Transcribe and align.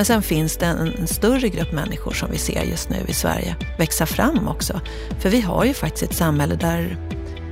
Men 0.00 0.04
sen 0.04 0.22
finns 0.22 0.56
det 0.56 0.66
en, 0.66 0.94
en, 0.98 1.06
större 1.06 1.48
grupp 1.48 1.72
människor 1.72 2.12
som 2.12 2.30
vi 2.30 2.38
ser 2.38 2.62
just 2.62 2.90
nu 2.90 2.96
i 3.08 3.12
Sverige 3.12 3.56
växa 3.78 4.06
fram 4.06 4.48
också. 4.48 4.80
För 5.18 5.30
vi 5.30 5.40
har 5.40 5.64
ju 5.64 5.74
faktiskt 5.74 6.02
ett 6.02 6.16
samhälle 6.16 6.54
där, 6.54 6.96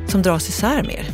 som 0.06 0.22
dras 0.22 0.48
isär 0.48 0.82
mer. 0.82 1.06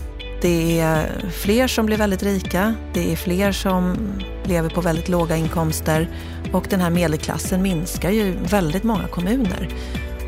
Det 0.42 0.80
är 0.80 1.30
fler 1.30 1.68
som 1.68 1.86
blir 1.86 1.96
väldigt 1.96 2.22
rika, 2.22 2.74
det 2.92 3.12
är 3.12 3.16
fler 3.16 3.52
som 3.52 3.96
lever 4.44 4.70
på 4.70 4.80
väldigt 4.80 5.08
låga 5.08 5.36
inkomster 5.36 6.08
och 6.52 6.66
den 6.70 6.80
här 6.80 6.90
medelklassen 6.90 7.62
minskar 7.62 8.10
ju 8.10 8.36
väldigt 8.50 8.84
många 8.84 9.08
kommuner. 9.08 9.68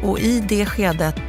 Och 0.02 0.20
i 0.20 0.41
det 0.48 0.66
skedet 0.66 1.23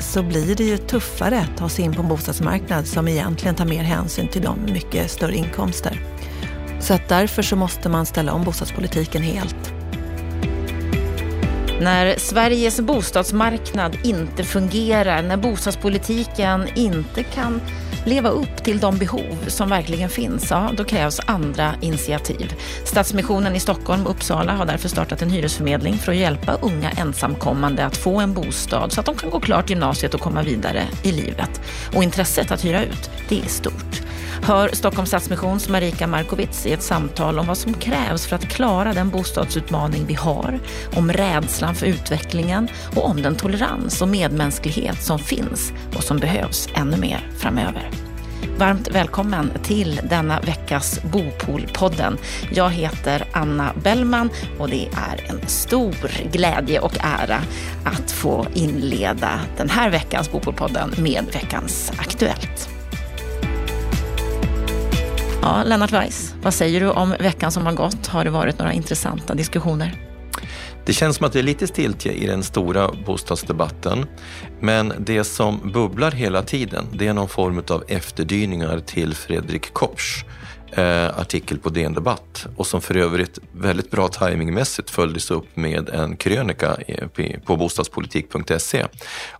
så 0.00 0.22
blir 0.22 0.56
det 0.56 0.64
ju 0.64 0.76
tuffare 0.76 1.40
att 1.40 1.58
ta 1.58 1.68
sig 1.68 1.84
in 1.84 1.94
på 1.94 2.02
en 2.02 2.08
bostadsmarknad 2.08 2.86
som 2.86 3.08
egentligen 3.08 3.54
tar 3.54 3.64
mer 3.64 3.82
hänsyn 3.82 4.28
till 4.28 4.42
de 4.42 4.58
mycket 4.72 5.10
större 5.10 5.34
inkomster. 5.34 6.00
Så 6.82 6.94
att 6.94 7.08
därför 7.08 7.42
så 7.42 7.56
måste 7.56 7.88
man 7.88 8.06
ställa 8.06 8.32
om 8.32 8.44
bostadspolitiken 8.44 9.22
helt. 9.22 9.72
När 11.80 12.18
Sveriges 12.18 12.80
bostadsmarknad 12.80 13.98
inte 14.04 14.44
fungerar, 14.44 15.22
när 15.22 15.36
bostadspolitiken 15.36 16.68
inte 16.74 17.22
kan 17.22 17.60
leva 18.04 18.28
upp 18.28 18.64
till 18.64 18.80
de 18.80 18.98
behov 18.98 19.44
som 19.46 19.68
verkligen 19.68 20.08
finns, 20.08 20.50
ja, 20.50 20.70
då 20.76 20.84
krävs 20.84 21.20
andra 21.26 21.74
initiativ. 21.80 22.54
Stadsmissionen 22.84 23.56
i 23.56 23.60
Stockholm 23.60 24.06
och 24.06 24.10
Uppsala 24.10 24.52
har 24.52 24.66
därför 24.66 24.88
startat 24.88 25.22
en 25.22 25.30
hyresförmedling 25.30 25.98
för 25.98 26.12
att 26.12 26.18
hjälpa 26.18 26.52
unga 26.52 26.90
ensamkommande 26.90 27.86
att 27.86 27.96
få 27.96 28.20
en 28.20 28.34
bostad 28.34 28.92
så 28.92 29.00
att 29.00 29.06
de 29.06 29.14
kan 29.14 29.30
gå 29.30 29.40
klart 29.40 29.70
gymnasiet 29.70 30.14
och 30.14 30.20
komma 30.20 30.42
vidare 30.42 30.82
i 31.02 31.12
livet. 31.12 31.60
Och 31.94 32.02
intresset 32.02 32.50
att 32.50 32.64
hyra 32.64 32.84
ut, 32.84 33.10
det 33.28 33.40
är 33.40 33.48
stort. 33.48 34.02
Hör 34.44 34.68
Stockholms 34.72 35.08
Stadsmissions 35.08 35.68
Marika 35.68 36.06
Markovits 36.06 36.66
i 36.66 36.72
ett 36.72 36.82
samtal 36.82 37.38
om 37.38 37.46
vad 37.46 37.58
som 37.58 37.74
krävs 37.74 38.26
för 38.26 38.36
att 38.36 38.48
klara 38.48 38.92
den 38.92 39.10
bostadsutmaning 39.10 40.06
vi 40.06 40.14
har, 40.14 40.60
om 40.96 41.12
rädslan 41.12 41.74
för 41.74 41.86
utvecklingen 41.86 42.68
och 42.96 43.04
om 43.04 43.22
den 43.22 43.36
tolerans 43.36 44.02
och 44.02 44.08
medmänsklighet 44.08 45.02
som 45.02 45.18
finns 45.18 45.72
och 45.96 46.04
som 46.04 46.18
behövs 46.18 46.68
ännu 46.74 46.96
mer 46.96 47.30
framöver. 47.38 47.90
Varmt 48.58 48.88
välkommen 48.88 49.52
till 49.62 50.00
denna 50.10 50.40
veckas 50.40 51.00
Bopolpodden. 51.02 52.18
Jag 52.52 52.70
heter 52.70 53.24
Anna 53.32 53.72
Bellman 53.82 54.30
och 54.58 54.68
det 54.68 54.86
är 54.86 55.30
en 55.30 55.48
stor 55.48 55.94
glädje 56.32 56.80
och 56.80 56.96
ära 57.00 57.40
att 57.84 58.10
få 58.10 58.46
inleda 58.54 59.40
den 59.56 59.70
här 59.70 59.90
veckans 59.90 60.32
Bopolpodden 60.32 60.94
med 60.98 61.24
veckans 61.32 61.92
Aktuellt. 61.98 62.81
Ja, 65.44 65.62
Lennart 65.64 65.92
Weiss, 65.92 66.34
vad 66.42 66.54
säger 66.54 66.80
du 66.80 66.90
om 66.90 67.14
veckan 67.20 67.52
som 67.52 67.66
har 67.66 67.72
gått? 67.72 68.06
Har 68.06 68.24
det 68.24 68.30
varit 68.30 68.58
några 68.58 68.72
intressanta 68.72 69.34
diskussioner? 69.34 69.94
Det 70.86 70.92
känns 70.92 71.16
som 71.16 71.26
att 71.26 71.32
det 71.32 71.38
är 71.38 71.42
lite 71.42 71.66
stiltje 71.66 72.12
i 72.12 72.26
den 72.26 72.42
stora 72.42 72.90
bostadsdebatten. 73.06 74.06
Men 74.60 74.92
det 74.98 75.24
som 75.24 75.72
bubblar 75.72 76.10
hela 76.10 76.42
tiden, 76.42 76.86
det 76.92 77.06
är 77.06 77.12
någon 77.12 77.28
form 77.28 77.62
av 77.70 77.84
efterdyningar 77.88 78.78
till 78.78 79.14
Fredrik 79.14 79.72
Kopsch 79.72 80.24
eh, 80.72 81.18
artikel 81.18 81.58
på 81.58 81.68
DN 81.68 81.94
Debatt 81.94 82.46
och 82.56 82.66
som 82.66 82.80
för 82.80 82.96
övrigt 82.96 83.38
väldigt 83.52 83.90
bra 83.90 84.08
timingmässigt 84.08 84.90
följdes 84.90 85.30
upp 85.30 85.56
med 85.56 85.88
en 85.88 86.16
krönika 86.16 86.76
på 87.44 87.56
bostadspolitik.se 87.56 88.86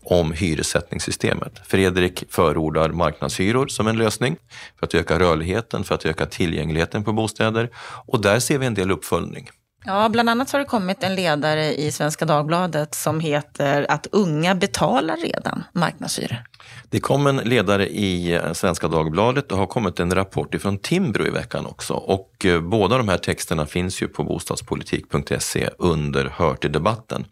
om 0.03 0.33
hyressättningssystemet. 0.33 1.60
Fredrik 1.66 2.25
förordar 2.30 2.88
marknadshyror 2.88 3.66
som 3.66 3.86
en 3.86 3.98
lösning 3.98 4.36
för 4.78 4.86
att 4.86 4.94
öka 4.94 5.19
rörligheten, 5.19 5.84
för 5.84 5.94
att 5.94 6.06
öka 6.06 6.27
tillgängligheten 6.27 7.05
på 7.05 7.12
bostäder 7.12 7.70
och 8.06 8.20
där 8.20 8.38
ser 8.38 8.58
vi 8.58 8.66
en 8.66 8.75
del 8.75 8.91
uppföljning. 8.91 9.50
Ja, 9.84 10.08
bland 10.08 10.30
annat 10.30 10.53
har 10.53 10.58
det 10.58 10.64
kommit 10.64 11.03
en 11.03 11.14
ledare 11.14 11.75
i 11.75 11.92
Svenska 11.92 12.25
Dagbladet 12.25 12.94
som 12.94 13.20
heter 13.20 13.86
att 13.88 14.06
unga 14.12 14.55
betalar 14.55 15.16
redan 15.16 15.64
marknadshyror. 15.72 16.44
Det 16.92 17.00
kom 17.00 17.26
en 17.26 17.36
ledare 17.36 17.88
i 17.88 18.32
eh, 18.32 18.53
Svenska 18.53 18.88
Dagbladet 18.88 19.53
och 19.53 19.58
har 19.58 19.66
kommit 19.66 20.00
en 20.00 20.14
rapport 20.14 20.54
ifrån 20.54 20.78
Timbro 20.78 21.26
i 21.26 21.30
veckan 21.30 21.66
också. 21.66 21.94
Och 21.94 22.47
eh, 22.47 22.60
båda 22.60 22.98
de 22.98 23.08
här 23.08 23.19
texterna 23.19 23.66
finns 23.66 24.03
ju 24.03 24.08
på 24.08 24.25
bostadspolitik.se 24.25 25.69
under 25.78 26.25
Hör 26.25 26.54
till 26.54 26.72
debatten. 26.72 27.25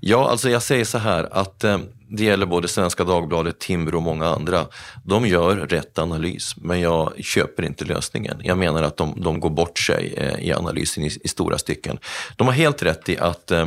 Ja, 0.00 0.30
alltså 0.30 0.50
jag 0.50 0.62
säger 0.62 0.84
så 0.84 0.98
här 0.98 1.28
att 1.32 1.64
eh, 1.64 1.78
det 2.08 2.24
gäller 2.24 2.46
både 2.46 2.68
Svenska 2.68 3.04
Dagbladet, 3.04 3.58
Timbro 3.58 3.96
och 3.96 4.02
många 4.02 4.26
andra. 4.26 4.66
De 5.04 5.26
gör 5.26 5.56
rätt 5.56 5.98
analys, 5.98 6.54
men 6.56 6.80
jag 6.80 7.12
köper 7.24 7.62
inte 7.62 7.84
lösningen. 7.84 8.40
Jag 8.42 8.58
menar 8.58 8.82
att 8.82 8.96
de, 8.96 9.20
de 9.22 9.40
går 9.40 9.50
bort 9.50 9.78
sig 9.78 10.14
i 10.38 10.52
analysen 10.52 11.04
i, 11.04 11.10
i, 11.24 11.28
stora 11.28 11.58
stycken. 11.58 11.98
De 12.36 12.46
har 12.46 12.54
helt 12.54 12.82
rätt 12.82 13.08
i 13.08 13.18
att 13.18 13.50
eh, 13.50 13.66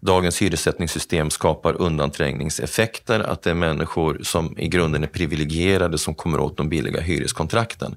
dagens 0.00 0.42
hyressättningssystem 0.42 1.30
skapar 1.30 1.80
undanträngningseffekter, 1.80 3.20
att 3.20 3.42
det 3.42 3.50
är 3.50 3.54
människor 3.54 4.20
som 4.22 4.58
i 4.58 4.68
grunden 4.68 5.02
är 5.02 5.06
privilegierade 5.06 5.98
som 5.98 6.14
kommer 6.14 6.40
åt 6.40 6.56
de 6.56 6.68
billiga 6.68 7.00
hyreskontrakten. 7.00 7.96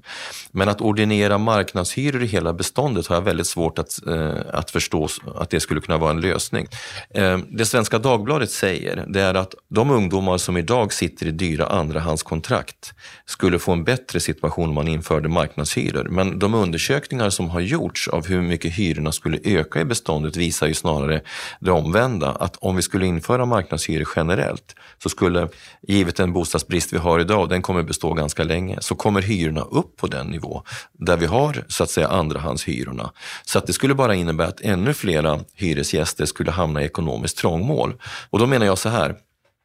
Men 0.52 0.68
att 0.68 0.80
ordinera 0.80 1.38
marknadshyror 1.38 2.22
i 2.22 2.26
hela 2.26 2.52
beståndet 2.52 3.06
har 3.06 3.16
jag 3.16 3.22
väldigt 3.22 3.46
svårt 3.46 3.78
att, 3.78 4.06
eh, 4.06 4.34
att 4.52 4.70
förstå 4.70 5.08
att 5.34 5.50
det 5.50 5.60
skulle 5.60 5.80
kunna 5.80 5.98
vara 5.98 6.10
en 6.10 6.20
lösning. 6.20 6.66
Eh, 7.14 7.38
det 7.38 7.66
Svenska 7.66 7.98
Dagbladet 7.98 8.50
säger 8.50 9.04
det 9.08 9.20
är 9.20 9.34
att 9.34 9.54
de 9.68 9.90
ungdomar 9.90 10.38
som 10.38 10.56
idag 10.56 10.92
sitter 10.92 11.26
i 11.26 11.30
dyra 11.30 11.66
andrahandskontrakt 11.66 12.94
skulle 13.26 13.58
få 13.58 13.72
en 13.72 13.84
bättre 13.84 14.20
situation 14.20 14.68
om 14.68 14.74
man 14.74 14.88
införde 14.88 15.28
marknadshyror. 15.28 16.08
Men 16.10 16.38
de 16.38 16.54
undersökningar 16.54 17.30
som 17.30 17.50
har 17.50 17.60
gjorts 17.60 18.08
av 18.08 18.26
hur 18.26 18.42
mycket 18.42 18.72
hyrorna 18.72 19.12
skulle 19.12 19.38
öka 19.44 19.80
i 19.80 19.84
beståndet 19.84 20.36
visar 20.36 20.66
ju 20.66 20.74
snarare 20.74 21.20
det 21.60 21.70
omvända, 21.70 22.30
att 22.30 22.56
om 22.56 22.76
vi 22.76 22.82
skulle 22.82 23.06
införa 23.06 23.46
marknadshyror 23.46 24.08
generellt 24.16 24.74
så 25.02 25.08
skulle, 25.08 25.48
givet 25.82 26.16
den 26.16 26.32
bostadsbrist 26.32 26.92
vi 26.92 26.98
har 26.98 27.20
idag, 27.20 27.40
och 27.40 27.48
den 27.48 27.62
kommer 27.62 27.82
bestå 27.82 28.14
ganska 28.14 28.44
länge, 28.44 28.78
så 28.80 28.94
kommer 28.94 29.22
hyrorna 29.22 29.60
upp 29.60 29.96
på 29.96 30.06
den 30.06 30.26
nivå 30.26 30.62
där 30.92 31.16
vi 31.16 31.26
har 31.26 31.64
så 31.68 31.82
att 31.82 31.90
säga 31.90 32.08
andrahandshyrorna. 32.08 33.12
Så 33.44 33.58
att 33.58 33.66
det 33.66 33.72
skulle 33.72 33.94
bara 33.94 34.14
innebära 34.14 34.48
att 34.48 34.60
ännu 34.60 34.94
flera 34.94 35.40
hyresgäster 35.54 36.26
skulle 36.26 36.50
hamna 36.50 36.82
i 36.82 36.84
ekonomiskt 36.84 37.38
trångmål. 37.38 37.94
Och 38.30 38.38
då 38.38 38.46
menar 38.46 38.66
jag 38.66 38.78
så 38.78 38.88
här, 38.88 39.14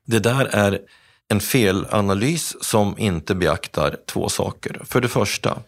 det 0.07 0.19
där 0.19 0.45
är 0.45 0.79
en 1.27 1.39
felanalys 1.39 2.63
som 2.63 2.95
inte 2.97 3.35
beaktar 3.35 3.97
två 4.07 4.29
saker. 4.29 4.81
För 4.85 5.01
det 5.01 5.07
första, 5.07 5.59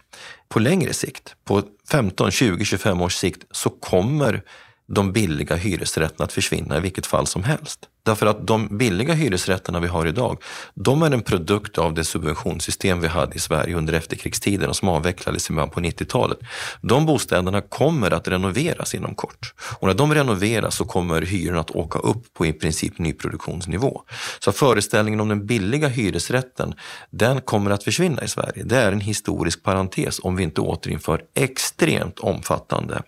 på 0.50 0.60
längre 0.60 0.94
sikt, 0.94 1.36
på 1.46 1.64
15, 1.92 2.32
20, 2.32 2.66
25 2.66 3.02
års 3.02 3.16
sikt 3.16 3.44
så 3.52 3.70
kommer 3.70 4.44
de 4.88 5.12
billiga 5.12 5.56
hyresrätterna 5.56 6.26
att 6.26 6.34
försvinna 6.34 6.78
i 6.78 6.80
vilket 6.80 7.06
fall 7.06 7.28
som 7.28 7.44
helst. 7.44 7.90
Därför 8.08 8.26
att 8.26 8.48
de 8.48 8.78
billiga 8.78 9.14
hyresrätterna 9.14 9.80
vi 9.80 9.88
har 9.88 10.06
idag, 10.06 10.44
de 10.74 11.04
är 11.04 11.12
en 11.12 11.22
produkt 11.22 11.78
av 11.78 11.94
det 11.94 12.04
subventionssystem 12.04 13.02
vi 13.02 13.08
hade 13.08 13.36
i 13.36 13.40
Sverige 13.40 13.76
under 13.76 13.94
efterkrigstiden 13.94 14.70
och 14.70 14.76
som 14.76 14.90
avvecklades 14.90 15.50
i 15.50 15.54
början 15.54 15.70
på 15.70 15.80
90-talet. 15.80 16.38
De 16.82 17.06
bostäderna 17.06 17.62
kommer 17.62 18.12
att 18.12 18.28
renoveras 18.28 18.96
inom 18.96 19.16
kort. 19.16 19.54
Och 19.80 19.88
när 19.88 19.94
de 19.94 20.14
renoveras 20.14 20.76
så 20.76 20.86
kommer 20.86 21.22
hyrorna 21.22 21.60
att 21.60 21.72
åka 21.72 22.00
upp 22.00 22.34
på 22.34 22.46
i 22.46 22.54
princip 22.54 23.00
nyproduktionsnivå. 23.00 24.02
Så 24.40 24.52
föreställningen 24.52 25.20
om 25.20 25.30
den 25.30 25.46
billiga 25.46 25.88
hyresrätten, 25.88 26.74
den 27.10 27.42
kommer 27.42 27.72
att 27.72 27.84
försvinna 27.84 28.24
i 28.24 28.28
Sverige. 28.28 28.64
Det 28.64 28.78
är 28.78 28.92
en 28.92 29.02
historisk 29.02 29.64
parentes 29.64 30.20
om 30.24 30.36
vi 30.36 30.44
inte 30.44 30.62
återinför 30.62 31.22
extremt 31.36 32.20
omfattande 32.20 33.02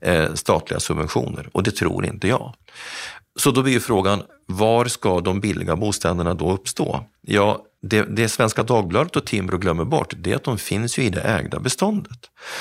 eh, 0.00 0.34
statliga 0.34 0.80
subventioner 0.80 1.48
och 1.52 1.62
det 1.62 1.70
tror 1.70 2.06
inte 2.06 2.28
jag. 2.28 2.54
Så 3.36 3.50
då 3.50 3.62
blir 3.62 3.72
ju 3.72 3.80
frågan, 3.80 4.22
var 4.46 4.84
ska 4.84 5.20
de 5.20 5.40
billiga 5.40 5.76
bostäderna 5.76 6.34
då 6.34 6.52
uppstå? 6.52 7.04
Ja, 7.22 7.62
det, 7.82 8.02
det 8.02 8.28
Svenska 8.28 8.62
Dagbladet 8.62 9.16
och 9.16 9.24
Timbro 9.24 9.58
glömmer 9.58 9.84
bort, 9.84 10.14
det 10.16 10.32
är 10.32 10.36
att 10.36 10.44
de 10.44 10.58
finns 10.58 10.98
ju 10.98 11.02
i 11.02 11.10
det 11.10 11.20
ägda 11.20 11.60
beståndet. 11.60 12.18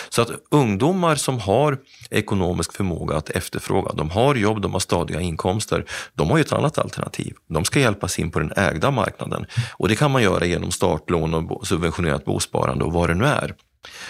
Så 0.10 0.22
att 0.22 0.32
ungdomar 0.52 1.16
som 1.16 1.40
har 1.40 1.78
ekonomisk 2.10 2.74
förmåga 2.74 3.18
att 3.18 3.30
efterfråga, 3.30 3.92
de 3.94 4.10
har 4.10 4.36
jobb, 4.36 4.62
de 4.62 4.74
har 4.74 4.80
stadiga 4.80 5.22
inkomster, 5.22 5.86
de 6.14 6.30
har 6.30 6.38
ju 6.38 6.42
ett 6.42 6.54
annat 6.54 6.78
alternativ. 6.78 7.34
De 7.50 7.66
ska 7.66 7.80
hjälpas 7.80 8.20
in 8.20 8.32
på 8.32 8.40
den 8.40 8.52
ägda 8.56 8.92
marknaden 8.92 9.46
och 9.78 9.88
det 9.88 9.96
kan 9.96 10.12
man 10.12 10.24
göra 10.24 10.46
genom 10.46 10.72
startlån 10.72 11.34
och 11.34 11.68
subventionerat 11.68 12.26
bosparande 12.26 12.86
och 12.86 12.94
vad 12.94 13.10
det 13.10 13.16
nu 13.16 13.26
är. 13.26 13.56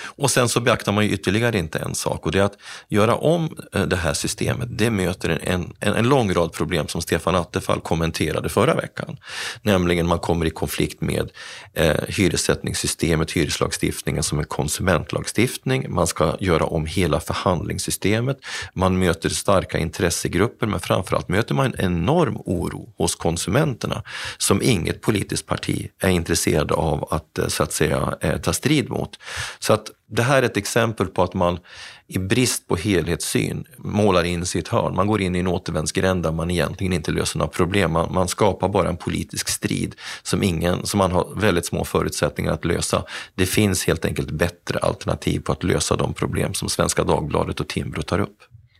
Och 0.05 0.31
sen 0.31 0.49
så 0.49 0.59
beaktar 0.59 0.91
man 0.91 1.03
ju 1.03 1.11
ytterligare 1.11 1.57
inte 1.57 1.79
en 1.79 1.95
sak 1.95 2.25
och 2.25 2.31
det 2.31 2.39
är 2.39 2.43
att 2.43 2.57
göra 2.89 3.15
om 3.15 3.57
eh, 3.73 3.81
det 3.81 3.95
här 3.95 4.13
systemet, 4.13 4.67
det 4.71 4.89
möter 4.89 5.29
en, 5.29 5.73
en, 5.79 5.93
en 5.93 6.09
lång 6.09 6.33
rad 6.33 6.53
problem 6.53 6.87
som 6.87 7.01
Stefan 7.01 7.35
Attefall 7.35 7.81
kommenterade 7.81 8.49
förra 8.49 8.75
veckan. 8.75 9.17
Nämligen 9.61 10.07
man 10.07 10.19
kommer 10.19 10.45
i 10.45 10.49
konflikt 10.49 11.01
med 11.01 11.31
eh, 11.73 11.95
hyressättningssystemet, 12.07 13.31
hyreslagstiftningen 13.31 14.23
som 14.23 14.39
en 14.39 14.45
konsumentlagstiftning. 14.45 15.93
Man 15.93 16.07
ska 16.07 16.35
göra 16.39 16.65
om 16.65 16.85
hela 16.85 17.19
förhandlingssystemet. 17.19 18.37
Man 18.73 18.99
möter 18.99 19.29
starka 19.29 19.77
intressegrupper 19.77 20.67
men 20.67 20.79
framförallt 20.79 21.29
möter 21.29 21.55
man 21.55 21.65
en 21.65 21.85
enorm 21.85 22.37
oro 22.45 22.93
hos 22.97 23.15
konsumenterna 23.15 24.03
som 24.37 24.61
inget 24.61 25.01
politiskt 25.01 25.45
parti 25.45 25.89
är 25.99 26.09
intresserade 26.09 26.73
av 26.73 27.07
att 27.13 27.37
eh, 27.39 27.47
så 27.47 27.63
att 27.63 27.73
säga 27.73 28.17
eh, 28.21 28.37
ta 28.37 28.53
strid 28.53 28.89
mot. 28.89 29.19
Så 29.65 29.73
att 29.73 29.91
det 30.07 30.21
här 30.21 30.41
är 30.41 30.45
ett 30.45 30.57
exempel 30.57 31.07
på 31.07 31.23
att 31.23 31.33
man 31.33 31.59
i 32.07 32.19
brist 32.19 32.67
på 32.67 32.75
helhetssyn 32.75 33.65
målar 33.77 34.23
in 34.23 34.45
sig 34.45 34.59
i 34.59 34.61
ett 34.61 34.67
hörn. 34.67 34.95
Man 34.95 35.07
går 35.07 35.21
in 35.21 35.35
i 35.35 35.39
en 35.39 35.47
återvändsgränd 35.47 36.23
där 36.23 36.31
man 36.31 36.51
egentligen 36.51 36.93
inte 36.93 37.11
löser 37.11 37.39
några 37.39 37.51
problem. 37.51 37.91
Man, 37.91 38.13
man, 38.13 38.27
skapar 38.27 38.69
bara 38.69 38.89
en 38.89 38.97
politisk 38.97 39.49
strid 39.49 39.95
som, 40.23 40.43
ingen, 40.43 40.85
som 40.85 40.97
man 40.97 41.11
har 41.11 41.27
väldigt 41.35 41.65
små 41.65 41.85
förutsättningar 41.85 42.51
att 42.51 42.65
lösa. 42.65 43.03
Det 43.35 43.45
finns 43.45 43.87
helt 43.87 44.05
enkelt 44.05 44.31
bättre 44.31 44.79
alternativ 44.79 45.39
på 45.39 45.51
att 45.51 45.63
lösa 45.63 45.95
de 45.95 46.13
problem 46.13 46.53
som 46.53 46.69
Svenska 46.69 47.03
Dagbladet 47.03 47.59
och 47.59 47.67
Timbro 47.67 48.01
tar 48.01 48.19
upp. 48.19 48.37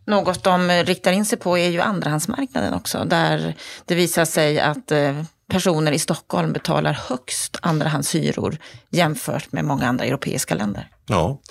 Något 0.08 0.44
de 0.44 0.70
riktar 0.70 1.12
in 1.12 1.26
sig 1.26 1.40
på 1.40 1.58
är 1.58 1.70
ju 1.70 1.82
andrahandsmarknaden 1.82 2.74
också, 2.74 3.04
där 3.06 3.54
det 3.86 3.96
visar 3.96 4.26
sig 4.26 4.60
att 4.60 4.92
eh, 4.92 5.24
personer 5.50 5.92
i 5.92 6.00
Stockholm 6.00 6.54
betalar 6.54 6.94
högst 6.94 7.58
andrahandshyror 7.62 8.58
jämfört 8.90 9.52
med 9.52 9.66
många 9.66 9.88
andra 9.88 10.06
europeiska 10.06 10.56
länder. 10.56 10.90
Ja, 11.08 11.42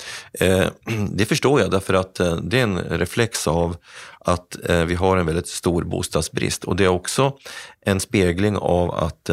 eh, 0.41 0.67
det 1.11 1.25
förstår 1.25 1.61
jag 1.61 1.71
därför 1.71 1.95
att 1.95 2.21
eh, 2.21 2.37
det 2.37 2.59
är 2.59 2.63
en 2.63 2.79
reflex 2.79 3.49
av 3.49 3.77
att 4.21 4.69
eh, 4.69 4.85
vi 4.85 4.95
har 4.95 5.17
en 5.17 5.27
väldigt 5.27 5.49
stor 5.49 5.85
bostadsbrist 5.85 6.65
och 6.65 6.77
det 6.77 6.85
är 6.85 6.89
också 6.89 7.33
en 7.87 8.01
spegling 8.01 8.57
av 8.57 8.91
att 8.95 9.31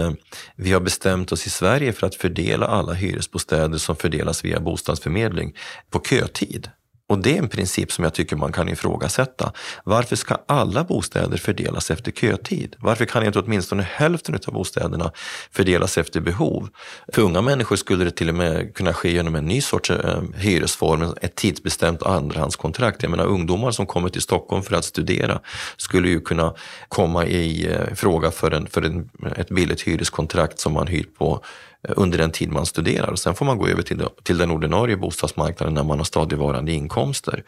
vi 0.56 0.72
har 0.72 0.80
bestämt 0.80 1.32
oss 1.32 1.48
i 1.48 1.50
Sverige 1.50 1.94
för 1.94 2.08
att 2.08 2.16
fördela 2.16 2.68
alla 2.68 2.94
hyresbostäder 2.94 3.78
som 3.78 3.96
fördelas 3.96 4.46
via 4.46 4.60
bostadsförmedling 4.60 5.54
på 5.90 6.00
kötid. 6.00 6.70
Och 7.12 7.20
det 7.20 7.34
är 7.34 7.40
en 7.40 7.50
princip 7.50 7.92
som 7.92 8.04
jag 8.04 8.14
tycker 8.14 8.36
man 8.36 8.52
kan 8.52 8.70
ifrågasätta. 8.70 9.52
Varför 9.84 10.16
ska 10.16 10.38
alla 10.46 10.84
bostäder 10.84 11.38
fördelas 11.38 11.92
efter 11.92 12.12
kötid? 12.12 12.76
Varför 12.80 13.06
kan 13.06 13.26
inte 13.26 13.40
åtminstone 13.40 13.84
hälften 13.84 14.36
av 14.48 14.54
bostäderna 14.54 15.12
fördelas 15.52 15.98
efter 15.98 16.20
behov? 16.20 16.70
För 17.14 17.22
unga 17.22 17.42
människor 17.42 17.76
skulle 17.76 18.04
det 18.04 18.12
till 18.12 18.30
och 18.30 18.36
med 18.36 18.76
kunna 18.76 18.94
ske 18.94 19.12
genom 19.12 19.36
en 19.36 19.46
ny 19.46 19.62
sorts 19.62 19.92
eh, 19.92 20.22
hyresform, 20.36 21.14
ett 21.22 21.36
tidsbestämt 21.36 22.04
andrahandskontrakt. 22.04 23.04
Jag 23.04 23.10
menar 23.10 23.26
ungdomar 23.26 23.72
som 23.72 23.86
kommer 23.86 24.10
till 24.10 24.22
Stockholm 24.22 24.64
för 24.64 24.76
att 24.76 24.86
studera 24.86 25.40
skulle 25.78 26.10
ju 26.10 26.20
kunna 26.20 26.54
komma 26.88 27.26
i 27.26 27.68
eh, 27.68 27.96
fråga 27.96 28.32
för, 28.32 28.52
en, 28.52 28.68
för 28.68 28.82
en, 28.82 29.10
ett 29.36 29.50
billigt 29.50 29.82
hyreskontrakt 29.82 30.60
som 30.60 30.74
man 30.74 30.88
hyr 30.88 31.06
på 31.18 31.44
Eh, 31.88 31.94
under 31.98 32.18
den 32.18 32.32
tid 32.32 32.52
man 32.52 32.66
studerar. 32.66 33.08
Och 33.08 33.20
sen 33.20 33.36
får 33.36 33.46
man 33.46 33.58
gå 33.58 33.68
över 33.68 33.82
till, 33.82 34.04
till 34.24 34.38
den 34.38 34.52
ordinarie 34.52 34.98
bostadsmarknaden 34.98 35.74
när 35.74 35.84
man 35.84 35.98
har 35.98 36.06
stadigvarande 36.06 36.72
inkomster. 36.72 37.44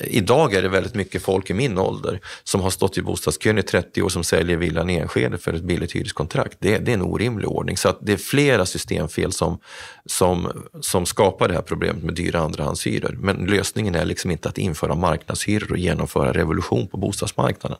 Eh, 0.00 0.06
idag 0.16 0.54
är 0.54 0.62
det 0.62 0.68
väldigt 0.68 0.94
mycket 0.94 1.22
folk 1.22 1.50
i 1.50 1.54
min 1.54 1.78
ålder 1.78 2.20
som 2.44 2.60
har 2.60 2.70
stått 2.70 2.98
i 2.98 3.02
bostadskön 3.02 3.58
i 3.58 3.62
30 3.62 4.02
år 4.02 4.08
som 4.08 4.24
säljer 4.24 4.56
villan 4.56 4.90
i 4.90 4.96
Enskede 4.96 5.38
för 5.38 5.52
ett 5.52 5.62
billigt 5.62 5.92
hyreskontrakt. 5.92 6.56
Det, 6.60 6.78
det 6.78 6.90
är 6.90 6.94
en 6.94 7.02
orimlig 7.02 7.48
ordning. 7.48 7.76
Så 7.76 7.88
att 7.88 7.98
det 8.00 8.12
är 8.12 8.16
flera 8.16 8.66
systemfel 8.66 9.32
som, 9.32 9.58
som, 10.06 10.52
som 10.80 11.06
skapar 11.06 11.48
det 11.48 11.54
här 11.54 11.62
problemet 11.62 12.02
med 12.02 12.14
dyra 12.14 12.40
andrahandshyror. 12.40 13.16
Men 13.20 13.36
lösningen 13.36 13.94
är 13.94 14.04
liksom 14.04 14.30
inte 14.30 14.48
att 14.48 14.58
införa 14.58 14.94
marknadshyror 14.94 15.72
och 15.72 15.78
genomföra 15.78 16.32
revolution 16.32 16.88
på 16.88 16.96
bostadsmarknaden. 16.96 17.78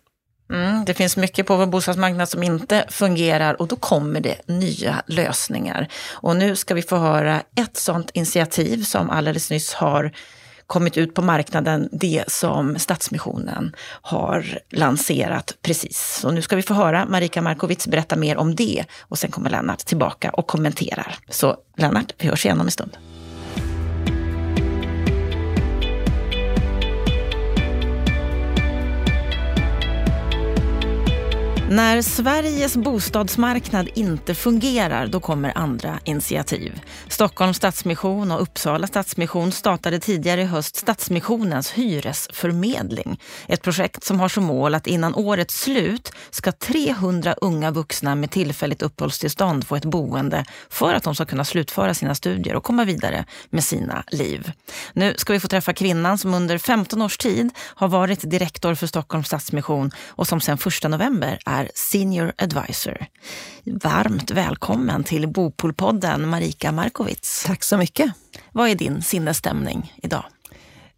Mm, 0.51 0.85
det 0.85 0.95
finns 0.95 1.17
mycket 1.17 1.47
på 1.47 1.57
vår 1.57 1.67
bostadsmarknad 1.67 2.29
som 2.29 2.43
inte 2.43 2.85
fungerar 2.89 3.61
och 3.61 3.69
då 3.69 3.77
kommer 3.77 4.21
det 4.21 4.49
nya 4.49 5.03
lösningar. 5.07 5.89
Och 6.13 6.37
nu 6.37 6.57
ska 6.57 6.75
vi 6.75 6.83
få 6.83 6.97
höra 6.97 7.43
ett 7.55 7.77
sådant 7.77 8.11
initiativ 8.11 8.83
som 8.83 9.11
alldeles 9.11 9.51
nyss 9.51 9.75
har 9.75 10.13
kommit 10.67 10.97
ut 10.97 11.15
på 11.15 11.23
marknaden, 11.23 11.89
det 11.93 12.25
som 12.29 12.79
Stadsmissionen 12.79 13.77
har 14.03 14.59
lanserat 14.71 15.57
precis. 15.63 16.19
Så 16.21 16.31
nu 16.31 16.43
ska 16.43 16.57
vi 16.57 16.63
få 16.63 16.75
höra 16.75 17.07
Marika 17.07 17.43
Markovic 17.43 17.87
berätta 17.87 18.17
mer 18.17 18.37
om 18.37 18.55
det 18.55 18.85
och 19.01 19.19
sen 19.19 19.31
kommer 19.31 19.51
Lennart 19.51 19.79
tillbaka 19.79 20.31
och 20.31 20.47
kommenterar. 20.47 21.19
Så 21.29 21.57
Lennart, 21.77 22.15
vi 22.19 22.29
hörs 22.29 22.45
igen 22.45 22.61
om 22.61 22.67
en 22.67 22.73
stund. 22.73 22.97
När 31.71 32.03
Sveriges 32.03 32.77
bostadsmarknad 32.77 33.89
inte 33.95 34.35
fungerar, 34.35 35.07
då 35.07 35.21
kommer 35.21 35.59
andra 35.59 35.99
initiativ. 36.05 36.81
Stockholms 37.09 37.57
Stadsmission 37.57 38.31
och 38.31 38.43
Uppsala 38.43 38.87
Stadsmission 38.87 39.53
startade 39.53 40.01
tidigare 40.01 40.43
i 40.43 40.45
höst 40.45 40.77
Stadsmissionens 40.77 41.71
hyresförmedling. 41.71 43.21
Ett 43.49 43.63
projekt 43.63 44.05
som 44.05 44.21
har 44.21 44.29
som 44.29 44.45
mål 44.45 44.75
att 44.75 44.87
innan 44.87 45.15
årets 45.15 45.61
slut 45.61 46.13
ska 46.31 46.53
300 46.53 47.35
unga 47.41 47.71
vuxna 47.71 48.15
med 48.15 48.31
tillfälligt 48.31 48.83
uppehållstillstånd 48.83 49.67
få 49.67 49.77
ett 49.77 49.85
boende 49.85 50.45
för 50.71 50.95
att 50.95 51.03
de 51.03 51.15
ska 51.15 51.25
kunna 51.25 51.45
slutföra 51.45 51.95
sina 51.95 52.15
studier 52.15 52.57
och 52.57 52.65
komma 52.65 52.85
vidare 52.85 53.25
med 53.51 53.65
sina 53.65 54.05
liv. 54.07 54.53
Nu 54.93 55.15
ska 55.17 55.33
vi 55.33 55.41
få 55.41 55.49
träffa 55.49 55.73
kvinnan 55.73 56.19
som 56.19 56.35
under 56.35 56.59
15 56.59 57.03
års 57.03 57.19
tid 57.19 57.51
har 57.59 57.89
varit 57.89 58.31
direktor 58.31 58.75
för 58.75 58.87
Stockholms 58.87 59.27
Stadsmission 59.27 59.91
och 60.09 60.27
som 60.27 60.41
sedan 60.41 60.59
1 60.67 60.91
november 60.91 61.39
är 61.47 61.56
är 61.57 61.71
Senior 61.75 62.33
Advisor. 62.39 63.07
Varmt 63.65 64.31
välkommen 64.31 65.05
till 65.05 65.29
Bopolpodden 65.29 66.29
Marika 66.29 66.73
Markovits. 66.73 67.45
Tack 67.45 67.63
så 67.65 67.77
mycket. 67.77 68.13
Vad 68.53 68.69
är 68.69 68.75
din 68.75 69.03
sinnesstämning 69.03 69.95
idag? 70.03 70.25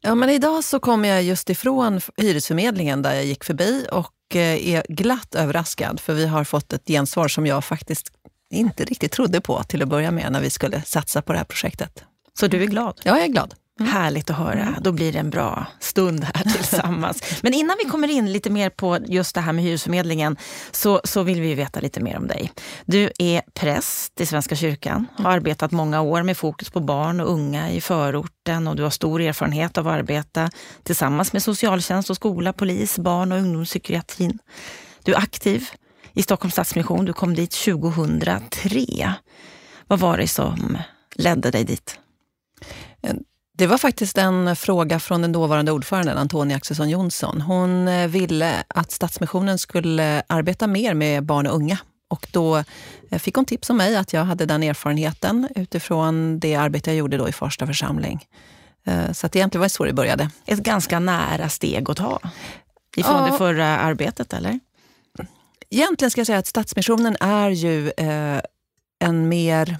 Ja, 0.00 0.14
men 0.14 0.30
idag 0.30 0.64
så 0.64 0.80
kom 0.80 1.04
jag 1.04 1.22
just 1.22 1.50
ifrån 1.50 2.00
hyresförmedlingen 2.16 3.02
där 3.02 3.14
jag 3.14 3.24
gick 3.24 3.44
förbi 3.44 3.86
och 3.92 4.36
eh, 4.36 4.68
är 4.68 4.86
glatt 4.88 5.34
överraskad 5.34 6.00
för 6.00 6.14
vi 6.14 6.26
har 6.26 6.44
fått 6.44 6.72
ett 6.72 6.86
gensvar 6.86 7.28
som 7.28 7.46
jag 7.46 7.64
faktiskt 7.64 8.12
inte 8.50 8.84
riktigt 8.84 9.12
trodde 9.12 9.40
på 9.40 9.62
till 9.62 9.82
att 9.82 9.88
börja 9.88 10.10
med 10.10 10.32
när 10.32 10.40
vi 10.40 10.50
skulle 10.50 10.82
satsa 10.82 11.22
på 11.22 11.32
det 11.32 11.38
här 11.38 11.44
projektet. 11.44 12.04
Så 12.38 12.46
du 12.46 12.62
är 12.62 12.66
glad? 12.66 13.00
Ja, 13.04 13.16
jag 13.16 13.24
är 13.24 13.28
glad. 13.28 13.54
Mm. 13.80 13.92
Härligt 13.92 14.30
att 14.30 14.36
höra. 14.36 14.62
Mm. 14.62 14.74
Då 14.80 14.92
blir 14.92 15.12
det 15.12 15.18
en 15.18 15.30
bra 15.30 15.66
stund 15.80 16.24
här 16.24 16.44
tillsammans. 16.56 17.22
Men 17.42 17.54
innan 17.54 17.76
vi 17.84 17.90
kommer 17.90 18.08
in 18.08 18.32
lite 18.32 18.50
mer 18.50 18.70
på 18.70 18.98
just 19.06 19.34
det 19.34 19.40
här 19.40 19.52
med 19.52 19.64
hyresförmedlingen 19.64 20.36
så, 20.70 21.00
så 21.04 21.22
vill 21.22 21.40
vi 21.40 21.54
veta 21.54 21.80
lite 21.80 22.00
mer 22.00 22.16
om 22.16 22.26
dig. 22.26 22.52
Du 22.84 23.10
är 23.18 23.42
präst 23.54 24.20
i 24.20 24.26
Svenska 24.26 24.56
kyrkan, 24.56 25.06
har 25.16 25.30
arbetat 25.30 25.70
många 25.70 26.00
år 26.00 26.22
med 26.22 26.36
fokus 26.36 26.70
på 26.70 26.80
barn 26.80 27.20
och 27.20 27.30
unga 27.30 27.70
i 27.70 27.80
förorten 27.80 28.68
och 28.68 28.76
du 28.76 28.82
har 28.82 28.90
stor 28.90 29.20
erfarenhet 29.20 29.78
av 29.78 29.88
att 29.88 29.94
arbeta 29.94 30.50
tillsammans 30.82 31.32
med 31.32 31.42
socialtjänst 31.42 32.10
och 32.10 32.16
skola, 32.16 32.52
polis, 32.52 32.98
barn 32.98 33.32
och 33.32 33.38
ungdomspsykiatrin. 33.38 34.38
Du 35.02 35.14
är 35.14 35.18
aktiv 35.18 35.68
i 36.12 36.22
Stockholms 36.22 36.54
Stadsmission. 36.54 37.04
Du 37.04 37.12
kom 37.12 37.34
dit 37.34 37.50
2003. 37.50 39.14
Vad 39.86 39.98
var 39.98 40.18
det 40.18 40.28
som 40.28 40.78
ledde 41.14 41.50
dig 41.50 41.64
dit? 41.64 41.98
Det 43.58 43.66
var 43.66 43.78
faktiskt 43.78 44.18
en 44.18 44.56
fråga 44.56 45.00
från 45.00 45.22
den 45.22 45.32
dåvarande 45.32 45.72
ordföranden 45.72 46.18
Antonia 46.18 46.56
Axelsson 46.56 46.90
Jonsson. 46.90 47.40
Hon 47.40 47.88
eh, 47.88 48.08
ville 48.08 48.64
att 48.68 48.90
Stadsmissionen 48.90 49.58
skulle 49.58 50.22
arbeta 50.26 50.66
mer 50.66 50.94
med 50.94 51.24
barn 51.24 51.46
och 51.46 51.54
unga. 51.54 51.78
Och 52.08 52.28
då 52.32 52.56
eh, 53.10 53.18
fick 53.18 53.34
hon 53.34 53.44
tips 53.44 53.70
om 53.70 53.76
mig 53.76 53.96
att 53.96 54.12
jag 54.12 54.24
hade 54.24 54.46
den 54.46 54.62
erfarenheten 54.62 55.48
utifrån 55.54 56.38
det 56.40 56.54
arbete 56.54 56.90
jag 56.90 56.96
gjorde 56.96 57.16
då 57.16 57.28
i 57.28 57.32
Farsta 57.32 57.66
församling. 57.66 58.26
Eh, 58.84 59.12
så 59.12 59.26
att 59.26 59.36
egentligen 59.36 59.60
var 59.60 59.66
det 59.66 59.70
så 59.70 59.84
det 59.84 59.92
började. 59.92 60.30
Ett 60.46 60.58
ganska 60.58 60.98
nära 61.00 61.48
steg 61.48 61.90
att 61.90 61.96
ta 61.96 62.20
ifrån 62.96 63.24
ja. 63.24 63.32
det 63.32 63.38
förra 63.38 63.66
arbetet, 63.66 64.32
eller? 64.32 64.60
Egentligen 65.70 66.10
ska 66.10 66.20
jag 66.20 66.26
säga 66.26 66.38
att 66.38 66.46
Stadsmissionen 66.46 67.16
är 67.20 67.50
ju 67.50 67.92
en 68.98 69.28
mer 69.28 69.78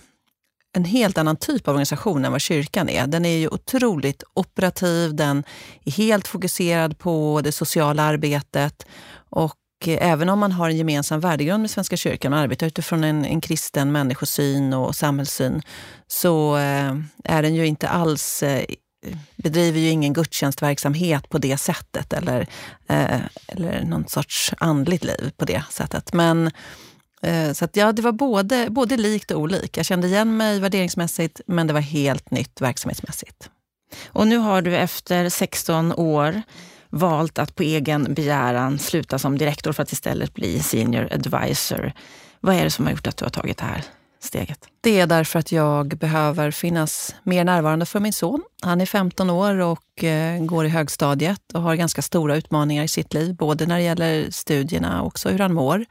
en 0.77 0.85
helt 0.85 1.19
annan 1.19 1.37
typ 1.37 1.69
av 1.69 1.73
organisation 1.73 2.25
än 2.25 2.33
vad 2.33 2.41
kyrkan 2.41 2.89
är. 2.89 3.07
Den 3.07 3.25
är 3.25 3.37
ju 3.37 3.49
otroligt 3.49 4.23
operativ, 4.35 5.15
den 5.15 5.45
är 5.85 5.93
helt 5.93 6.29
fokuserad 6.29 6.99
på 6.99 7.41
det 7.45 7.53
sociala 7.53 8.03
arbetet. 8.03 8.87
Och 9.31 9.55
även 9.87 10.29
om 10.29 10.39
man 10.39 10.53
har 10.53 10.71
en 10.71 10.77
gemensam 10.77 11.21
värdegrund 11.21 11.61
med 11.61 11.71
Svenska 11.71 11.97
kyrkan, 11.97 12.31
man 12.31 12.41
arbetar 12.41 12.67
utifrån 12.67 13.05
en, 13.05 13.25
en 13.25 13.41
kristen 13.41 13.93
människosyn 13.93 14.73
och 14.73 14.97
samhällssyn, 14.97 15.63
så 16.07 16.57
eh, 16.57 16.97
är 17.25 17.43
den 17.43 17.55
ju 17.55 17.67
inte 17.67 17.89
alls 17.89 18.43
eh, 18.43 18.65
bedriver 19.37 19.81
ju 19.81 19.89
ingen 19.89 20.13
gudstjänstverksamhet 20.13 21.29
på 21.29 21.39
det 21.39 21.57
sättet 21.57 22.13
eller, 22.13 22.41
eh, 22.89 23.21
eller 23.47 23.85
någon 23.85 24.09
sorts 24.09 24.55
andligt 24.59 25.05
liv 25.05 25.33
på 25.37 25.45
det 25.45 25.63
sättet. 25.71 26.13
Men 26.13 26.51
Eh, 27.23 27.53
så 27.53 27.65
att, 27.65 27.77
ja, 27.77 27.93
det 27.93 28.03
var 28.03 28.13
både, 28.13 28.71
både 28.71 28.97
likt 28.97 29.31
och 29.31 29.41
olikt. 29.41 29.77
Jag 29.77 29.87
kände 29.87 30.07
igen 30.07 30.37
mig 30.37 30.61
värderingsmässigt, 30.61 31.41
men 31.47 31.67
det 31.67 31.73
var 31.73 31.81
helt 31.81 32.31
nytt 32.31 32.61
verksamhetsmässigt. 32.61 33.51
Och 34.07 34.27
nu 34.27 34.37
har 34.37 34.63
du 34.63 34.77
efter 34.77 35.29
16 35.29 35.93
år 35.93 36.43
valt 36.91 37.39
att 37.39 37.55
på 37.55 37.63
egen 37.63 38.15
begäran 38.15 38.79
sluta 38.79 39.19
som 39.19 39.39
direktor 39.39 39.73
för 39.73 39.83
att 39.83 39.93
istället 39.93 40.35
bli 40.35 40.61
senior 40.61 41.09
advisor. 41.13 41.93
Vad 42.41 42.55
är 42.55 42.65
det 42.65 42.71
som 42.71 42.85
har 42.85 42.93
gjort 42.93 43.07
att 43.07 43.17
du 43.17 43.25
har 43.25 43.31
tagit 43.31 43.59
det 43.59 43.65
här 43.65 43.85
steget? 44.21 44.59
Det 44.81 45.01
är 45.01 45.07
därför 45.07 45.39
att 45.39 45.53
jag 45.53 45.99
behöver 45.99 46.51
finnas 46.51 47.15
mer 47.23 47.45
närvarande 47.45 47.87
för 47.87 48.01
min 48.01 48.13
son. 48.13 48.43
Han 48.63 48.81
är 48.81 48.87
15 48.87 49.31
år 49.31 49.59
och 49.59 50.05
eh, 50.05 50.45
går 50.45 50.67
i 50.67 50.69
högstadiet 50.69 51.53
och 51.55 51.63
har 51.63 51.75
ganska 51.75 52.03
stora 52.03 52.37
utmaningar 52.37 52.85
i 52.85 52.89
sitt 52.89 53.15
liv, 53.15 53.35
både 53.35 53.67
när 53.67 53.77
det 53.77 53.83
gäller 53.83 54.31
studierna 54.31 55.01
och 55.01 55.07
också 55.07 55.29
hur 55.29 55.39
han 55.39 55.55
mår. 55.55 55.85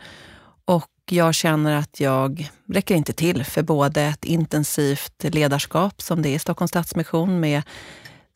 Och 0.65 0.85
jag 1.11 1.35
känner 1.35 1.75
att 1.75 1.99
jag 1.99 2.51
räcker 2.67 2.95
inte 2.95 3.13
till 3.13 3.43
för 3.43 3.63
både 3.63 4.01
ett 4.01 4.25
intensivt 4.25 5.23
ledarskap 5.23 6.01
som 6.01 6.21
det 6.21 6.29
är 6.29 6.35
i 6.35 6.39
Stockholms 6.39 6.69
Stadsmission 6.69 7.39
med 7.39 7.63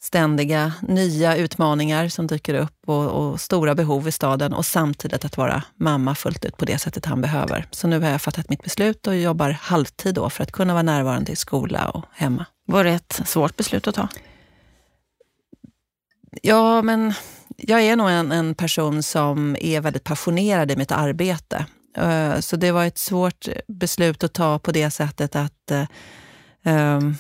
ständiga 0.03 0.73
nya 0.81 1.35
utmaningar 1.35 2.09
som 2.09 2.27
dyker 2.27 2.53
upp 2.53 2.77
och, 2.85 3.05
och, 3.05 3.41
stora 3.41 3.75
behov 3.75 4.07
i 4.07 4.11
staden 4.11 4.53
och 4.53 4.65
samtidigt 4.65 5.25
att 5.25 5.37
vara 5.37 5.63
mamma 5.75 6.15
fullt 6.15 6.45
ut 6.45 6.57
på 6.57 6.65
det 6.65 6.77
sättet 6.77 7.05
han 7.05 7.21
behöver. 7.21 7.65
Så 7.71 7.87
nu 7.87 7.99
har 7.99 8.09
jag 8.09 8.21
fattat 8.21 8.49
mitt 8.49 8.63
beslut 8.63 9.07
och 9.07 9.17
jobbar 9.17 9.49
halvtid 9.49 10.15
då 10.15 10.29
för 10.29 10.43
att 10.43 10.51
kunna 10.51 10.73
vara 10.73 10.83
närvarande 10.83 11.31
i 11.31 11.35
skola 11.35 11.89
och 11.89 12.05
hemma. 12.11 12.45
Var 12.65 12.83
det 12.83 12.91
ett 12.91 13.21
svårt 13.25 13.57
beslut 13.57 13.87
att 13.87 13.95
ta? 13.95 14.07
Ja, 16.41 16.81
men 16.81 17.13
jag 17.57 17.81
är 17.81 17.95
nog 17.95 18.09
en, 18.09 18.31
en 18.31 18.55
person 18.55 19.03
som 19.03 19.57
är 19.59 19.81
väldigt 19.81 20.03
passionerad 20.03 20.71
i 20.71 20.75
mitt 20.75 20.91
arbete. 20.91 21.65
Eh, 21.97 22.39
så 22.39 22.55
det 22.55 22.71
var 22.71 22.85
ett 22.85 22.97
svårt 22.97 23.47
beslut 23.67 24.23
att 24.23 24.33
ta 24.33 24.59
på 24.59 24.71
det 24.71 24.91
sättet 24.91 25.35
att 25.35 25.71
eh, 25.71 25.85
ehm, 26.63 27.15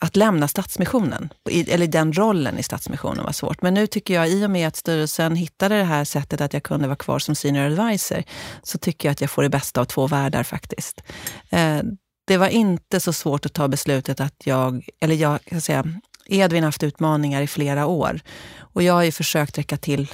att 0.00 0.16
lämna 0.16 0.48
Stadsmissionen, 0.48 1.28
eller 1.50 1.86
den 1.86 2.12
rollen 2.12 2.58
i 2.58 2.62
Stadsmissionen 2.62 3.24
var 3.24 3.32
svårt. 3.32 3.62
Men 3.62 3.74
nu 3.74 3.86
tycker 3.86 4.14
jag, 4.14 4.28
i 4.28 4.46
och 4.46 4.50
med 4.50 4.68
att 4.68 4.76
styrelsen 4.76 5.36
hittade 5.36 5.78
det 5.78 5.84
här 5.84 6.04
sättet 6.04 6.40
att 6.40 6.52
jag 6.52 6.62
kunde 6.62 6.86
vara 6.86 6.96
kvar 6.96 7.18
som 7.18 7.34
senior 7.34 7.64
advisor, 7.64 8.22
så 8.62 8.78
tycker 8.78 9.08
jag 9.08 9.12
att 9.12 9.20
jag 9.20 9.30
får 9.30 9.42
det 9.42 9.48
bästa 9.48 9.80
av 9.80 9.84
två 9.84 10.06
världar 10.06 10.42
faktiskt. 10.42 11.02
Eh, 11.50 11.80
det 12.26 12.36
var 12.36 12.48
inte 12.48 13.00
så 13.00 13.12
svårt 13.12 13.46
att 13.46 13.52
ta 13.52 13.68
beslutet 13.68 14.20
att 14.20 14.34
jag, 14.44 14.88
eller 15.00 15.14
jag 15.14 15.44
kan 15.44 15.60
säga, 15.60 15.84
Edvin 16.26 16.62
har 16.62 16.68
haft 16.68 16.82
utmaningar 16.82 17.42
i 17.42 17.46
flera 17.46 17.86
år 17.86 18.20
och 18.58 18.82
jag 18.82 18.94
har 18.94 19.02
ju 19.02 19.12
försökt 19.12 19.58
räcka 19.58 19.76
till 19.76 20.08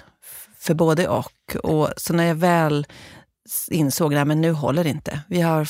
för 0.63 0.75
både 0.75 1.09
och. 1.09 1.57
och 1.63 1.89
så 1.97 2.13
när 2.13 2.25
jag 2.25 2.35
väl 2.35 2.87
insåg 3.71 4.15
att 4.15 4.27
nu 4.27 4.53
håller 4.53 4.85
det 4.85 4.91
inte. 4.91 5.21
Vi 5.29 5.41
har 5.41 5.69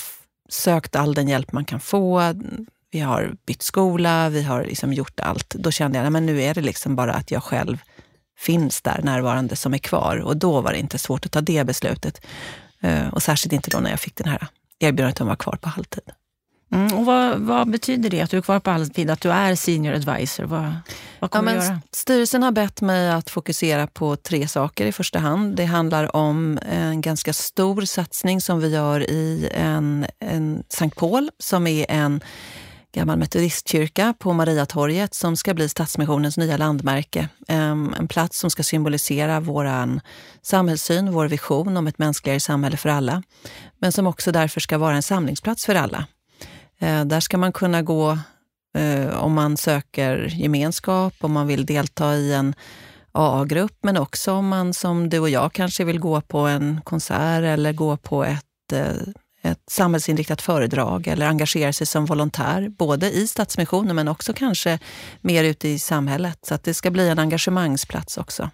sökt 0.49 0.96
all 0.96 1.14
den 1.14 1.28
hjälp 1.28 1.52
man 1.52 1.64
kan 1.64 1.80
få 1.80 2.34
vi 2.92 3.00
har 3.00 3.34
bytt 3.46 3.62
skola, 3.62 4.28
vi 4.28 4.42
har 4.42 4.64
liksom 4.64 4.92
gjort 4.92 5.20
allt. 5.20 5.54
Då 5.54 5.70
kände 5.70 5.99
jag 5.99 6.16
att 6.16 6.22
nu 6.22 6.42
är 6.42 6.54
det 6.54 6.61
liksom 6.61 6.96
bara 6.96 7.12
att 7.12 7.30
jag 7.30 7.42
själv 7.42 7.82
finns 8.38 8.82
där 8.82 9.00
närvarande 9.02 9.56
som 9.56 9.75
är 9.75 9.78
kvar. 9.78 10.16
Och 10.16 10.37
då 10.37 10.61
var 10.61 10.72
det 10.72 10.78
inte 10.78 10.99
svårt 10.99 11.26
att 11.26 11.32
ta 11.32 11.40
det 11.40 11.66
beslutet. 11.66 12.26
Eh, 12.80 13.08
och 13.08 13.22
särskilt 13.22 13.52
inte 13.52 13.70
då 13.70 13.78
när 13.78 13.90
jag 13.90 14.00
fick 14.00 14.16
den 14.16 14.28
här 14.28 14.46
erbjudandet 14.78 15.20
om 15.20 15.25
att 15.25 15.28
vara 15.28 15.37
kvar 15.37 15.56
på 15.56 15.68
halvtid. 15.68 16.04
Mm, 16.73 16.99
och 16.99 17.07
vad, 17.07 17.38
vad, 17.38 17.71
betyder 17.71 18.11
det 18.11 18.21
att 18.21 18.31
du 18.31 18.37
är 18.37 18.43
kvar 18.43 18.61
på 18.61 18.71
halvtid, 18.71 19.11
att 19.11 19.21
du 19.21 19.31
är 19.31 19.55
senior 19.55 19.95
advisor? 19.95 20.45
Vad, 20.45 20.75
vad 21.21 21.31
kommer 21.31 21.55
ja, 21.55 21.61
du 21.61 21.67
göra? 21.67 21.81
Styrelsen 21.93 22.43
har 22.43 22.52
bett 22.52 22.81
mig 22.81 23.11
att 23.11 23.31
fokusera 23.31 23.87
på 23.87 24.17
tre 24.17 24.49
saker 24.49 24.87
i 24.87 24.93
första 24.93 25.19
hand. 25.19 25.57
Det 25.57 25.64
handlar 25.64 26.17
om 26.17 26.59
en 26.71 27.00
ganska 27.00 27.33
stor 27.33 27.83
satsning 27.83 28.41
som 28.41 28.61
vi 28.61 28.69
gör 28.69 29.11
i 29.11 29.50
en, 29.55 30.07
en 30.19 30.62
Sankt 30.69 30.97
Paul 30.97 31.31
som 31.38 31.67
är 31.67 31.87
en 31.88 32.21
gammal 32.95 33.19
metodistkyrka 33.19 34.14
på 34.19 34.33
Mariatorget 34.33 35.14
som 35.14 35.37
ska 35.37 35.55
bli 35.55 35.69
Stadsmissionens 35.69 36.37
nya 36.37 36.57
landmärke. 36.57 37.29
En 37.49 38.09
plats 38.09 38.38
som 38.38 38.50
ska 38.50 38.62
symbolisera 38.62 39.41
vår 39.41 40.00
samhällssyn, 40.43 41.12
vår 41.12 41.29
vision 41.29 41.76
om 41.76 41.87
ett 41.87 41.99
mänskligare 41.99 42.41
samhälle 42.41 42.76
för 42.76 42.88
alla. 42.88 43.23
Men 43.79 43.93
som 43.93 44.07
också 44.07 44.33
därför 44.33 44.61
ska 44.61 44.79
vara 44.79 44.97
en 44.97 45.02
samlingsplats 45.02 45.67
för 45.67 45.75
alla. 45.75 46.07
Eh, 46.83 47.05
där 47.05 47.21
ska 47.21 47.39
man 47.39 47.53
kunna 47.53 47.83
gå 47.83 48.19
eh, 48.79 49.23
om 49.25 49.33
man 49.33 49.57
söker 49.57 50.17
gemenskap, 50.33 51.15
om 51.21 51.33
man 51.33 51.47
vill 51.47 51.67
delta 51.67 52.17
i 52.17 52.33
en 52.33 52.55
AA-grupp, 53.12 53.79
men 53.83 53.97
också 53.97 54.33
om 54.33 54.49
man 54.49 54.75
som 54.75 55.09
du 55.09 55.19
och 55.19 55.31
jag 55.31 55.53
kanske 55.53 55.85
vill 55.85 55.99
gå 56.01 56.21
på 56.21 56.39
en 56.39 56.81
konsert 56.85 57.43
eller 57.43 57.73
gå 57.73 57.97
på 57.97 58.25
ett 58.25 58.73
eh, 58.73 58.93
ett 59.43 59.71
samhällsinriktat 59.71 60.43
föredrag 60.43 61.07
eller 61.07 61.27
engagera 61.27 61.73
sig 61.73 61.87
som 61.87 62.07
volontär, 62.07 62.69
både 62.69 63.11
i 63.11 63.27
Stadsmissionen 63.27 63.97
men 63.97 64.09
också 64.09 64.33
kanske 64.33 64.79
mer 65.21 65.45
ute 65.45 65.69
i 65.69 65.79
samhället. 65.79 66.39
Så 66.43 66.55
att 66.55 66.65
det 66.65 66.75
ska 66.75 66.91
bli 66.91 67.09
en 67.09 67.19
engagemangsplats 67.19 68.19
också. 68.19 68.51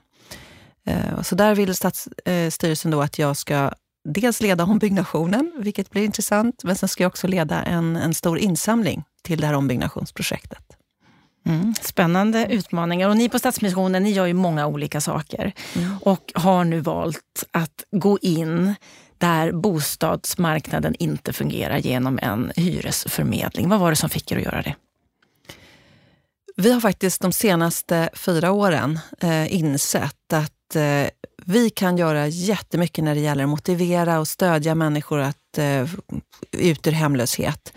Eh, 0.87 1.23
så 1.23 1.35
där 1.35 1.55
vill 1.55 1.75
Stadsstyrelsen 1.75 2.93
eh, 2.93 2.97
då 2.97 3.03
att 3.03 3.19
jag 3.19 3.37
ska 3.37 3.71
dels 4.13 4.41
leda 4.41 4.65
ombyggnationen, 4.65 5.53
vilket 5.59 5.91
blir 5.91 6.05
intressant, 6.05 6.65
men 6.65 6.77
sen 6.77 6.89
ska 6.89 7.05
jag 7.05 7.11
också 7.11 7.27
leda 7.27 7.63
en, 7.63 7.97
en 7.97 8.15
stor 8.15 8.39
insamling 8.39 9.05
till 9.23 9.41
det 9.41 9.47
här 9.47 9.55
ombyggnationsprojektet. 9.55 10.65
Mm, 11.47 11.75
spännande 11.81 12.47
utmaningar. 12.51 13.09
Och 13.09 13.17
ni 13.17 13.29
på 13.29 13.39
Stadsmissionen 13.39 14.03
ni 14.03 14.11
gör 14.11 14.27
ju 14.27 14.35
många 14.35 14.67
olika 14.67 15.01
saker 15.01 15.53
mm. 15.77 15.97
och 16.01 16.33
har 16.35 16.65
nu 16.65 16.81
valt 16.81 17.45
att 17.51 17.85
gå 17.91 18.19
in 18.23 18.75
där 19.19 19.53
bostadsmarknaden 19.53 20.95
inte 20.99 21.33
fungerar 21.33 21.79
genom 21.79 22.19
en 22.23 22.53
hyresförmedling. 22.57 23.69
Vad 23.69 23.81
var 23.81 23.91
det 23.91 23.97
som 23.97 24.11
fick 24.11 24.33
er 24.33 24.37
att 24.37 24.43
göra 24.43 24.63
det? 24.63 24.75
Vi 26.57 26.73
har 26.73 26.81
faktiskt 26.81 27.21
de 27.21 27.33
senaste 27.33 28.11
fyra 28.13 28.53
åren 28.53 28.99
eh, 29.21 29.55
insett 29.55 30.33
att 30.33 30.77
eh, 30.77 31.09
vi 31.51 31.71
kan 31.71 31.97
göra 31.97 32.29
jättemycket 32.29 33.05
när 33.05 33.15
det 33.15 33.21
gäller 33.21 33.45
att 33.45 33.51
motivera 33.51 34.19
och 34.19 34.29
stödja 34.29 34.75
människor 34.75 35.19
att 35.21 35.59
eh, 35.59 35.89
ut 36.53 36.87
ur 36.87 36.93
hemlöshet. 36.93 37.73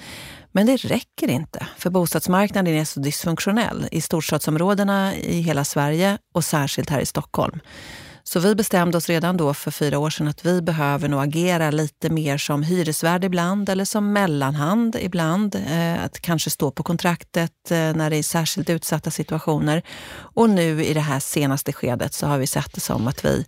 Men 0.52 0.66
det 0.66 0.76
räcker 0.76 1.28
inte, 1.28 1.68
för 1.78 1.90
bostadsmarknaden 1.90 2.74
är 2.74 2.86
så 2.86 3.00
dysfunktionell 3.00 3.88
i 3.92 4.02
storstadsområdena 4.02 5.16
i 5.16 5.42
hela 5.42 5.64
Sverige 5.64 6.18
och 6.34 6.44
särskilt 6.44 6.90
här 6.90 7.00
i 7.00 7.06
Stockholm. 7.06 7.60
Så 8.34 8.40
vi 8.40 8.56
bestämde 8.56 8.98
oss 8.98 9.10
redan 9.10 9.38
då 9.38 9.54
för 9.54 9.72
fyra 9.72 10.00
år 10.00 10.10
sedan 10.10 10.28
att 10.28 10.46
vi 10.46 10.62
behöver 10.62 11.08
nog 11.08 11.22
agera 11.22 11.72
lite 11.72 12.10
mer 12.10 12.38
som 12.38 12.64
hyresvärd 12.64 13.24
ibland 13.24 13.70
eller 13.70 13.86
som 13.86 14.14
mellanhand 14.14 14.98
ibland. 15.02 15.56
Eh, 15.56 16.04
att 16.04 16.20
kanske 16.20 16.50
stå 16.50 16.72
på 16.72 16.84
kontraktet 16.84 17.72
eh, 17.72 17.78
när 17.78 18.10
det 18.10 18.16
är 18.16 18.24
särskilt 18.24 18.70
utsatta 18.70 19.12
situationer. 19.12 19.82
Och 20.12 20.50
nu 20.50 20.86
i 20.86 20.94
det 20.94 21.02
här 21.02 21.20
senaste 21.20 21.74
skedet 21.74 22.14
så 22.14 22.28
har 22.28 22.38
vi 22.38 22.48
sett 22.48 22.74
det 22.74 22.82
som 22.82 23.08
att 23.08 23.26
vi 23.26 23.46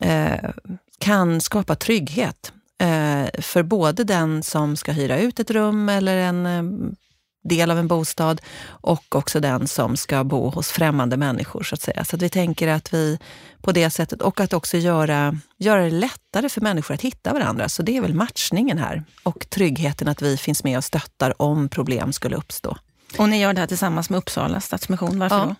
eh, 0.00 0.50
kan 0.98 1.40
skapa 1.40 1.74
trygghet 1.74 2.52
eh, 2.78 3.42
för 3.42 3.62
både 3.62 4.04
den 4.04 4.42
som 4.42 4.76
ska 4.76 4.92
hyra 4.92 5.18
ut 5.18 5.40
ett 5.40 5.50
rum 5.50 5.88
eller 5.88 6.16
en 6.16 6.46
eh, 6.46 6.92
del 7.48 7.70
av 7.70 7.78
en 7.78 7.88
bostad 7.88 8.40
och 8.66 9.14
också 9.14 9.40
den 9.40 9.68
som 9.68 9.96
ska 9.96 10.24
bo 10.24 10.50
hos 10.50 10.68
främmande 10.68 11.16
människor. 11.16 11.62
så 11.62 11.74
att 11.74 11.82
säga. 11.82 12.04
Så 12.04 12.16
att 12.16 12.22
vi 12.22 12.28
tänker 12.28 12.68
att 12.68 12.94
vi 12.94 13.18
på 13.60 13.72
det 13.72 13.90
sättet, 13.90 14.22
och 14.22 14.40
att 14.40 14.52
också 14.52 14.76
göra, 14.76 15.38
göra 15.58 15.84
det 15.84 15.90
lättare 15.90 16.48
för 16.48 16.60
människor 16.60 16.94
att 16.94 17.02
hitta 17.02 17.32
varandra. 17.32 17.68
Så 17.68 17.82
det 17.82 17.96
är 17.96 18.00
väl 18.00 18.14
matchningen 18.14 18.78
här 18.78 19.04
och 19.22 19.50
tryggheten 19.50 20.08
att 20.08 20.22
vi 20.22 20.36
finns 20.36 20.64
med 20.64 20.78
och 20.78 20.84
stöttar 20.84 21.42
om 21.42 21.68
problem 21.68 22.12
skulle 22.12 22.36
uppstå. 22.36 22.76
Och 23.18 23.28
ni 23.28 23.40
gör 23.40 23.52
det 23.52 23.60
här 23.60 23.66
tillsammans 23.66 24.10
med 24.10 24.18
Uppsala 24.18 24.60
Stadsmission. 24.60 25.18
Varför 25.18 25.36
ja. 25.36 25.54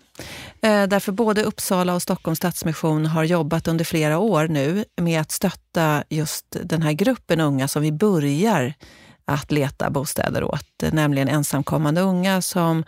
då? 0.61 0.67
Eh, 0.67 0.87
därför 0.87 1.11
både 1.11 1.43
Uppsala 1.43 1.95
och 1.95 2.01
Stockholms 2.01 2.37
Stadsmission 2.37 3.05
har 3.05 3.23
jobbat 3.23 3.67
under 3.67 3.85
flera 3.85 4.17
år 4.17 4.47
nu 4.47 4.85
med 5.01 5.21
att 5.21 5.31
stötta 5.31 6.03
just 6.09 6.45
den 6.63 6.81
här 6.81 6.91
gruppen 6.91 7.41
unga 7.41 7.67
som 7.67 7.81
vi 7.81 7.91
börjar 7.91 8.73
att 9.27 9.51
leta 9.51 9.89
bostäder 9.89 10.43
åt, 10.43 10.83
nämligen 10.91 11.27
ensamkommande 11.27 12.01
unga 12.01 12.41
som 12.41 12.83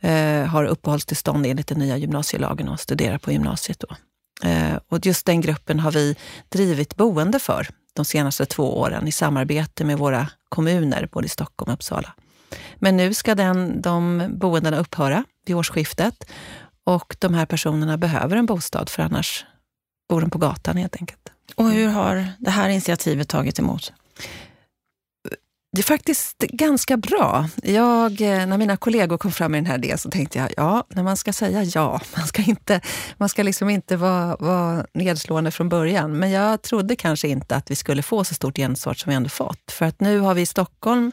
eh, 0.00 0.44
har 0.44 0.64
uppehållstillstånd 0.64 1.46
enligt 1.46 1.66
den 1.66 1.78
nya 1.78 1.96
gymnasielagen 1.96 2.68
och 2.68 2.80
studerar 2.80 3.18
på 3.18 3.32
gymnasiet. 3.32 3.84
Då. 3.88 3.96
Eh, 4.48 4.78
och 4.88 5.06
just 5.06 5.26
den 5.26 5.40
gruppen 5.40 5.80
har 5.80 5.92
vi 5.92 6.16
drivit 6.48 6.96
boende 6.96 7.38
för 7.38 7.68
de 7.92 8.04
senaste 8.04 8.46
två 8.46 8.78
åren 8.78 9.08
i 9.08 9.12
samarbete 9.12 9.84
med 9.84 9.98
våra 9.98 10.26
kommuner, 10.48 11.08
både 11.12 11.26
i 11.26 11.28
Stockholm 11.28 11.70
och 11.70 11.74
Uppsala. 11.74 12.12
Men 12.76 12.96
nu 12.96 13.14
ska 13.14 13.34
den, 13.34 13.82
de 13.82 14.24
boendena 14.28 14.78
upphöra 14.78 15.24
vid 15.46 15.56
årsskiftet 15.56 16.24
och 16.84 17.16
de 17.18 17.34
här 17.34 17.46
personerna 17.46 17.96
behöver 17.96 18.36
en 18.36 18.46
bostad 18.46 18.88
för 18.88 19.02
annars 19.02 19.46
bor 20.08 20.20
de 20.20 20.30
på 20.30 20.38
gatan 20.38 20.76
helt 20.76 20.96
enkelt. 20.96 21.32
Och 21.54 21.70
hur 21.70 21.88
har 21.88 22.28
det 22.38 22.50
här 22.50 22.68
initiativet 22.68 23.28
tagit 23.28 23.58
emot? 23.58 23.92
Det 25.78 25.82
är 25.82 25.84
faktiskt 25.84 26.38
ganska 26.38 26.96
bra. 26.96 27.48
Jag, 27.62 28.20
eh, 28.20 28.46
när 28.46 28.58
mina 28.58 28.76
kollegor 28.76 29.18
kom 29.18 29.32
fram 29.32 29.52
med 29.52 29.58
den 29.58 29.66
här 29.66 29.78
idén 29.78 29.98
så 29.98 30.10
tänkte 30.10 30.38
jag, 30.38 30.52
ja, 30.56 30.84
när 30.88 31.02
man 31.02 31.16
ska 31.16 31.32
säga 31.32 31.64
ja, 31.64 32.00
man 32.16 32.26
ska 32.26 32.42
inte, 32.42 32.80
man 33.16 33.28
ska 33.28 33.42
liksom 33.42 33.70
inte 33.70 33.96
vara, 33.96 34.36
vara 34.36 34.86
nedslående 34.94 35.50
från 35.50 35.68
början. 35.68 36.18
Men 36.18 36.30
jag 36.30 36.62
trodde 36.62 36.96
kanske 36.96 37.28
inte 37.28 37.56
att 37.56 37.70
vi 37.70 37.76
skulle 37.76 38.02
få 38.02 38.24
så 38.24 38.34
stort 38.34 38.56
gensvar 38.56 38.94
som 38.94 39.10
vi 39.10 39.16
ändå 39.16 39.28
fått. 39.28 39.72
För 39.72 39.86
att 39.86 40.00
nu 40.00 40.18
har 40.18 40.34
vi 40.34 40.40
i 40.40 40.46
Stockholm 40.46 41.12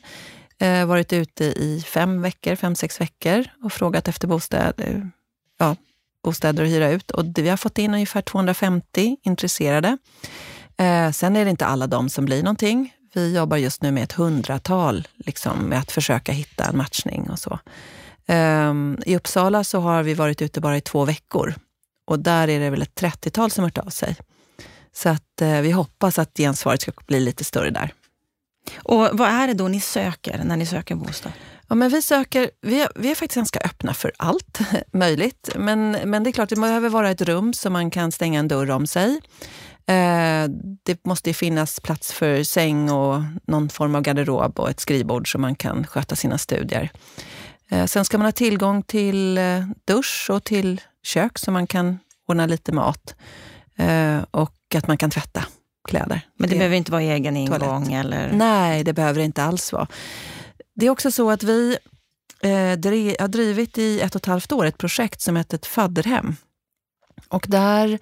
eh, 0.60 0.86
varit 0.86 1.14
ute 1.14 1.46
i 1.46 1.84
fem 1.88 2.22
veckor, 2.22 2.56
fem, 2.56 2.76
sex 2.76 3.02
veckor 3.02 3.46
och 3.64 3.72
frågat 3.72 4.08
efter 4.08 4.28
bostäder, 4.28 5.12
ja, 5.58 5.76
bostäder 6.24 6.64
att 6.64 6.70
hyra 6.70 6.90
ut. 6.90 7.12
Och 7.12 7.26
vi 7.36 7.50
har 7.50 7.58
fått 7.58 7.78
in 7.78 7.94
ungefär 7.94 8.22
250 8.22 9.18
intresserade. 9.24 9.98
Eh, 10.78 11.12
sen 11.12 11.36
är 11.36 11.46
det 11.46 11.52
inte 11.52 11.66
alla 11.66 11.88
de 11.88 12.10
som 12.10 12.26
blir 12.26 12.44
någonting. 12.44 12.95
Vi 13.16 13.36
jobbar 13.36 13.58
just 13.58 13.82
nu 13.82 13.92
med 13.92 14.04
ett 14.04 14.12
hundratal, 14.12 15.08
liksom, 15.18 15.60
med 15.60 15.80
att 15.80 15.92
försöka 15.92 16.32
hitta 16.32 16.66
en 16.66 16.78
matchning 16.78 17.30
och 17.30 17.40
så. 17.40 17.60
Um, 18.28 19.00
I 19.06 19.16
Uppsala 19.16 19.64
så 19.64 19.80
har 19.80 20.04
vi 20.04 20.14
varit 20.14 20.42
ute 20.42 20.62
bara 20.62 20.78
i 20.78 20.82
två 20.82 21.06
veckor 21.06 21.56
och 22.06 22.20
där 22.20 22.48
är 22.48 22.60
det 22.60 22.70
väl 22.70 22.82
ett 22.82 23.02
30-tal 23.02 23.52
som 23.52 23.64
hört 23.64 23.78
av 23.78 23.90
sig. 23.90 24.16
Så 24.94 25.10
att 25.10 25.42
eh, 25.42 25.62
vi 25.62 25.72
hoppas 25.72 26.20
att 26.20 26.38
gensvaret 26.38 26.82
ska 26.82 26.92
bli 27.08 27.20
lite 27.20 27.44
större 27.44 27.70
där. 27.70 27.94
Och 28.76 29.10
vad 29.14 29.30
är 29.30 29.48
det 29.48 29.54
då 29.54 29.68
ni 29.68 29.82
söker 29.82 30.44
när 30.44 30.58
ni 30.58 30.66
söker 30.66 30.96
bostad? 30.96 31.32
Ja, 31.68 31.76
men 31.76 31.90
vi, 31.90 32.02
söker, 32.02 32.50
vi, 32.62 32.82
är, 32.82 32.90
vi 32.96 33.12
är 33.12 33.16
faktiskt 33.16 33.36
ganska 33.36 33.60
öppna 33.60 33.94
för 33.94 34.12
allt 34.18 34.60
möjligt. 34.92 35.50
Men, 35.56 35.92
men 35.92 36.24
det 36.24 36.30
är 36.30 36.32
klart, 36.32 36.50
det 36.50 36.56
behöver 36.56 36.90
vara 36.90 37.10
ett 37.10 37.22
rum 37.22 37.54
som 37.54 37.74
man 37.74 37.92
kan 37.92 38.12
stänga 38.12 38.40
en 38.40 38.48
dörr 38.48 38.72
om 38.72 38.88
sig. 38.88 39.22
Eh, 39.88 40.50
det 40.84 41.06
måste 41.06 41.34
finnas 41.34 41.80
plats 41.80 42.14
för 42.14 42.44
säng 42.44 42.90
och 42.90 43.22
någon 43.48 43.70
form 43.70 43.96
av 43.96 44.02
garderob 44.02 44.60
och 44.60 44.70
ett 44.70 44.80
skrivbord 44.80 45.32
så 45.32 45.38
man 45.38 45.56
kan 45.56 45.88
sköta 45.88 46.16
sina 46.16 46.38
studier. 46.38 46.92
Eh, 47.70 47.86
sen 47.86 48.06
ska 48.06 48.18
man 48.18 48.26
ha 48.26 48.32
tillgång 48.32 48.84
till 48.84 49.38
eh, 49.38 49.68
dusch 49.86 50.30
och 50.30 50.44
till 50.44 50.82
kök 51.04 51.38
så 51.40 51.52
man 51.52 51.68
kan 51.68 52.00
ordna 52.28 52.46
lite 52.46 52.72
mat. 52.72 53.16
Och 54.32 54.76
att 54.76 54.88
man 54.88 54.98
kan 54.98 55.10
tvätta 55.10 55.46
kläder. 55.88 56.22
Men 56.38 56.50
det, 56.50 56.56
det 56.56 56.58
behöver 56.58 56.76
inte 56.76 56.92
vara 56.92 57.02
egen 57.02 57.38
ingång? 57.38 57.94
Eller? 57.94 58.32
Nej, 58.34 58.84
det 58.84 58.94
behöver 58.94 59.20
det 59.20 59.26
inte 59.26 59.44
alls 59.44 59.74
vara. 59.74 59.88
Det 60.76 60.86
är 60.86 60.90
också 60.90 61.12
så 61.12 61.32
att 61.32 61.44
vi 61.44 61.78
eh, 62.42 62.52
har 63.20 63.28
drivit 63.28 63.78
i 63.78 64.02
ett 64.02 64.16
och 64.16 64.22
ett 64.22 64.26
halvt 64.26 64.52
år 64.52 64.66
ett 64.66 64.78
projekt 64.78 65.22
som 65.22 65.36
heter 65.36 65.58
ett 65.58 65.66
fadderhem. 65.66 66.36
Och 67.30 67.46
där 67.50 68.00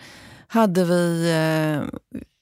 hade 0.53 0.85
vi, 0.85 1.31
eh, 1.31 1.99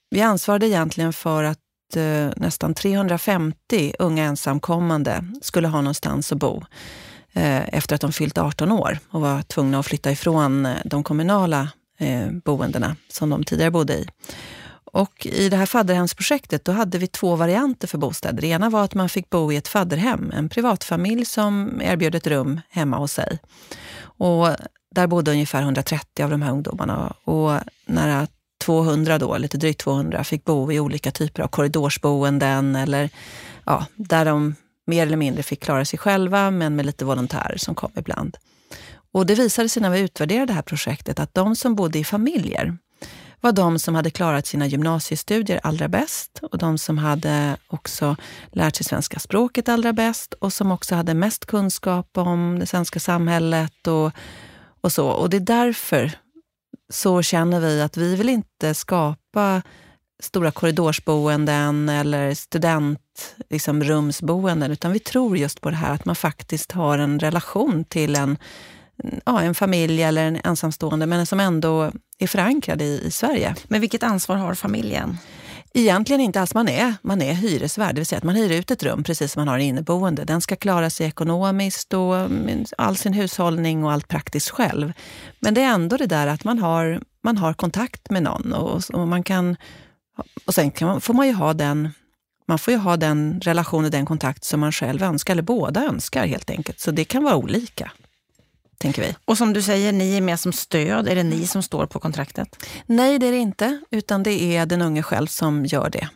vi 0.10 0.22
ansvarade 0.22 0.68
egentligen 0.68 1.14
för 1.14 1.44
att 1.44 1.58
eh, 1.96 2.30
nästan 2.36 2.74
350 2.74 3.94
unga 4.00 4.24
ensamkommande 4.24 5.26
skulle 5.42 5.68
ha 5.68 5.82
någonstans 5.82 6.32
att 6.32 6.38
bo 6.38 6.64
eh, 7.34 7.76
efter 7.76 7.96
att 7.96 8.02
de 8.02 8.14
fyllt 8.14 8.38
18 8.38 8.72
år 8.72 9.00
och 9.10 9.22
var 9.22 9.42
tvungna 9.42 9.80
att 9.80 9.86
flytta 9.86 10.12
ifrån 10.12 10.66
eh, 10.66 10.78
de 10.86 11.04
kommunala 11.04 11.70
eh, 11.98 12.32
boendena 12.46 12.96
som 13.10 13.30
de 13.30 13.44
tidigare 13.44 13.72
bodde 13.72 13.94
i. 13.94 14.08
Och 14.94 15.26
I 15.26 15.50
det 15.50 15.58
här 15.58 15.66
fadderhemsprojektet 15.66 16.66
då 16.66 16.72
hade 16.72 16.98
vi 16.98 17.08
två 17.08 17.36
varianter 17.36 17.88
för 17.88 17.98
bostäder. 17.98 18.42
Det 18.42 18.48
ena 18.48 18.70
var 18.70 18.84
att 18.84 18.94
man 18.94 19.10
fick 19.10 19.30
bo 19.30 19.52
i 19.52 19.56
ett 19.56 19.68
fadderhem, 19.68 20.32
en 20.36 20.50
privatfamilj 20.50 21.26
som 21.26 21.82
erbjöd 21.82 22.16
ett 22.16 22.28
rum 22.28 22.62
hemma 22.70 22.98
hos 22.98 23.14
sig. 23.14 23.40
Och 24.02 24.48
där 24.96 25.08
bodde 25.08 25.32
ungefär 25.32 25.62
130 25.62 26.24
av 26.24 26.30
de 26.30 26.42
här 26.42 26.52
ungdomarna 26.52 27.14
och 27.24 27.52
nära 27.86 28.28
200 28.62 29.18
då, 29.18 29.38
lite 29.38 29.58
drygt 29.58 29.82
200, 29.82 30.24
fick 30.24 30.46
bo 30.46 30.72
i 30.72 30.80
olika 30.80 31.12
typer 31.12 31.44
av 31.44 31.48
korridorsboenden 31.48 32.76
eller 32.76 33.10
ja, 33.66 33.86
där 33.96 34.26
de 34.26 34.56
mer 34.88 35.08
eller 35.08 35.18
mindre 35.18 35.44
fick 35.44 35.64
klara 35.64 35.86
sig 35.86 36.00
själva 36.00 36.52
men 36.52 36.76
med 36.76 36.86
lite 36.86 37.06
volontärer 37.06 37.58
som 37.58 37.76
kom 37.76 37.92
ibland. 37.96 38.38
Och 39.14 39.26
det 39.26 39.36
visade 39.36 39.70
sig 39.70 39.82
när 39.82 39.90
vi 39.90 40.00
utvärderade 40.00 40.46
det 40.46 40.54
här 40.54 40.62
projektet 40.62 41.20
att 41.20 41.34
de 41.34 41.56
som 41.56 41.76
bodde 41.76 42.00
i 42.00 42.04
familjer 42.04 42.78
var 43.42 43.52
de 43.52 43.80
som 43.80 43.96
hade 43.96 44.10
klarat 44.10 44.48
sina 44.48 44.68
gymnasiestudier 44.68 45.60
allra 45.64 45.88
bäst 45.88 46.40
och 46.42 46.58
de 46.58 46.78
som 46.78 46.98
hade 46.98 47.58
också 47.68 48.16
lärt 48.52 48.76
sig 48.76 48.86
svenska 48.86 49.20
språket 49.20 49.70
allra 49.70 49.94
bäst 49.94 50.34
och 50.34 50.54
som 50.54 50.72
också 50.72 50.96
hade 50.96 51.14
mest 51.14 51.46
kunskap 51.46 52.18
om 52.18 52.60
det 52.60 52.66
svenska 52.66 53.00
samhället 53.00 53.88
och, 53.88 54.12
och 54.82 54.92
så. 54.92 55.08
Och 55.08 55.30
det 55.30 55.38
är 55.38 55.42
därför 55.42 56.12
så 56.90 57.22
känner 57.22 57.60
vi 57.60 57.82
att 57.82 57.98
vi 57.98 58.16
vill 58.16 58.30
inte 58.30 58.74
skapa 58.74 59.62
stora 60.22 60.52
korridorsboenden 60.52 61.90
eller 61.90 62.34
studentrumsboenden, 62.34 64.70
liksom, 64.70 64.74
utan 64.74 64.92
vi 64.92 65.00
tror 65.00 65.38
just 65.38 65.62
på 65.62 65.70
det 65.70 65.76
här 65.76 65.94
att 65.94 66.06
man 66.06 66.16
faktiskt 66.16 66.72
har 66.72 66.98
en 66.98 67.20
relation 67.20 67.84
till 67.84 68.16
en, 68.16 68.38
ja, 69.26 69.42
en 69.42 69.56
familj 69.56 70.04
eller 70.04 70.26
en 70.26 70.40
ensamstående, 70.44 71.06
men 71.06 71.26
som 71.26 71.40
ändå 71.40 71.92
är 72.20 72.28
förankrad 72.28 72.82
i, 72.82 73.02
i 73.06 73.12
Sverige. 73.12 73.56
Men 73.64 73.82
vilket 73.82 74.04
ansvar 74.04 74.36
har 74.36 74.56
familjen? 74.56 75.18
Egentligen 75.74 76.22
inte 76.22 76.42
alls. 76.42 76.54
Man 76.54 76.68
är, 76.68 76.96
man 77.02 77.22
är 77.22 77.34
hyresvärd, 77.34 77.96
det 77.96 78.00
vill 78.00 78.06
säga 78.06 78.18
att 78.18 78.24
man 78.24 78.36
hyr 78.36 78.52
ut 78.52 78.72
ett 78.72 78.84
rum 78.84 79.04
precis 79.04 79.32
som 79.32 79.40
man 79.40 79.48
har 79.48 79.58
inneboende. 79.58 80.24
Den 80.24 80.42
ska 80.42 80.56
klara 80.56 80.90
sig 80.90 81.08
ekonomiskt 81.08 81.94
och 81.94 82.16
all 82.78 82.98
sin 82.98 83.14
hushållning 83.14 83.84
och 83.84 83.92
allt 83.92 84.08
praktiskt 84.08 84.50
själv. 84.50 84.94
Men 85.40 85.54
det 85.54 85.62
är 85.62 85.74
ändå 85.74 85.98
det 85.98 86.06
där 86.06 86.28
att 86.28 86.44
man 86.44 86.60
har, 86.60 87.02
man 87.24 87.38
har 87.38 87.54
kontakt 87.54 88.10
med 88.10 88.24
någon 88.24 88.54
och, 88.54 88.82
och 88.94 89.08
man 89.08 89.24
kan... 89.24 89.58
Och 90.46 90.54
sen 90.54 90.72
kan 90.72 90.88
man, 90.88 91.02
får 91.02 91.14
man 91.14 91.28
ju 91.28 91.34
ha 91.34 91.54
den 91.54 91.90
man 92.48 92.60
får 92.60 92.72
ju 92.72 92.78
ha 92.78 92.98
den 92.98 93.42
relation 93.42 93.86
och 93.86 93.92
den 93.92 94.06
kontakt 94.06 94.44
som 94.44 94.60
man 94.60 94.72
själv 94.72 95.04
önskar, 95.04 95.34
eller 95.34 95.44
båda 95.44 95.84
önskar 95.84 96.26
helt 96.26 96.50
enkelt. 96.50 96.80
Så 96.80 96.92
det 96.92 97.04
kan 97.04 97.24
vara 97.24 97.36
olika 97.36 97.92
tänker 98.82 99.02
vi. 99.02 99.16
Och 99.26 99.38
som 99.38 99.54
du 99.54 99.62
säger, 99.62 99.92
ni 99.92 100.18
är 100.18 100.22
med 100.22 100.40
som 100.40 100.54
stöd. 100.54 101.08
Är 101.08 101.16
det 101.16 101.24
ni 101.24 101.48
som 101.48 101.64
står 101.64 101.86
på 101.86 102.00
kontraktet? 102.00 102.66
Nej, 102.86 103.20
det 103.20 103.28
är 103.28 103.32
det 103.32 103.38
inte, 103.38 103.82
utan 103.92 104.24
det 104.24 104.56
är 104.58 104.66
den 104.66 104.82
unge 104.82 105.04
själv 105.04 105.28
som 105.28 105.66
gör 105.66 105.90
det. 105.90 106.10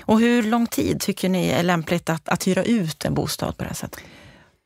Och 0.00 0.20
hur 0.20 0.42
lång 0.42 0.66
tid 0.66 1.00
tycker 1.00 1.28
ni 1.28 1.48
är 1.48 1.62
lämpligt 1.62 2.10
att, 2.10 2.28
att 2.28 2.46
hyra 2.46 2.64
ut 2.64 3.04
en 3.04 3.14
bostad 3.14 3.56
på 3.56 3.62
det 3.62 3.68
här 3.68 3.74
sättet? 3.74 4.00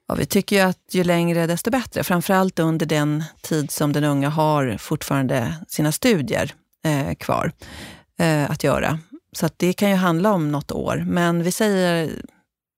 Ja, 0.09 0.14
vi 0.14 0.27
tycker 0.27 0.57
ju 0.57 0.62
att 0.62 0.79
ju 0.90 1.05
längre 1.05 1.46
desto 1.46 1.70
bättre. 1.70 2.05
Framförallt 2.05 2.59
under 2.59 2.87
den 2.87 3.25
tid 3.40 3.70
som 3.70 3.92
den 3.92 4.05
unga 4.05 4.29
har 4.29 4.77
fortfarande 4.79 5.55
sina 5.68 5.92
studier 5.92 6.55
eh, 6.85 7.14
kvar 7.14 7.53
eh, 8.18 8.51
att 8.51 8.64
göra. 8.64 8.99
Så 9.33 9.46
att 9.46 9.59
det 9.59 9.73
kan 9.73 9.90
ju 9.90 9.96
handla 9.96 10.33
om 10.33 10.53
något 10.53 10.73
år. 10.73 11.05
Men 11.07 11.42
vi 11.42 11.53
säger 11.53 12.11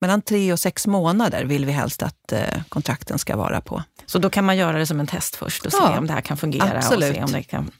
mellan 0.00 0.22
tre 0.22 0.52
och 0.52 0.60
sex 0.60 0.86
månader 0.86 1.44
vill 1.44 1.64
vi 1.64 1.72
helst 1.72 2.02
att 2.02 2.32
eh, 2.32 2.62
kontrakten 2.68 3.18
ska 3.18 3.36
vara 3.36 3.60
på. 3.60 3.82
Så 4.12 4.18
då 4.18 4.30
kan 4.30 4.44
man 4.44 4.56
göra 4.56 4.78
det 4.78 4.86
som 4.86 5.00
en 5.00 5.06
test 5.06 5.36
först 5.36 5.66
och 5.66 5.72
se 5.72 5.78
ja, 5.80 5.98
om 5.98 6.06
det 6.06 6.12
här 6.12 6.20
kan 6.20 6.36
fungera 6.36 6.76
absolut. 6.76 7.10
och 7.10 7.16
se 7.16 7.22
om 7.22 7.32
det 7.32 7.42
kan 7.42 7.70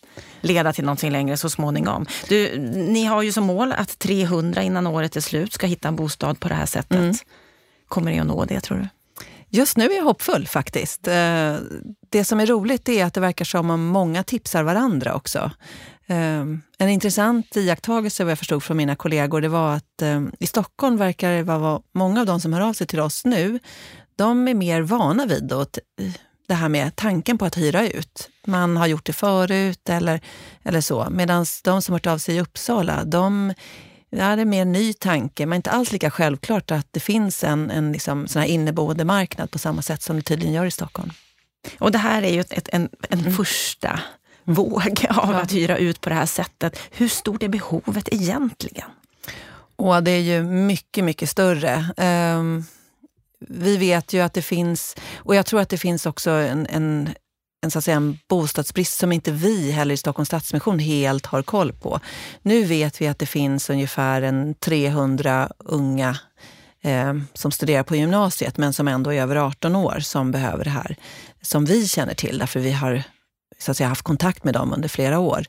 leda 0.40 0.72
till 0.72 0.84
någonting 0.84 1.10
längre 1.10 1.36
så 1.36 1.50
småningom. 1.50 2.06
Du, 2.28 2.58
ni 2.68 3.04
har 3.04 3.22
ju 3.22 3.32
som 3.32 3.44
mål 3.44 3.72
att 3.72 3.98
300 3.98 4.62
innan 4.62 4.86
året 4.86 5.16
är 5.16 5.20
slut 5.20 5.52
ska 5.52 5.66
hitta 5.66 5.88
en 5.88 5.96
bostad 5.96 6.40
på 6.40 6.48
det 6.48 6.54
här 6.54 6.66
sättet. 6.66 6.98
Mm. 6.98 7.14
Kommer 7.88 8.10
ni 8.10 8.20
att 8.20 8.26
nå 8.26 8.44
det 8.44 8.60
tror 8.60 8.78
du? 8.78 8.88
Just 9.48 9.76
nu 9.76 9.84
är 9.84 9.96
jag 9.96 10.04
hoppfull 10.04 10.46
faktiskt. 10.46 11.08
Eh, 11.08 11.56
det 12.10 12.24
som 12.24 12.40
är 12.40 12.46
roligt 12.46 12.88
är 12.88 13.04
att 13.04 13.14
det 13.14 13.20
verkar 13.20 13.44
som 13.44 13.70
om 13.70 13.86
många 13.86 14.22
tipsar 14.22 14.62
varandra 14.62 15.14
också. 15.14 15.50
Eh, 16.06 16.40
en 16.78 16.88
intressant 16.88 17.56
iakttagelse 17.56 18.24
vad 18.24 18.30
jag 18.30 18.38
förstod 18.38 18.62
från 18.62 18.76
mina 18.76 18.96
kollegor, 18.96 19.40
det 19.40 19.48
var 19.48 19.74
att 19.74 20.02
eh, 20.02 20.22
i 20.40 20.46
Stockholm 20.46 20.96
verkar 20.96 21.32
det 21.32 21.42
vara 21.42 21.82
många 21.94 22.20
av 22.20 22.26
de 22.26 22.40
som 22.40 22.52
hör 22.52 22.60
av 22.60 22.72
sig 22.72 22.86
till 22.86 23.00
oss 23.00 23.24
nu, 23.24 23.58
de 24.22 24.48
är 24.48 24.54
mer 24.54 24.80
vana 24.80 25.26
vid 25.26 25.44
då, 25.44 25.66
det 26.48 26.54
här 26.54 26.68
med 26.68 26.96
tanken 26.96 27.38
på 27.38 27.44
att 27.44 27.58
hyra 27.58 27.88
ut. 27.88 28.30
Man 28.46 28.76
har 28.76 28.86
gjort 28.86 29.06
det 29.06 29.12
förut 29.12 29.88
eller, 29.88 30.20
eller 30.62 30.80
så. 30.80 31.06
Medan 31.10 31.46
de 31.64 31.82
som 31.82 31.92
hört 31.92 32.06
av 32.06 32.18
sig 32.18 32.36
i 32.36 32.40
Uppsala, 32.40 33.04
de 33.04 33.54
Ja, 34.16 34.36
det 34.36 34.42
är 34.42 34.46
mer 34.46 34.64
ny 34.64 34.92
tanke, 34.92 35.46
men 35.46 35.56
inte 35.56 35.70
alls 35.70 35.92
lika 35.92 36.10
självklart 36.10 36.70
att 36.70 36.86
det 36.90 37.00
finns 37.00 37.44
en, 37.44 37.70
en 37.70 37.92
liksom, 37.92 38.28
sån 38.28 38.42
här 38.42 38.48
inneboende 38.48 39.04
marknad 39.04 39.50
på 39.50 39.58
samma 39.58 39.82
sätt 39.82 40.02
som 40.02 40.16
det 40.16 40.22
tydligen 40.22 40.54
gör 40.54 40.66
i 40.66 40.70
Stockholm. 40.70 41.10
Och 41.78 41.92
det 41.92 41.98
här 41.98 42.22
är 42.22 42.32
ju 42.32 42.40
ett, 42.40 42.68
en, 42.72 42.88
en 43.08 43.20
mm. 43.20 43.32
första 43.32 44.00
våg 44.44 45.06
av 45.10 45.32
ja. 45.32 45.40
att 45.40 45.52
hyra 45.52 45.76
ut 45.76 46.00
på 46.00 46.08
det 46.08 46.14
här 46.14 46.26
sättet. 46.26 46.78
Hur 46.90 47.08
stort 47.08 47.42
är 47.42 47.48
behovet 47.48 48.08
egentligen? 48.12 48.88
Och 49.76 50.02
det 50.02 50.10
är 50.10 50.20
ju 50.20 50.42
mycket, 50.42 51.04
mycket 51.04 51.30
större. 51.30 51.86
Um, 52.36 52.64
vi 53.48 53.76
vet 53.76 54.12
ju 54.12 54.20
att 54.20 54.34
det 54.34 54.42
finns, 54.42 54.96
och 55.16 55.34
jag 55.34 55.46
tror 55.46 55.60
att 55.60 55.68
det 55.68 55.78
finns 55.78 56.06
också 56.06 56.30
en, 56.30 56.66
en, 56.70 57.08
en, 57.64 57.70
så 57.70 57.78
att 57.78 57.84
säga, 57.84 57.96
en 57.96 58.18
bostadsbrist 58.28 58.98
som 58.98 59.12
inte 59.12 59.32
vi 59.32 59.70
heller 59.70 59.94
i 59.94 59.96
Stockholms 59.96 60.28
Stadsmission 60.28 60.78
helt 60.78 61.26
har 61.26 61.42
koll 61.42 61.72
på. 61.72 62.00
Nu 62.42 62.64
vet 62.64 63.00
vi 63.00 63.06
att 63.06 63.18
det 63.18 63.26
finns 63.26 63.70
ungefär 63.70 64.22
en 64.22 64.54
300 64.54 65.50
unga 65.58 66.16
eh, 66.82 67.14
som 67.34 67.52
studerar 67.52 67.82
på 67.82 67.96
gymnasiet 67.96 68.58
men 68.58 68.72
som 68.72 68.88
ändå 68.88 69.12
är 69.12 69.22
över 69.22 69.36
18 69.36 69.76
år 69.76 69.98
som 70.00 70.30
behöver 70.30 70.64
det 70.64 70.70
här. 70.70 70.96
Som 71.42 71.64
vi 71.64 71.88
känner 71.88 72.14
till 72.14 72.38
därför 72.38 72.60
vi 72.60 72.72
har 72.72 73.02
så 73.62 73.70
att 73.70 73.76
säga, 73.76 73.88
haft 73.88 74.02
kontakt 74.02 74.44
med 74.44 74.54
dem 74.54 74.72
under 74.72 74.88
flera 74.88 75.18
år. 75.18 75.46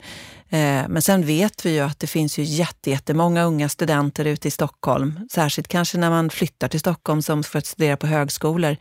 Eh, 0.49 0.88
men 0.88 1.02
sen 1.02 1.26
vet 1.26 1.65
vi 1.65 1.73
ju 1.73 1.80
att 1.80 1.99
det 1.99 2.08
finns 2.08 2.39
ju 2.39 2.43
jättemånga 2.43 3.43
unga 3.43 3.69
studenter 3.69 4.26
ute 4.26 4.47
i 4.47 4.52
Stockholm, 4.52 5.19
särskilt 5.32 5.67
kanske 5.67 5.97
när 5.97 6.10
man 6.10 6.30
flyttar 6.30 6.67
till 6.67 6.80
Stockholm 6.80 7.21
som 7.21 7.43
för 7.43 7.60
att 7.60 7.65
studera 7.65 7.97
på 7.97 8.08
högskolor, 8.08 8.78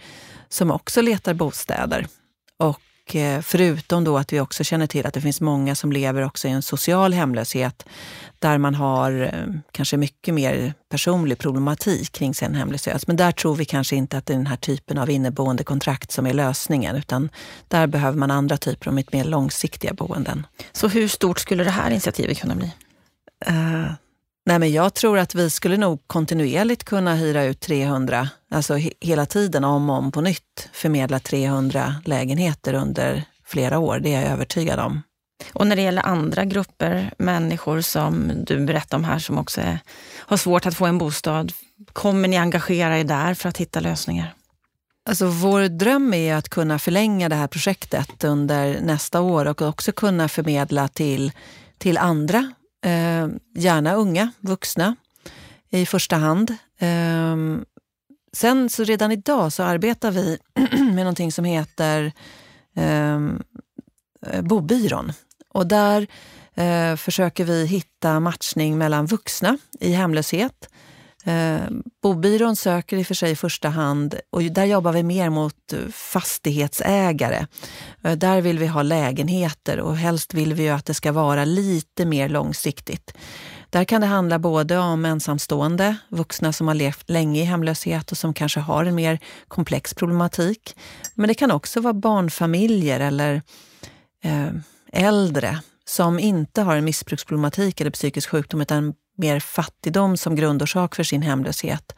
som 0.49 0.71
också 0.71 1.01
letar 1.01 1.35
bostäder. 1.35 2.07
Och 2.59 2.81
Eh, 3.17 3.41
förutom 3.41 4.05
då 4.05 4.19
att 4.19 4.33
vi 4.33 4.41
också 4.41 4.65
känner 4.65 4.87
till 4.87 5.07
att 5.07 5.15
det 5.15 5.21
finns 5.21 5.41
många 5.41 5.75
som 5.75 5.93
lever 5.93 6.23
också 6.23 6.49
i 6.49 6.51
en 6.51 6.63
social 6.63 7.13
hemlöshet 7.13 7.87
där 8.39 8.59
man 8.59 8.75
har 8.75 9.21
eh, 9.23 9.55
kanske 9.73 9.97
mycket 9.97 10.35
mer 10.35 10.75
personlig 10.91 11.39
problematik 11.39 12.13
kring 12.13 12.35
sin 12.35 12.55
hemlöshet. 12.55 13.07
Men 13.07 13.17
där 13.17 13.33
tror 13.33 13.55
vi 13.55 13.65
kanske 13.65 13.97
inte 13.97 14.19
att 14.19 14.27
det 14.27 14.33
är 14.33 14.37
den 14.37 14.47
här 14.47 14.57
typen 14.57 14.99
av 14.99 15.11
inneboende 15.11 15.65
kontrakt 15.65 16.13
som 16.13 16.27
är 16.27 16.35
lösningen, 16.35 16.97
utan 16.97 17.31
där 17.69 17.87
behöver 17.87 18.19
man 18.19 18.31
andra 18.31 18.57
typer 18.57 18.89
av 18.89 18.95
mer 18.95 19.25
långsiktiga 19.25 19.95
boenden. 19.95 20.47
Så 20.73 20.89
hur 20.89 21.09
stort 21.09 21.39
skulle 21.39 21.65
det 21.65 21.71
här 21.71 21.91
initiativet 21.91 22.39
kunna 22.39 22.55
bli? 22.55 22.73
Uh, 23.51 23.93
Nej, 24.45 24.59
men 24.59 24.73
jag 24.73 24.95
tror 24.95 25.19
att 25.19 25.35
vi 25.35 25.51
skulle 25.51 25.77
nog 25.77 26.03
kontinuerligt 26.07 26.85
kunna 26.85 27.15
hyra 27.15 27.45
ut 27.45 27.61
300, 27.61 28.29
alltså 28.51 28.75
he 28.75 28.91
hela 29.01 29.27
tiden 29.27 29.65
om 29.65 29.91
och 29.91 29.97
om 29.97 30.13
på 30.13 30.21
nytt 30.21 30.69
förmedla 30.73 31.19
300 31.19 31.95
lägenheter 32.05 32.75
under 32.75 33.25
flera 33.47 33.79
år. 33.79 33.99
Det 33.99 34.15
är 34.15 34.23
jag 34.23 34.31
övertygad 34.31 34.81
om. 34.81 35.03
Och 35.53 35.67
när 35.67 35.77
det 35.77 35.83
gäller 35.83 36.07
andra 36.07 36.45
grupper, 36.45 37.15
människor 37.19 37.81
som 37.81 38.33
du 38.47 38.67
berättade 38.67 38.97
om 38.97 39.05
här 39.05 39.19
som 39.19 39.39
också 39.39 39.61
är, 39.61 39.79
har 40.19 40.37
svårt 40.37 40.67
att 40.67 40.75
få 40.75 40.87
en 40.87 40.99
bostad, 40.99 41.53
kommer 41.93 42.29
ni 42.29 42.37
engagera 42.37 42.99
er 42.99 43.05
där 43.05 43.35
för 43.35 43.49
att 43.49 43.57
hitta 43.57 43.81
lösningar? 43.81 44.35
Alltså 45.09 45.27
vår 45.27 45.69
dröm 45.69 46.15
är 46.15 46.35
att 46.35 46.49
kunna 46.49 46.79
förlänga 46.79 47.29
det 47.29 47.35
här 47.35 47.47
projektet 47.47 48.25
under 48.25 48.81
nästa 48.81 49.21
år 49.21 49.47
och 49.47 49.63
också 49.63 49.93
kunna 49.93 50.29
förmedla 50.29 50.89
till, 50.89 51.33
till 51.79 51.99
andra, 51.99 52.53
eh, 52.83 53.29
gärna 53.55 53.95
unga, 53.95 54.33
vuxna 54.41 54.97
i 55.71 55.87
första 55.87 56.17
hand. 56.17 56.51
Eh, 56.79 57.37
sen 58.33 58.71
så 58.71 58.85
redan 58.85 59.13
idag 59.13 59.53
så 59.53 59.63
arbetar 59.63 60.11
vi 60.11 60.39
med 60.73 60.97
någonting 60.97 61.33
som 61.33 61.45
heter 61.45 62.13
eh, 62.77 63.15
eh, 64.27 64.43
Bobyrån. 64.43 65.13
Och 65.49 65.67
där 65.67 66.07
eh, 66.55 66.97
försöker 66.97 67.45
vi 67.45 67.67
hitta 67.67 68.21
matchning 68.21 68.79
mellan 68.79 69.07
vuxna 69.07 69.59
i 69.81 69.93
hemlöshet 69.93 70.69
Eh, 71.25 71.61
Bobyrån 72.03 72.57
söker 72.57 72.97
i 72.97 73.03
och 73.03 73.07
för 73.07 73.15
sig 73.15 73.31
i 73.31 73.37
första 73.37 73.69
hand 73.69 74.15
och 74.31 74.43
där 74.43 74.65
jobbar 74.65 74.93
vi 74.93 75.03
mer 75.03 75.31
mot 75.31 75.73
eh, 75.73 75.79
fastighetsägare. 75.93 77.47
Eh, 78.05 78.13
där 78.13 78.41
vill 78.41 78.59
vi 78.59 78.67
ha 78.67 78.83
lägenheter 78.83 79.81
och 79.81 79.97
helst 79.97 80.35
vill 80.35 80.55
vi 80.55 80.63
ju 80.63 80.69
att 80.69 80.87
det 80.87 80.95
ska 80.95 81.13
vara 81.13 81.45
lite 81.45 82.05
mer 82.05 82.29
långsiktigt. 82.29 83.15
Där 83.71 83.85
kan 83.85 84.01
det 84.01 84.07
handla 84.07 84.39
både 84.39 84.79
om 84.79 85.05
ensamstående, 85.05 85.97
vuxna 86.09 86.53
som 86.53 86.69
har 86.69 86.75
levt 86.75 87.11
länge 87.11 87.41
i 87.41 87.45
hemlöshet 87.45 88.13
och 88.13 88.19
som 88.19 88.35
kanske 88.35 88.61
har 88.61 88.85
en 88.85 88.95
mer 88.95 89.19
komplex 89.49 89.95
problematik. 89.95 90.77
Men 91.15 91.29
det 91.29 91.35
kan 91.35 91.51
också 91.51 91.81
vara 91.81 91.95
barnfamiljer 91.95 93.01
eller 93.01 93.43
eh, 94.25 94.49
äldre 94.93 95.59
som 95.85 96.19
inte 96.19 96.63
har 96.63 96.77
en 96.77 96.85
missbruksproblematik 96.85 97.81
eller 97.81 97.91
psykisk 97.91 98.29
sjukdom 98.29 98.61
utan 98.61 98.95
mer 99.23 99.41
fattigdom 99.41 100.17
som 100.17 100.37
grundorsak 100.37 100.95
för 100.95 101.05
sin 101.05 101.23
hemlöshet. 101.23 101.95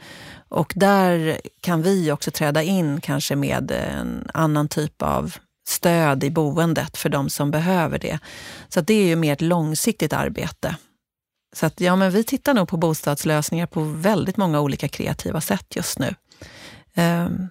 Och 0.49 0.73
där 0.77 1.41
kan 1.61 1.83
vi 1.83 2.13
också 2.13 2.31
träda 2.31 2.63
in 2.63 3.01
kanske 3.01 3.37
med 3.37 3.71
en 3.71 4.31
annan 4.35 4.69
typ 4.69 5.03
av 5.03 5.35
stöd 5.67 6.25
i 6.25 6.31
boendet 6.31 6.97
för 6.97 7.09
de 7.09 7.31
som 7.31 7.51
behöver 7.51 7.99
det. 7.99 8.19
Så 8.69 8.81
det 8.81 8.95
är 8.95 9.07
ju 9.07 9.17
mer 9.17 9.33
ett 9.33 9.41
långsiktigt 9.41 10.13
arbete. 10.13 10.77
Så 11.55 11.67
att, 11.67 11.81
ja, 11.81 11.97
men 11.97 12.11
vi 12.11 12.25
tittar 12.25 12.55
nog 12.55 12.69
på 12.69 12.77
bostadslösningar 12.77 13.67
på 13.67 13.81
väldigt 13.83 14.37
många 14.37 14.61
olika 14.61 14.89
kreativa 14.89 15.41
sätt 15.41 15.77
just 15.77 15.99
nu. 15.99 16.15
Um, 16.97 17.49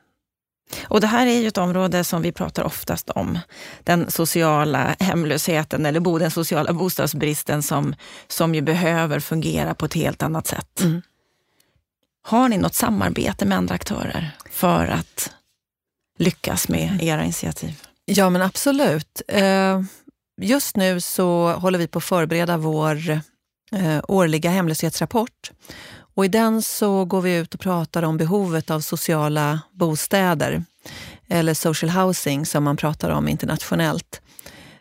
och 0.83 1.01
det 1.01 1.07
här 1.07 1.27
är 1.27 1.39
ju 1.39 1.47
ett 1.47 1.57
område 1.57 2.03
som 2.03 2.21
vi 2.21 2.31
pratar 2.31 2.63
oftast 2.63 3.09
om. 3.09 3.39
Den 3.83 4.11
sociala 4.11 4.95
hemlösheten 4.99 5.85
eller 5.85 6.19
den 6.19 6.31
sociala 6.31 6.73
bostadsbristen 6.73 7.63
som, 7.63 7.95
som 8.27 8.55
ju 8.55 8.61
behöver 8.61 9.19
fungera 9.19 9.73
på 9.73 9.85
ett 9.85 9.93
helt 9.93 10.23
annat 10.23 10.47
sätt. 10.47 10.81
Mm. 10.81 11.01
Har 12.25 12.49
ni 12.49 12.57
något 12.57 12.75
samarbete 12.75 13.45
med 13.45 13.57
andra 13.57 13.75
aktörer 13.75 14.31
för 14.51 14.87
att 14.87 15.31
lyckas 16.19 16.69
med 16.69 16.89
mm. 16.89 17.01
era 17.01 17.23
initiativ? 17.23 17.81
Ja, 18.05 18.29
men 18.29 18.41
absolut. 18.41 19.21
Eh, 19.27 19.81
just 20.41 20.75
nu 20.75 21.01
så 21.01 21.53
håller 21.53 21.79
vi 21.79 21.87
på 21.87 21.97
att 21.97 22.03
förbereda 22.03 22.57
vår 22.57 23.09
eh, 23.71 24.01
årliga 24.07 24.49
hemlöshetsrapport. 24.49 25.51
Och 26.15 26.25
I 26.25 26.27
den 26.27 26.61
så 26.61 27.05
går 27.05 27.21
vi 27.21 27.35
ut 27.35 27.53
och 27.53 27.59
pratar 27.59 28.03
om 28.03 28.17
behovet 28.17 28.71
av 28.71 28.79
sociala 28.79 29.59
bostäder, 29.71 30.63
eller 31.27 31.53
social 31.53 31.89
housing 31.89 32.45
som 32.45 32.63
man 32.63 32.77
pratar 32.77 33.09
om 33.09 33.27
internationellt. 33.27 34.21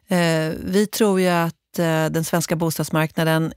Eh, 0.08 0.52
vi 0.64 0.86
tror 0.86 1.20
ju 1.20 1.28
att 1.28 1.78
eh, 1.78 2.06
den 2.06 2.24
svenska 2.24 2.56
bostadsmarknaden 2.56 3.52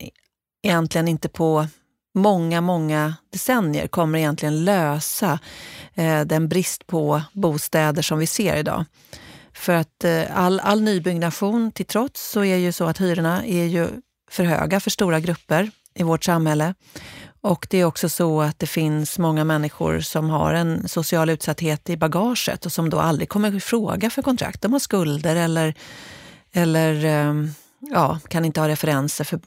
egentligen 0.63 1.07
inte 1.07 1.29
på 1.29 1.67
många, 2.13 2.61
många 2.61 3.15
decennier 3.31 3.87
kommer 3.87 4.19
egentligen 4.19 4.65
lösa 4.65 5.39
eh, 5.93 6.21
den 6.21 6.47
brist 6.47 6.87
på 6.87 7.21
bostäder 7.33 8.01
som 8.01 8.19
vi 8.19 8.27
ser 8.27 8.55
idag. 8.55 8.85
För 9.53 9.73
att 9.73 10.05
all, 10.33 10.59
all 10.59 10.81
nybyggnation 10.81 11.71
till 11.71 11.85
trots 11.85 12.29
så 12.29 12.43
är 12.43 12.55
ju 12.55 12.71
så 12.71 12.85
att 12.85 13.01
hyrorna 13.01 13.45
är 13.45 13.65
ju 13.65 13.87
för 14.31 14.43
höga 14.43 14.79
för 14.79 14.89
stora 14.89 15.19
grupper 15.19 15.71
i 15.93 16.03
vårt 16.03 16.23
samhälle. 16.23 16.73
Och 17.45 17.67
det 17.69 17.77
är 17.77 17.85
också 17.85 18.09
så 18.09 18.41
att 18.41 18.59
det 18.59 18.67
finns 18.67 19.19
många 19.19 19.43
människor 19.43 19.99
som 19.99 20.29
har 20.29 20.53
en 20.53 20.87
social 20.87 21.29
utsatthet 21.29 21.89
i 21.89 21.97
bagaget 21.97 22.65
och 22.65 22.71
som 22.71 22.89
då 22.89 22.99
aldrig 22.99 23.29
kommer 23.29 23.55
i 23.55 23.59
fråga 23.59 24.09
för 24.09 24.21
kontrakt. 24.21 24.61
De 24.61 24.71
har 24.71 24.79
skulder 24.79 25.35
eller, 25.35 25.73
eller 26.51 27.05
ehm, 27.05 27.49
ja, 27.79 28.19
kan 28.27 28.45
inte 28.45 28.59
ha 28.59 28.67
referenser 28.67 29.23
för 29.23 29.39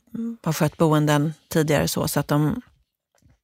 har 0.42 0.52
skött 0.52 0.76
boenden 0.76 1.34
tidigare 1.48 1.88
så, 1.88 2.08
så 2.08 2.20
att 2.20 2.28
de 2.28 2.62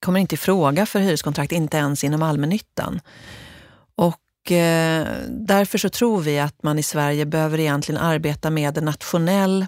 kommer 0.00 0.20
inte 0.20 0.34
i 0.34 0.38
fråga 0.38 0.86
för 0.86 1.00
hyreskontrakt, 1.00 1.52
inte 1.52 1.76
ens 1.76 2.04
inom 2.04 2.22
allmännyttan. 2.22 3.00
Och 3.94 4.52
eh, 4.52 5.06
därför 5.28 5.78
så 5.78 5.88
tror 5.88 6.20
vi 6.20 6.38
att 6.38 6.62
man 6.62 6.78
i 6.78 6.82
Sverige 6.82 7.26
behöver 7.26 7.60
egentligen 7.60 8.00
arbeta 8.00 8.50
med 8.50 8.78
en 8.78 8.84
nationell, 8.84 9.66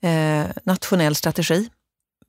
eh, 0.00 0.46
nationell 0.64 1.14
strategi 1.14 1.68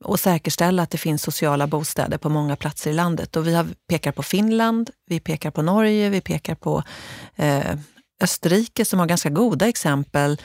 och 0.04 0.20
säkerställa 0.20 0.82
att 0.82 0.90
det 0.90 0.98
finns 0.98 1.22
sociala 1.22 1.66
bostäder 1.66 2.18
på 2.18 2.28
många 2.28 2.56
platser 2.56 2.90
i 2.90 2.94
landet. 2.94 3.36
Och 3.36 3.46
vi 3.46 3.54
har, 3.54 3.66
pekar 3.88 4.12
på 4.12 4.22
Finland, 4.22 4.90
vi 5.06 5.20
pekar 5.20 5.50
på 5.50 5.62
Norge, 5.62 6.08
vi 6.08 6.20
pekar 6.20 6.54
på 6.54 6.82
eh, 7.36 7.76
Österrike 8.20 8.84
som 8.84 8.98
har 8.98 9.06
ganska 9.06 9.30
goda 9.30 9.68
exempel 9.68 10.40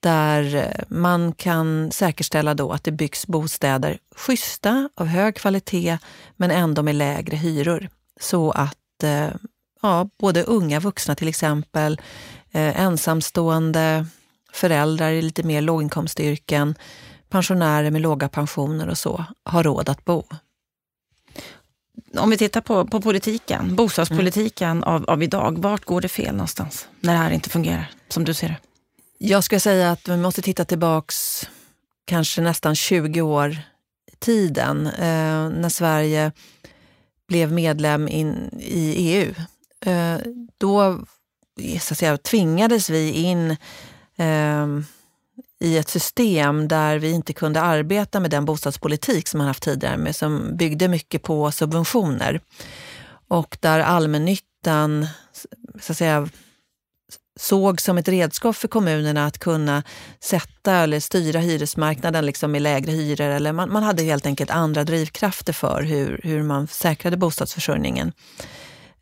där 0.00 0.54
eh, 0.54 0.84
man 0.88 1.32
kan 1.32 1.92
säkerställa 1.92 2.54
då 2.54 2.72
att 2.72 2.84
det 2.84 2.92
byggs 2.92 3.26
bostäder 3.26 3.98
schyssta, 4.16 4.88
av 4.94 5.06
hög 5.06 5.36
kvalitet, 5.36 5.98
men 6.36 6.50
ändå 6.50 6.82
med 6.82 6.94
lägre 6.94 7.36
hyror. 7.36 7.88
Så 8.20 8.50
att 8.50 9.02
eh, 9.02 9.28
ja, 9.82 10.08
både 10.18 10.42
unga 10.42 10.80
vuxna 10.80 11.14
till 11.14 11.28
exempel, 11.28 12.00
eh, 12.52 12.80
ensamstående 12.80 14.06
föräldrar 14.52 15.10
i 15.10 15.22
lite 15.22 15.42
mer 15.42 15.60
låginkomstyrken 15.60 16.74
pensionärer 17.32 17.90
med 17.90 18.00
låga 18.00 18.28
pensioner 18.28 18.88
och 18.88 18.98
så 18.98 19.24
har 19.44 19.62
råd 19.62 19.88
att 19.88 20.04
bo. 20.04 20.24
Om 22.16 22.30
vi 22.30 22.36
tittar 22.36 22.60
på, 22.60 22.86
på 22.86 23.00
politiken, 23.00 23.76
bostadspolitiken 23.76 24.70
mm. 24.70 24.82
av, 24.82 25.04
av 25.10 25.22
idag, 25.22 25.58
vart 25.58 25.84
går 25.84 26.00
det 26.00 26.08
fel 26.08 26.34
någonstans 26.34 26.88
när 27.00 27.12
det 27.12 27.18
här 27.18 27.30
inte 27.30 27.50
fungerar 27.50 27.90
som 28.08 28.24
du 28.24 28.34
ser 28.34 28.48
det? 28.48 28.58
Jag 29.18 29.44
skulle 29.44 29.60
säga 29.60 29.92
att 29.92 30.08
vi 30.08 30.16
måste 30.16 30.42
titta 30.42 30.64
tillbaks 30.64 31.48
kanske 32.04 32.40
nästan 32.40 32.74
20 32.74 33.20
år 33.20 33.50
i 34.12 34.16
tiden 34.18 34.86
eh, 34.86 35.48
när 35.48 35.68
Sverige 35.68 36.32
blev 37.28 37.52
medlem 37.52 38.08
in, 38.08 38.50
i 38.60 38.94
EU. 38.96 39.34
Eh, 39.86 40.18
då 40.58 41.04
så 41.80 41.94
att 41.94 41.98
säga, 41.98 42.16
tvingades 42.16 42.90
vi 42.90 43.12
in 43.12 43.50
eh, 44.16 44.66
i 45.62 45.78
ett 45.78 45.88
system 45.88 46.68
där 46.68 46.98
vi 46.98 47.10
inte 47.10 47.32
kunde 47.32 47.60
arbeta 47.60 48.20
med 48.20 48.30
den 48.30 48.44
bostadspolitik 48.44 49.28
som 49.28 49.38
man 49.38 49.46
haft 49.46 49.62
tidigare 49.62 49.96
med, 49.96 50.16
som 50.16 50.56
byggde 50.56 50.88
mycket 50.88 51.22
på 51.22 51.52
subventioner. 51.52 52.40
Och 53.28 53.56
där 53.60 53.80
allmännyttan 53.80 55.06
så 55.80 55.92
att 55.92 55.98
säga, 55.98 56.28
såg 57.40 57.80
som 57.80 57.98
ett 57.98 58.08
redskap 58.08 58.56
för 58.56 58.68
kommunerna 58.68 59.26
att 59.26 59.38
kunna 59.38 59.82
sätta 60.20 60.72
eller 60.72 61.00
styra 61.00 61.40
hyresmarknaden 61.40 62.26
liksom 62.26 62.52
med 62.52 62.62
lägre 62.62 62.92
hyror. 62.92 63.26
Eller 63.26 63.52
man, 63.52 63.72
man 63.72 63.82
hade 63.82 64.02
helt 64.02 64.26
enkelt 64.26 64.50
andra 64.50 64.84
drivkrafter 64.84 65.52
för 65.52 65.82
hur, 65.82 66.20
hur 66.24 66.42
man 66.42 66.66
säkrade 66.66 67.16
bostadsförsörjningen. 67.16 68.12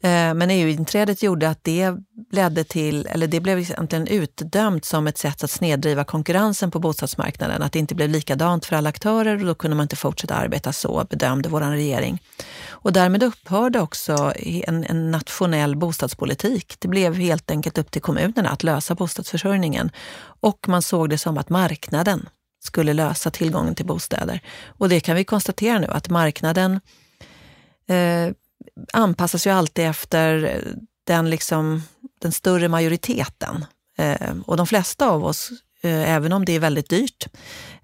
Eh, 0.03 0.35
men 0.35 0.51
EU-inträdet 0.51 1.23
gjorde 1.23 1.49
att 1.49 1.65
det 1.65 1.95
ledde 2.33 2.65
till, 2.65 3.07
eller 3.07 3.27
det 3.27 3.41
blev 3.41 3.59
egentligen 3.59 4.07
utdömt 4.07 4.85
som 4.85 5.07
ett 5.07 5.19
sätt 5.19 5.45
att 5.45 5.51
snedriva 5.51 6.05
konkurrensen 6.05 6.71
på 6.71 6.79
bostadsmarknaden. 6.79 7.63
Att 7.63 7.73
det 7.73 7.79
inte 7.79 7.95
blev 7.95 8.09
likadant 8.09 8.67
för 8.67 8.77
alla 8.77 8.89
aktörer 8.89 9.41
och 9.41 9.47
då 9.47 9.55
kunde 9.55 9.77
man 9.77 9.85
inte 9.85 9.97
fortsätta 9.97 10.35
arbeta 10.35 10.73
så, 10.73 11.07
bedömde 11.11 11.49
vår 11.49 11.61
regering. 11.61 12.23
Och 12.69 12.93
därmed 12.93 13.23
upphörde 13.23 13.81
också 13.81 14.33
en, 14.37 14.85
en, 14.85 15.11
nationell 15.11 15.77
bostadspolitik. 15.77 16.75
Det 16.79 16.89
blev 16.89 17.15
helt 17.15 17.51
enkelt 17.51 17.79
upp 17.79 17.91
till 17.91 18.03
kommunerna 18.03 18.49
att 18.49 18.63
lösa 18.63 18.95
bostadsförsörjningen. 18.95 19.91
Och 20.41 20.69
man 20.69 20.83
såg 20.83 21.11
det 21.11 21.19
som 21.19 21.39
att 21.39 21.49
marknaden 21.49 22.29
skulle 22.63 22.93
lösa 22.93 23.31
tillgången 23.31 23.75
till 23.75 23.87
bostäder. 23.87 24.41
Och 24.67 24.89
det 24.89 25.01
kan 25.01 25.17
vi 25.17 25.25
konstatera 25.25 25.79
nu 25.79 25.87
att 25.87 26.09
marknaden 26.09 26.81
eh, 27.89 28.35
anpassas 28.93 29.47
ju 29.47 29.51
alltid 29.51 29.87
efter 29.87 30.61
den, 31.07 31.31
liksom, 31.31 31.83
den 32.21 32.33
större 32.33 32.69
majoriteten. 32.69 33.65
Eh, 33.99 34.35
och 34.47 34.57
de 34.57 34.67
flesta 34.67 35.09
av 35.09 35.25
oss, 35.25 35.51
eh, 35.83 36.11
även 36.11 36.33
om 36.33 36.45
det 36.45 36.53
är 36.53 36.61
väldigt 36.61 36.91
dyrt, 36.91 37.27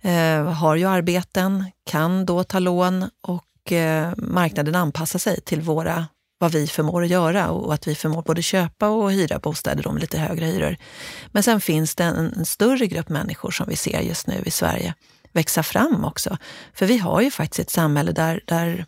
eh, 0.00 0.52
har 0.52 0.76
ju 0.76 0.84
arbeten, 0.84 1.64
kan 1.90 2.26
då 2.26 2.44
ta 2.44 2.58
lån 2.58 3.10
och 3.22 3.72
eh, 3.72 4.12
marknaden 4.16 4.74
anpassar 4.74 5.18
sig 5.18 5.40
till 5.40 5.60
våra 5.60 6.06
vad 6.38 6.52
vi 6.52 6.66
förmår 6.66 7.02
att 7.02 7.08
göra 7.08 7.50
och 7.50 7.74
att 7.74 7.86
vi 7.86 7.94
förmår 7.94 8.22
både 8.22 8.42
köpa 8.42 8.88
och 8.88 9.12
hyra 9.12 9.38
bostäder 9.38 9.82
då 9.82 9.92
med 9.92 10.00
lite 10.00 10.18
högre 10.18 10.44
hyror. 10.44 10.76
Men 11.26 11.42
sen 11.42 11.60
finns 11.60 11.94
det 11.94 12.04
en, 12.04 12.32
en 12.32 12.46
större 12.46 12.86
grupp 12.86 13.08
människor 13.08 13.50
som 13.50 13.66
vi 13.68 13.76
ser 13.76 14.00
just 14.00 14.26
nu 14.26 14.42
i 14.46 14.50
Sverige 14.50 14.94
växa 15.32 15.62
fram 15.62 16.04
också. 16.04 16.36
För 16.74 16.86
vi 16.86 16.98
har 16.98 17.20
ju 17.20 17.30
faktiskt 17.30 17.60
ett 17.60 17.70
samhälle 17.70 18.12
där, 18.12 18.40
där 18.44 18.86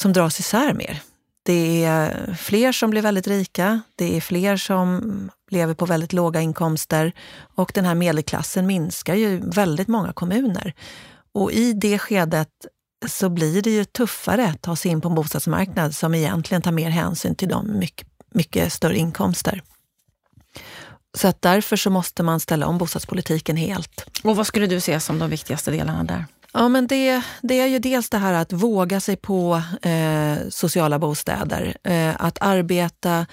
som 0.00 0.12
dras 0.12 0.40
isär 0.40 0.74
mer. 0.74 1.02
Det 1.42 1.84
är 1.84 2.34
fler 2.34 2.72
som 2.72 2.90
blir 2.90 3.02
väldigt 3.02 3.26
rika, 3.26 3.80
det 3.96 4.16
är 4.16 4.20
fler 4.20 4.56
som 4.56 5.30
lever 5.50 5.74
på 5.74 5.86
väldigt 5.86 6.12
låga 6.12 6.40
inkomster 6.40 7.12
och 7.54 7.72
den 7.74 7.84
här 7.84 7.94
medelklassen 7.94 8.66
minskar 8.66 9.14
ju 9.14 9.40
väldigt 9.50 9.88
många 9.88 10.12
kommuner. 10.12 10.74
Och 11.32 11.52
i 11.52 11.72
det 11.72 11.98
skedet 11.98 12.48
så 13.08 13.28
blir 13.28 13.62
det 13.62 13.70
ju 13.70 13.84
tuffare 13.84 14.48
att 14.48 14.62
ta 14.62 14.76
sig 14.76 14.90
in 14.90 15.00
på 15.00 15.08
en 15.08 15.14
bostadsmarknad 15.14 15.94
som 15.94 16.14
egentligen 16.14 16.62
tar 16.62 16.72
mer 16.72 16.90
hänsyn 16.90 17.34
till 17.34 17.48
de 17.48 17.78
mycket, 17.78 18.08
mycket 18.34 18.72
större 18.72 18.96
inkomster. 18.96 19.62
Så 21.16 21.28
att 21.28 21.42
därför 21.42 21.76
så 21.76 21.90
måste 21.90 22.22
man 22.22 22.40
ställa 22.40 22.66
om 22.66 22.78
bostadspolitiken 22.78 23.56
helt. 23.56 24.06
Och 24.22 24.36
vad 24.36 24.46
skulle 24.46 24.66
du 24.66 24.80
se 24.80 25.00
som 25.00 25.18
de 25.18 25.30
viktigaste 25.30 25.70
delarna 25.70 26.04
där? 26.04 26.26
Ja, 26.56 26.68
men 26.68 26.86
det, 26.86 27.22
det 27.42 27.60
är 27.60 27.66
ju 27.66 27.78
dels 27.78 28.10
det 28.10 28.18
här 28.18 28.34
att 28.34 28.52
våga 28.52 29.00
sig 29.00 29.16
på 29.16 29.62
eh, 29.82 30.36
sociala 30.48 30.98
bostäder. 30.98 31.76
Eh, 31.84 32.14
att 32.18 32.38
arbeta 32.40 33.26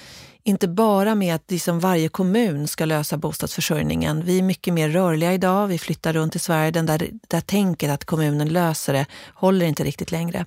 inte 0.44 0.68
bara 0.68 1.16
med 1.16 1.36
att 1.36 1.52
liksom 1.52 1.80
varje 1.80 2.10
kommun 2.10 2.68
ska 2.68 2.86
lösa 2.86 3.18
bostadsförsörjningen. 3.18 4.24
Vi 4.26 4.38
är 4.38 4.42
mycket 4.42 4.74
mer 4.74 4.90
rörliga 4.90 5.34
idag, 5.34 5.68
vi 5.68 5.78
flyttar 5.80 6.14
runt 6.14 6.36
i 6.36 6.40
Sverige. 6.40 6.72
Den 6.72 6.86
där, 6.86 7.10
där 7.28 7.42
tänket 7.42 7.92
att 7.92 8.06
kommunen 8.06 8.50
löser 8.50 8.94
det 8.94 9.06
håller 9.34 9.66
inte 9.66 9.84
riktigt 9.84 10.12
längre. 10.12 10.46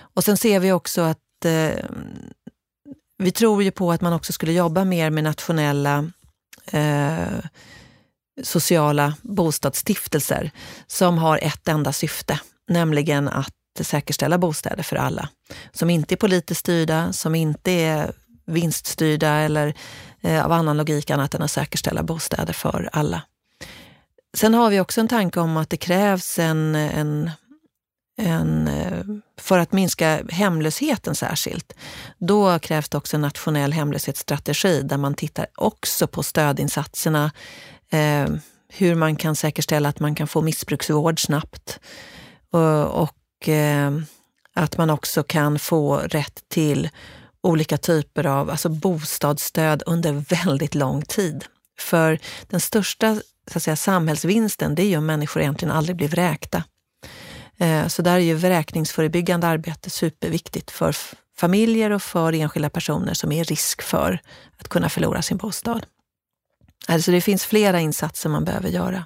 Och 0.00 0.24
sen 0.24 0.36
ser 0.36 0.60
vi 0.60 0.72
också 0.72 1.00
att 1.00 1.44
eh, 1.44 1.84
vi 3.18 3.30
tror 3.30 3.62
ju 3.62 3.70
på 3.70 3.92
att 3.92 4.00
man 4.00 4.12
också 4.12 4.32
skulle 4.32 4.52
jobba 4.52 4.84
mer 4.84 5.10
med 5.10 5.24
nationella 5.24 6.10
eh, 6.72 7.44
sociala 8.42 9.14
bostadsstiftelser 9.22 10.50
som 10.86 11.18
har 11.18 11.38
ett 11.42 11.68
enda 11.68 11.92
syfte, 11.92 12.40
nämligen 12.68 13.28
att 13.28 13.54
säkerställa 13.80 14.38
bostäder 14.38 14.82
för 14.82 14.96
alla. 14.96 15.28
Som 15.72 15.90
inte 15.90 16.14
är 16.14 16.16
politiskt 16.16 16.60
styrda, 16.60 17.12
som 17.12 17.34
inte 17.34 17.70
är 17.70 18.12
vinststyrda 18.46 19.28
eller 19.28 19.74
eh, 20.20 20.44
av 20.44 20.52
annan 20.52 20.76
logik 20.76 21.10
annat 21.10 21.34
än 21.34 21.42
att 21.42 21.50
säkerställa 21.50 22.02
bostäder 22.02 22.52
för 22.52 22.88
alla. 22.92 23.22
Sen 24.36 24.54
har 24.54 24.70
vi 24.70 24.80
också 24.80 25.00
en 25.00 25.08
tanke 25.08 25.40
om 25.40 25.56
att 25.56 25.70
det 25.70 25.76
krävs 25.76 26.38
en, 26.38 26.74
en, 26.74 27.30
en 28.18 28.68
eh, 28.68 29.04
för 29.40 29.58
att 29.58 29.72
minska 29.72 30.20
hemlösheten 30.28 31.14
särskilt, 31.14 31.72
då 32.18 32.58
krävs 32.58 32.88
det 32.88 32.98
också 32.98 33.16
en 33.16 33.20
nationell 33.20 33.72
hemlöshetsstrategi 33.72 34.82
där 34.82 34.96
man 34.96 35.14
tittar 35.14 35.46
också 35.54 36.06
på 36.06 36.22
stödinsatserna, 36.22 37.30
eh, 37.92 38.26
hur 38.68 38.94
man 38.94 39.16
kan 39.16 39.36
säkerställa 39.36 39.88
att 39.88 40.00
man 40.00 40.14
kan 40.14 40.28
få 40.28 40.42
missbruksvård 40.42 41.20
snabbt 41.20 41.80
och, 42.50 43.02
och 43.02 43.48
eh, 43.48 43.92
att 44.54 44.76
man 44.76 44.90
också 44.90 45.22
kan 45.22 45.58
få 45.58 45.96
rätt 45.96 46.48
till 46.48 46.88
olika 47.40 47.78
typer 47.78 48.26
av 48.26 48.50
alltså 48.50 48.68
bostadsstöd 48.68 49.82
under 49.86 50.12
väldigt 50.12 50.74
lång 50.74 51.02
tid. 51.02 51.44
För 51.78 52.18
den 52.46 52.60
största 52.60 53.20
så 53.50 53.58
att 53.58 53.62
säga, 53.62 53.76
samhällsvinsten 53.76 54.74
det 54.74 54.82
är 54.82 54.86
ju 54.86 54.96
om 54.96 55.06
människor 55.06 55.42
egentligen 55.42 55.74
aldrig 55.74 55.96
blir 55.96 56.08
vräkta. 56.08 56.64
Eh, 57.58 57.86
så 57.86 58.02
där 58.02 58.14
är 58.14 58.18
ju 58.18 58.34
vräkningsförebyggande 58.34 59.46
arbete 59.46 59.90
superviktigt 59.90 60.70
för 60.70 60.96
familjer 61.36 61.90
och 61.90 62.02
för 62.02 62.32
enskilda 62.32 62.70
personer 62.70 63.14
som 63.14 63.32
är 63.32 63.40
i 63.40 63.44
risk 63.44 63.82
för 63.82 64.20
att 64.58 64.68
kunna 64.68 64.88
förlora 64.88 65.22
sin 65.22 65.36
bostad. 65.36 65.86
Alltså 66.86 67.10
det 67.10 67.20
finns 67.20 67.44
flera 67.44 67.80
insatser 67.80 68.28
man 68.28 68.44
behöver 68.44 68.68
göra. 68.68 69.04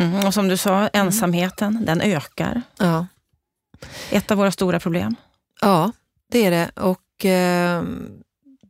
Mm, 0.00 0.26
och 0.26 0.34
som 0.34 0.48
du 0.48 0.56
sa, 0.56 0.88
ensamheten, 0.88 1.68
mm. 1.68 1.84
den 1.84 2.00
ökar. 2.00 2.62
Ja. 2.78 3.06
Ett 4.10 4.30
av 4.30 4.36
våra 4.36 4.52
stora 4.52 4.80
problem. 4.80 5.16
Ja, 5.60 5.92
det 6.30 6.46
är 6.46 6.50
det. 6.50 6.70
Och 6.76 7.24
eh, 7.24 7.82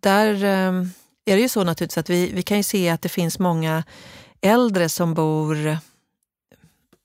där 0.01 0.35
eh, 0.35 0.87
är 1.25 1.37
det 1.37 1.41
ju 1.41 1.49
så 1.49 1.65
naturligtvis 1.65 1.99
att 1.99 2.11
vi, 2.11 2.33
vi 2.33 2.43
kan 2.43 2.57
ju 2.57 2.63
se 2.63 2.89
att 2.89 3.03
det 3.03 3.09
finns 3.09 3.39
många 3.39 3.85
äldre 4.41 4.89
som 4.89 5.15
bor... 5.15 5.79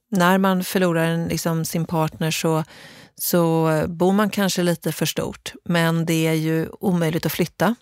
När 0.09 0.37
man 0.37 0.63
förlorar 0.63 1.29
liksom, 1.29 1.65
sin 1.65 1.85
partner 1.85 2.31
så, 2.31 2.63
så 3.15 3.69
bor 3.87 4.13
man 4.13 4.29
kanske 4.29 4.63
lite 4.63 4.91
för 4.91 5.05
stort, 5.05 5.53
men 5.63 6.05
det 6.05 6.27
är 6.27 6.33
ju 6.33 6.69
omöjligt 6.79 7.25
att 7.25 7.31
flytta. 7.31 7.75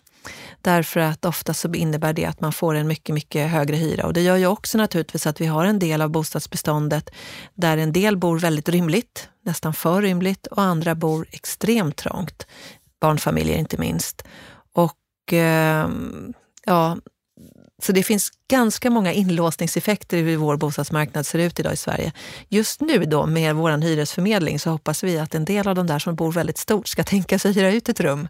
Därför 0.62 1.00
att 1.00 1.26
ofta 1.26 1.54
så 1.54 1.74
innebär 1.74 2.14
det 2.14 2.26
att 2.26 2.42
man 2.42 2.54
får 2.54 2.76
en 2.76 2.88
mycket, 2.88 3.16
mycket 3.16 3.52
högre 3.52 3.76
hyra. 3.76 4.06
Och 4.06 4.14
det 4.14 4.22
gör 4.22 4.36
ju 4.36 4.48
också 4.48 4.78
naturligtvis 4.78 5.28
att 5.28 5.42
vi 5.42 5.46
har 5.46 5.66
en 5.66 5.80
del 5.80 6.02
av 6.02 6.10
bostadsbeståndet 6.10 7.10
där 7.54 7.78
en 7.78 7.94
del 7.94 8.18
bor 8.18 8.40
väldigt 8.40 8.70
rymligt, 8.70 9.30
nästan 9.46 9.74
för 9.74 10.02
rymligt, 10.02 10.48
och 10.48 10.62
andra 10.62 10.96
bor 10.96 11.28
extremt 11.32 11.98
trångt. 11.98 12.48
Barnfamiljer 13.02 13.58
inte 13.58 13.78
minst. 13.78 14.24
Och 14.74 15.34
eh, 15.34 15.90
ja, 16.66 16.98
så 17.82 17.92
det 17.92 18.04
finns 18.04 18.32
ganska 18.50 18.90
många 18.90 19.14
inlåsningseffekter 19.14 20.18
i 20.18 20.22
hur 20.22 20.38
vår 20.38 20.58
bostadsmarknad 20.58 21.26
ser 21.26 21.40
ut 21.40 21.60
idag 21.60 21.74
i 21.74 21.78
Sverige. 21.78 22.14
Just 22.50 22.82
nu 22.82 23.06
då 23.06 23.26
med 23.26 23.56
vår 23.56 23.82
hyresförmedling 23.82 24.60
så 24.60 24.70
hoppas 24.70 25.04
vi 25.04 25.20
att 25.20 25.36
en 25.36 25.46
del 25.46 25.68
av 25.68 25.76
de 25.76 25.88
där 25.88 26.00
som 26.00 26.16
bor 26.16 26.32
väldigt 26.32 26.58
stort 26.58 26.88
ska 26.88 27.04
tänka 27.14 27.40
sig 27.40 27.54
hyra 27.54 27.72
ut 27.72 27.90
ett 27.90 28.00
rum 28.00 28.28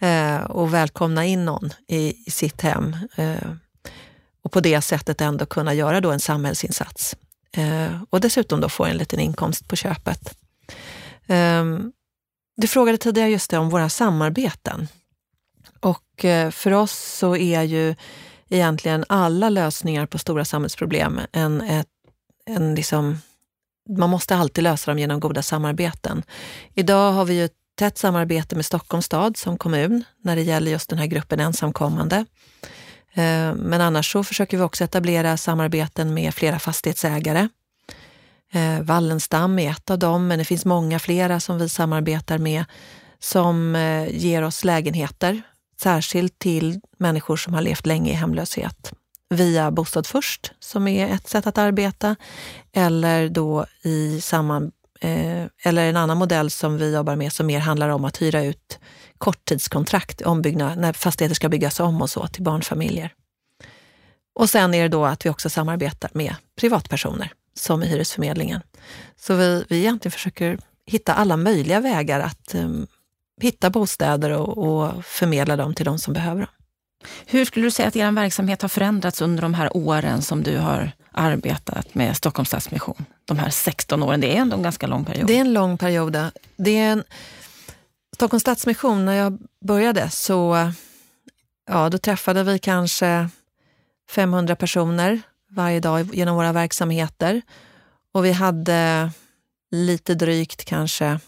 eh, 0.00 0.40
och 0.40 0.74
välkomna 0.74 1.24
in 1.24 1.44
någon 1.44 1.70
i, 1.86 2.14
i 2.26 2.30
sitt 2.30 2.60
hem. 2.60 2.96
Eh, 3.16 3.52
och 4.42 4.52
på 4.52 4.60
det 4.60 4.80
sättet 4.80 5.20
ändå 5.20 5.46
kunna 5.46 5.74
göra 5.74 6.00
då 6.00 6.10
en 6.10 6.20
samhällsinsats. 6.20 7.16
Eh, 7.52 8.02
och 8.10 8.20
dessutom 8.20 8.60
då 8.60 8.68
få 8.68 8.84
en 8.84 8.96
liten 8.96 9.20
inkomst 9.20 9.68
på 9.68 9.76
köpet. 9.76 10.34
Eh, 11.26 11.64
du 12.56 12.66
frågade 12.66 12.98
tidigare 12.98 13.30
just 13.30 13.50
det 13.50 13.58
om 13.58 13.70
våra 13.70 13.88
samarbeten. 13.88 14.88
Och 15.80 16.24
eh, 16.24 16.50
för 16.50 16.72
oss 16.72 16.92
så 16.92 17.36
är 17.36 17.62
ju 17.62 17.94
egentligen 18.48 19.04
alla 19.08 19.48
lösningar 19.48 20.06
på 20.06 20.18
stora 20.18 20.44
samhällsproblem 20.44 21.20
en, 21.32 21.60
ett, 21.60 21.86
en 22.46 22.74
liksom, 22.74 23.18
man 23.88 24.10
måste 24.10 24.36
alltid 24.36 24.64
lösa 24.64 24.90
dem 24.90 24.98
genom 24.98 25.20
goda 25.20 25.42
samarbeten. 25.42 26.22
Idag 26.74 27.12
har 27.12 27.24
vi 27.24 27.34
ju 27.34 27.44
ett 27.44 27.59
tätt 27.80 27.98
samarbete 27.98 28.56
med 28.56 28.66
Stockholms 28.66 29.06
stad 29.06 29.36
som 29.36 29.58
kommun 29.58 30.04
när 30.22 30.36
det 30.36 30.42
gäller 30.42 30.70
just 30.70 30.90
den 30.90 30.98
här 30.98 31.06
gruppen 31.06 31.40
ensamkommande. 31.40 32.16
Eh, 33.14 33.54
men 33.54 33.80
annars 33.80 34.12
så 34.12 34.24
försöker 34.24 34.56
vi 34.56 34.62
också 34.62 34.84
etablera 34.84 35.36
samarbeten 35.36 36.14
med 36.14 36.34
flera 36.34 36.58
fastighetsägare. 36.58 37.48
Eh, 38.52 38.80
Wallenstam 38.80 39.58
är 39.58 39.70
ett 39.70 39.90
av 39.90 39.98
dem, 39.98 40.28
men 40.28 40.38
det 40.38 40.44
finns 40.44 40.64
många 40.64 40.98
flera 40.98 41.40
som 41.40 41.58
vi 41.58 41.68
samarbetar 41.68 42.38
med 42.38 42.64
som 43.18 43.76
eh, 43.76 44.08
ger 44.08 44.42
oss 44.42 44.64
lägenheter, 44.64 45.42
särskilt 45.82 46.38
till 46.38 46.80
människor 46.98 47.36
som 47.36 47.54
har 47.54 47.62
levt 47.62 47.86
länge 47.86 48.10
i 48.10 48.14
hemlöshet 48.14 48.92
via 49.30 49.70
Bostad 49.70 50.06
först, 50.06 50.52
som 50.58 50.88
är 50.88 51.08
ett 51.08 51.28
sätt 51.28 51.46
att 51.46 51.58
arbeta, 51.58 52.16
eller 52.72 53.28
då 53.28 53.66
i 53.82 54.20
samman, 54.20 54.72
Eh, 55.00 55.46
eller 55.64 55.88
en 55.88 55.96
annan 55.96 56.16
modell 56.16 56.50
som 56.50 56.76
vi 56.76 56.94
jobbar 56.94 57.16
med 57.16 57.32
som 57.32 57.46
mer 57.46 57.58
handlar 57.58 57.88
om 57.88 58.04
att 58.04 58.22
hyra 58.22 58.44
ut 58.44 58.78
korttidskontrakt, 59.18 60.22
ombyggnad, 60.22 60.78
när 60.78 60.92
fastigheter 60.92 61.34
ska 61.34 61.48
byggas 61.48 61.80
om 61.80 62.02
och 62.02 62.10
så 62.10 62.26
till 62.26 62.42
barnfamiljer. 62.42 63.14
Och 64.34 64.50
sen 64.50 64.74
är 64.74 64.82
det 64.82 64.88
då 64.88 65.04
att 65.04 65.26
vi 65.26 65.30
också 65.30 65.50
samarbetar 65.50 66.10
med 66.14 66.34
privatpersoner, 66.60 67.32
som 67.54 67.82
i 67.82 67.86
Hyresförmedlingen. 67.86 68.60
Så 69.16 69.34
vi, 69.34 69.64
vi 69.68 69.78
egentligen 69.78 70.12
försöker 70.12 70.58
hitta 70.86 71.14
alla 71.14 71.36
möjliga 71.36 71.80
vägar 71.80 72.20
att 72.20 72.54
um, 72.54 72.86
hitta 73.40 73.70
bostäder 73.70 74.30
och, 74.30 74.58
och 74.58 75.04
förmedla 75.04 75.56
dem 75.56 75.74
till 75.74 75.84
de 75.84 75.98
som 75.98 76.14
behöver 76.14 76.40
dem. 76.40 76.50
Hur 77.26 77.44
skulle 77.44 77.66
du 77.66 77.70
säga 77.70 77.88
att 77.88 77.96
er 77.96 78.12
verksamhet 78.12 78.62
har 78.62 78.68
förändrats 78.68 79.22
under 79.22 79.42
de 79.42 79.54
här 79.54 79.76
åren 79.76 80.22
som 80.22 80.42
du 80.42 80.58
har 80.58 80.92
arbetat 81.12 81.94
med 81.94 82.16
Stockholms 82.16 82.48
Stadsmission? 82.48 83.04
De 83.24 83.38
här 83.38 83.50
16 83.50 84.02
åren, 84.02 84.20
det 84.20 84.36
är 84.36 84.40
ändå 84.40 84.56
en 84.56 84.62
ganska 84.62 84.86
lång 84.86 85.04
period. 85.04 85.26
Det 85.26 85.36
är 85.36 85.40
en 85.40 85.52
lång 85.52 85.78
period. 85.78 86.16
Det 86.56 86.78
är 86.78 86.92
en... 86.92 87.04
Stockholms 88.14 88.40
Stadsmission, 88.40 89.04
när 89.04 89.14
jag 89.14 89.38
började 89.64 90.10
så 90.10 90.72
ja, 91.68 91.88
då 91.88 91.98
träffade 91.98 92.44
vi 92.44 92.58
kanske 92.58 93.28
500 94.10 94.56
personer 94.56 95.22
varje 95.50 95.80
dag 95.80 96.14
genom 96.14 96.36
våra 96.36 96.52
verksamheter. 96.52 97.42
Och 98.14 98.24
vi 98.24 98.32
hade 98.32 99.10
lite 99.70 100.14
drygt 100.14 100.64
kanske 100.64 101.20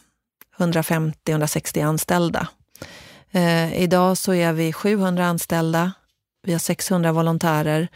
150-160 0.58 1.86
anställda. 1.86 2.48
Eh, 3.32 3.82
idag 3.82 4.18
så 4.18 4.34
är 4.34 4.52
vi 4.52 4.72
700 4.72 5.26
anställda, 5.26 5.92
vi 6.42 6.52
har 6.52 6.58
600 6.58 7.12
volontärer 7.12 7.88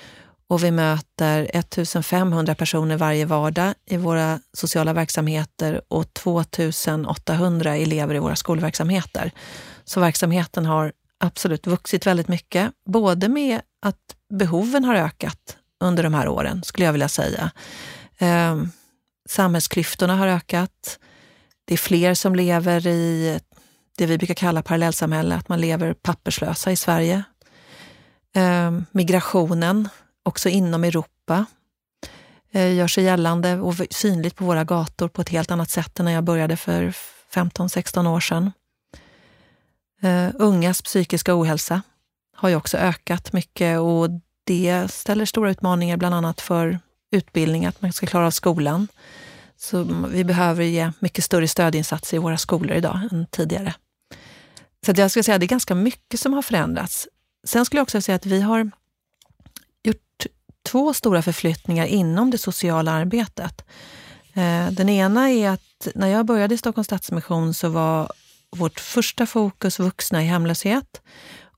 och 0.49 0.65
vi 0.65 0.71
möter 0.71 1.51
1500 1.53 2.55
personer 2.55 2.97
varje 2.97 3.25
vardag 3.25 3.75
i 3.87 3.97
våra 3.97 4.41
sociala 4.53 4.93
verksamheter 4.93 5.81
och 5.89 6.15
2800 6.15 7.77
elever 7.77 8.15
i 8.15 8.19
våra 8.19 8.37
skolverksamheter. 8.37 9.31
Så 9.85 10.01
verksamheten 10.01 10.67
har 10.67 10.93
absolut 11.21 11.67
vuxit 11.67 12.07
väldigt 12.07 12.29
mycket, 12.29 12.73
både 12.87 13.29
med 13.29 13.61
att 13.83 14.17
behoven 14.35 14.85
har 14.85 14.95
ökat 14.95 15.57
under 15.81 16.03
de 16.03 16.15
här 16.15 16.29
åren, 16.29 16.63
skulle 16.63 16.85
jag 16.85 16.93
vilja 16.93 17.09
säga. 17.09 17.51
Eh, 18.19 18.63
samhällsklyftorna 19.29 20.17
har 20.17 20.27
ökat. 20.27 20.99
Det 21.65 21.75
är 21.75 21.79
fler 21.79 22.15
som 22.15 22.35
lever 22.35 22.87
i 22.87 23.41
det 23.97 24.07
vi 24.07 24.19
brukar 24.19 24.35
kalla 24.35 24.63
parallellsamhälle, 24.63 25.35
att 25.35 25.49
man 25.49 25.61
lever 25.61 25.95
papperslösa 25.95 26.73
i 26.73 26.77
Sverige. 26.77 27.25
Eh, 28.35 28.79
migrationen, 28.91 29.89
också 30.23 30.49
inom 30.49 30.85
Europa, 30.85 31.45
eh, 32.53 32.75
gör 32.75 32.89
sig 32.89 33.05
gällande 33.05 33.55
och 33.61 33.75
synligt 33.91 34.37
på 34.37 34.45
våra 34.45 34.65
gator 34.65 35.09
på 35.09 35.23
ett 35.23 35.29
helt 35.29 35.51
annat 35.51 35.71
sätt 35.71 35.99
än 35.99 36.05
när 36.05 36.13
jag 36.13 36.25
började 36.25 36.57
för 36.57 36.95
15-16 37.35 38.07
år 38.07 38.21
sedan. 38.21 38.53
Eh, 40.03 40.29
ungas 40.35 40.83
psykiska 40.83 41.41
ohälsa 41.41 41.83
har 42.37 42.49
ju 42.49 42.57
också 42.57 42.77
ökat 42.77 43.33
mycket 43.33 43.81
och 43.81 44.09
det 44.45 44.91
ställer 44.91 45.25
stora 45.25 45.51
utmaningar 45.51 45.97
bland 45.97 46.15
annat 46.15 46.41
för 46.41 46.79
utbildning, 47.11 47.67
att 47.67 47.83
man 47.83 47.93
ska 47.93 48.07
klara 48.07 48.27
av 48.27 48.31
skolan. 48.31 48.89
Så 49.57 50.07
vi 50.09 50.25
behöver 50.25 50.65
ge 50.65 50.93
mycket 50.99 51.25
större 51.25 51.49
stödinsatser 51.49 52.17
i 52.17 52.21
våra 52.21 52.39
skolor 52.39 52.77
idag 52.77 53.01
än 53.13 53.27
tidigare. 53.31 53.75
Så 54.87 54.93
jag 54.97 55.11
skulle 55.11 55.23
säga 55.23 55.35
att 55.35 55.41
det 55.41 55.47
är 55.47 55.49
ganska 55.49 55.75
mycket 55.75 56.21
som 56.21 56.33
har 56.33 56.43
förändrats. 56.43 57.09
Sen 57.47 57.65
skulle 57.65 57.79
jag 57.79 57.83
också 57.83 58.01
säga 58.01 58.17
att 58.17 58.27
vi 58.27 58.41
har 58.41 58.71
gjort 59.83 60.27
två 60.63 60.95
stora 60.95 61.23
förflyttningar 61.23 61.87
inom 61.87 62.31
det 62.31 62.39
sociala 62.39 62.93
arbetet. 62.93 63.65
Eh, 64.35 64.71
den 64.71 64.89
ena 64.89 65.31
är 65.31 65.51
att 65.51 65.89
när 65.95 66.09
jag 66.09 66.27
började 66.27 66.55
i 66.55 66.59
Stockholms 66.59 66.87
Stadsmission 66.87 67.55
så 67.55 67.69
var 67.69 68.13
vårt 68.51 68.81
första 68.81 69.27
fokus 69.27 69.79
vuxna 69.79 70.23
i 70.23 70.27
hemlöshet 70.27 71.03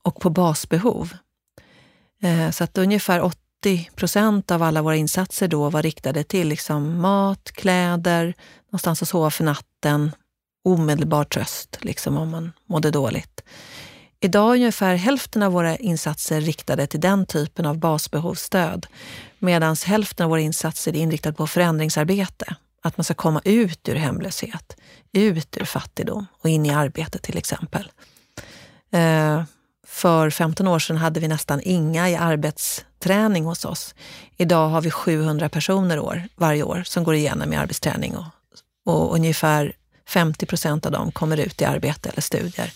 och 0.03 0.21
på 0.21 0.29
basbehov. 0.29 1.13
Eh, 2.21 2.51
så 2.51 2.63
att 2.63 2.77
ungefär 2.77 3.21
80 3.21 3.89
procent 3.95 4.51
av 4.51 4.63
alla 4.63 4.81
våra 4.81 4.95
insatser 4.95 5.47
då 5.47 5.69
var 5.69 5.83
riktade 5.83 6.23
till 6.23 6.47
liksom 6.47 7.01
mat, 7.01 7.51
kläder, 7.51 8.33
någonstans 8.65 9.01
att 9.01 9.09
sova 9.09 9.31
för 9.31 9.43
natten, 9.43 10.11
omedelbar 10.63 11.23
tröst 11.23 11.77
liksom 11.81 12.17
om 12.17 12.29
man 12.29 12.51
mådde 12.65 12.91
dåligt. 12.91 13.43
Idag 14.21 14.49
är 14.49 14.55
ungefär 14.55 14.95
hälften 14.95 15.43
av 15.43 15.51
våra 15.51 15.77
insatser 15.77 16.41
riktade 16.41 16.87
till 16.87 16.99
den 16.99 17.25
typen 17.25 17.65
av 17.65 17.77
basbehovsstöd, 17.77 18.87
medan 19.39 19.75
hälften 19.85 20.23
av 20.23 20.29
våra 20.29 20.41
insatser 20.41 20.95
är 20.95 20.99
inriktade 20.99 21.35
på 21.35 21.47
förändringsarbete. 21.47 22.55
Att 22.81 22.97
man 22.97 23.03
ska 23.03 23.13
komma 23.13 23.41
ut 23.43 23.89
ur 23.89 23.95
hemlöshet, 23.95 24.77
ut 25.11 25.57
ur 25.57 25.65
fattigdom 25.65 26.25
och 26.41 26.49
in 26.49 26.65
i 26.65 26.69
arbete 26.69 27.19
till 27.19 27.37
exempel. 27.37 27.91
Eh, 28.91 29.43
för 29.87 30.29
15 30.29 30.67
år 30.67 30.79
sedan 30.79 30.97
hade 30.97 31.19
vi 31.19 31.27
nästan 31.27 31.61
inga 31.63 32.09
i 32.09 32.15
arbetsträning 32.15 33.45
hos 33.45 33.65
oss. 33.65 33.95
Idag 34.37 34.69
har 34.69 34.81
vi 34.81 34.91
700 34.91 35.49
personer 35.49 35.99
år, 35.99 36.23
varje 36.35 36.63
år 36.63 36.83
som 36.85 37.03
går 37.03 37.15
igenom 37.15 37.53
i 37.53 37.55
arbetsträning 37.55 38.15
och, 38.15 38.25
och 38.85 39.15
ungefär 39.15 39.73
50 40.09 40.45
procent 40.45 40.85
av 40.85 40.91
dem 40.91 41.11
kommer 41.11 41.37
ut 41.37 41.61
i 41.61 41.65
arbete 41.65 42.09
eller 42.09 42.21
studier. 42.21 42.73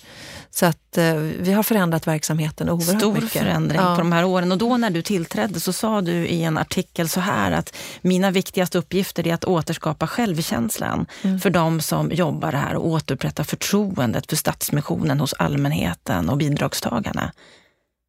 Så 0.50 0.66
att 0.66 0.98
eh, 0.98 1.16
vi 1.16 1.54
har 1.54 1.64
förändrat 1.64 2.08
verksamheten 2.08 2.70
oerhört 2.70 3.00
Stor 3.00 3.14
mycket. 3.14 3.30
Stor 3.30 3.40
förändring 3.40 3.82
ja. 3.82 3.96
på 3.96 4.02
de 4.02 4.12
här 4.12 4.26
åren. 4.26 4.52
Och 4.52 4.58
då 4.58 4.78
när 4.78 4.90
du 4.90 5.02
tillträdde 5.02 5.60
så 5.60 5.74
sa 5.74 6.02
du 6.02 6.28
i 6.28 6.44
en 6.44 6.58
artikel 6.58 7.10
så 7.10 7.20
här 7.20 7.52
att 7.52 7.76
mina 8.02 8.32
viktigaste 8.32 8.78
uppgifter 8.78 9.28
är 9.28 9.34
att 9.34 9.46
återskapa 9.46 10.08
självkänslan 10.08 11.06
mm. 11.22 11.40
för 11.40 11.50
de 11.50 11.82
som 11.82 12.12
jobbar 12.12 12.52
här 12.52 12.76
och 12.76 12.88
återupprätta 12.88 13.44
förtroendet 13.44 14.30
för 14.30 14.36
Stadsmissionen 14.36 15.20
hos 15.20 15.34
allmänheten 15.34 16.30
och 16.30 16.38
bidragstagarna. 16.38 17.32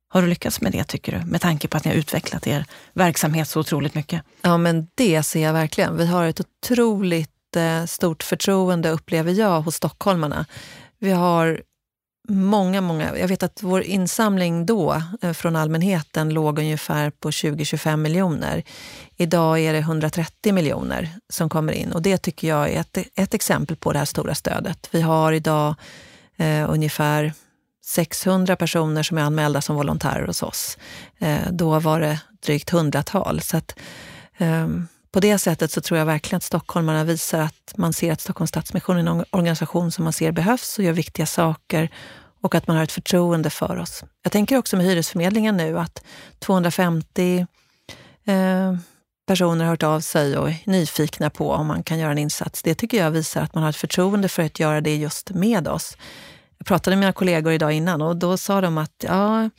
Har 0.08 0.22
du 0.22 0.28
lyckats 0.28 0.60
med 0.60 0.72
det 0.72 0.84
tycker 0.84 1.18
du? 1.18 1.26
Med 1.26 1.40
tanke 1.40 1.68
på 1.68 1.76
att 1.76 1.84
ni 1.84 1.90
har 1.90 1.98
utvecklat 1.98 2.46
er 2.46 2.64
verksamhet 2.92 3.48
så 3.48 3.60
otroligt 3.60 3.94
mycket. 3.94 4.22
Ja, 4.42 4.58
men 4.58 4.87
det 4.94 5.22
ser 5.22 5.42
jag 5.42 5.52
verkligen. 5.52 5.96
Vi 5.96 6.06
har 6.06 6.24
ett 6.24 6.40
otroligt 6.40 7.34
jättestort 7.61 7.90
stort 7.90 8.23
förtroende, 8.23 8.90
upplever 8.90 9.33
jag, 9.33 9.61
hos 9.61 9.75
stockholmarna. 9.75 10.47
Vi 10.99 11.11
har 11.11 11.62
många, 12.29 12.81
många. 12.81 13.19
Jag 13.19 13.29
vet 13.29 13.43
att 13.43 13.62
vår 13.62 13.83
insamling 13.83 14.67
då 14.67 15.03
eh, 15.23 15.33
från 15.33 15.57
allmänheten 15.57 16.29
låg 16.31 16.59
ungefär 16.59 17.11
på 17.11 17.31
20-25 17.31 17.97
miljoner. 17.97 18.62
Idag 19.17 19.61
är 19.61 19.73
det 19.73 19.79
130 19.79 20.53
miljoner 20.53 21.09
som 21.29 21.49
kommer 21.49 21.73
in 21.73 21.93
och 21.93 22.03
det 22.03 22.19
tycker 22.19 22.49
jag 22.49 22.71
är 22.71 22.81
ett, 22.81 22.99
ett 23.14 23.35
exempel 23.35 23.77
på 23.77 23.93
det 23.93 23.99
här 23.99 24.07
stora 24.07 24.35
stödet. 24.35 24.88
Vi 24.90 25.01
har 25.01 25.33
idag 25.33 25.75
eh, 26.37 26.71
ungefär 26.71 27.33
600 27.85 28.57
personer 28.57 29.03
som 29.03 29.19
är 29.19 29.23
anmälda 29.23 29.61
som 29.61 29.77
volontärer 29.77 30.27
hos 30.27 30.43
oss. 30.43 30.79
Eh, 31.19 31.51
då 31.51 31.81
var 31.81 32.01
det 32.01 32.21
drygt 32.47 32.71
hundratal. 32.71 33.40
Så 33.40 33.57
att, 33.57 33.79
eh, 34.38 34.69
på 35.14 35.20
det 35.20 35.38
sättet 35.38 35.72
så 35.72 35.81
tror 35.81 35.98
jag 35.98 36.07
verkligen 36.07 36.37
att 36.37 36.42
stockholmarna 36.42 37.05
visar 37.05 37.40
att 37.40 37.74
man 37.77 37.92
ser 37.92 38.12
att 38.12 38.20
Stockholms 38.20 38.48
Stadsmission 38.48 38.96
är 38.96 39.00
en 39.00 39.24
organisation 39.31 39.92
som 39.92 40.05
man 40.05 40.12
ser 40.12 40.33
behövs 40.33 40.79
och 40.79 40.85
gör 40.85 40.92
viktiga 40.92 41.27
saker 41.27 41.88
och 42.40 42.55
att 42.55 42.66
man 42.66 42.77
har 42.77 42.85
ett 42.85 42.92
förtroende 42.92 43.50
för 43.50 43.77
oss. 43.77 44.05
Jag 44.22 44.33
tänker 44.33 44.59
också 44.59 44.77
med 44.77 44.87
hyresförmedlingen 44.87 45.57
nu 45.57 45.79
att 45.79 46.05
250 46.38 47.46
eh, 48.24 48.74
personer 49.27 49.64
har 49.64 49.70
hört 49.70 49.83
av 49.83 50.00
sig 50.00 50.38
och 50.38 50.48
är 50.48 50.57
nyfikna 50.64 51.31
på 51.31 51.50
om 51.50 51.66
man 51.66 51.83
kan 51.83 51.98
göra 51.98 52.12
en 52.12 52.18
insats. 52.18 52.62
Det 52.62 52.74
tycker 52.74 52.98
jag 52.98 53.11
visar 53.11 53.42
att 53.42 53.55
man 53.55 53.62
har 53.62 53.70
ett 53.70 53.77
förtroende 53.77 54.29
för 54.29 54.42
att 54.42 54.61
göra 54.61 54.81
det 54.81 54.96
just 54.96 55.31
med 55.31 55.68
oss. 55.68 55.96
Jag 56.59 56.66
pratade 56.66 56.96
med 56.96 57.00
mina 57.00 57.12
kollegor 57.12 57.53
idag 57.53 57.72
innan 57.72 58.03
och 58.03 58.16
då 58.16 58.37
sa 58.37 58.61
de 58.61 58.79
att 58.79 59.05
ja, 59.09 59.50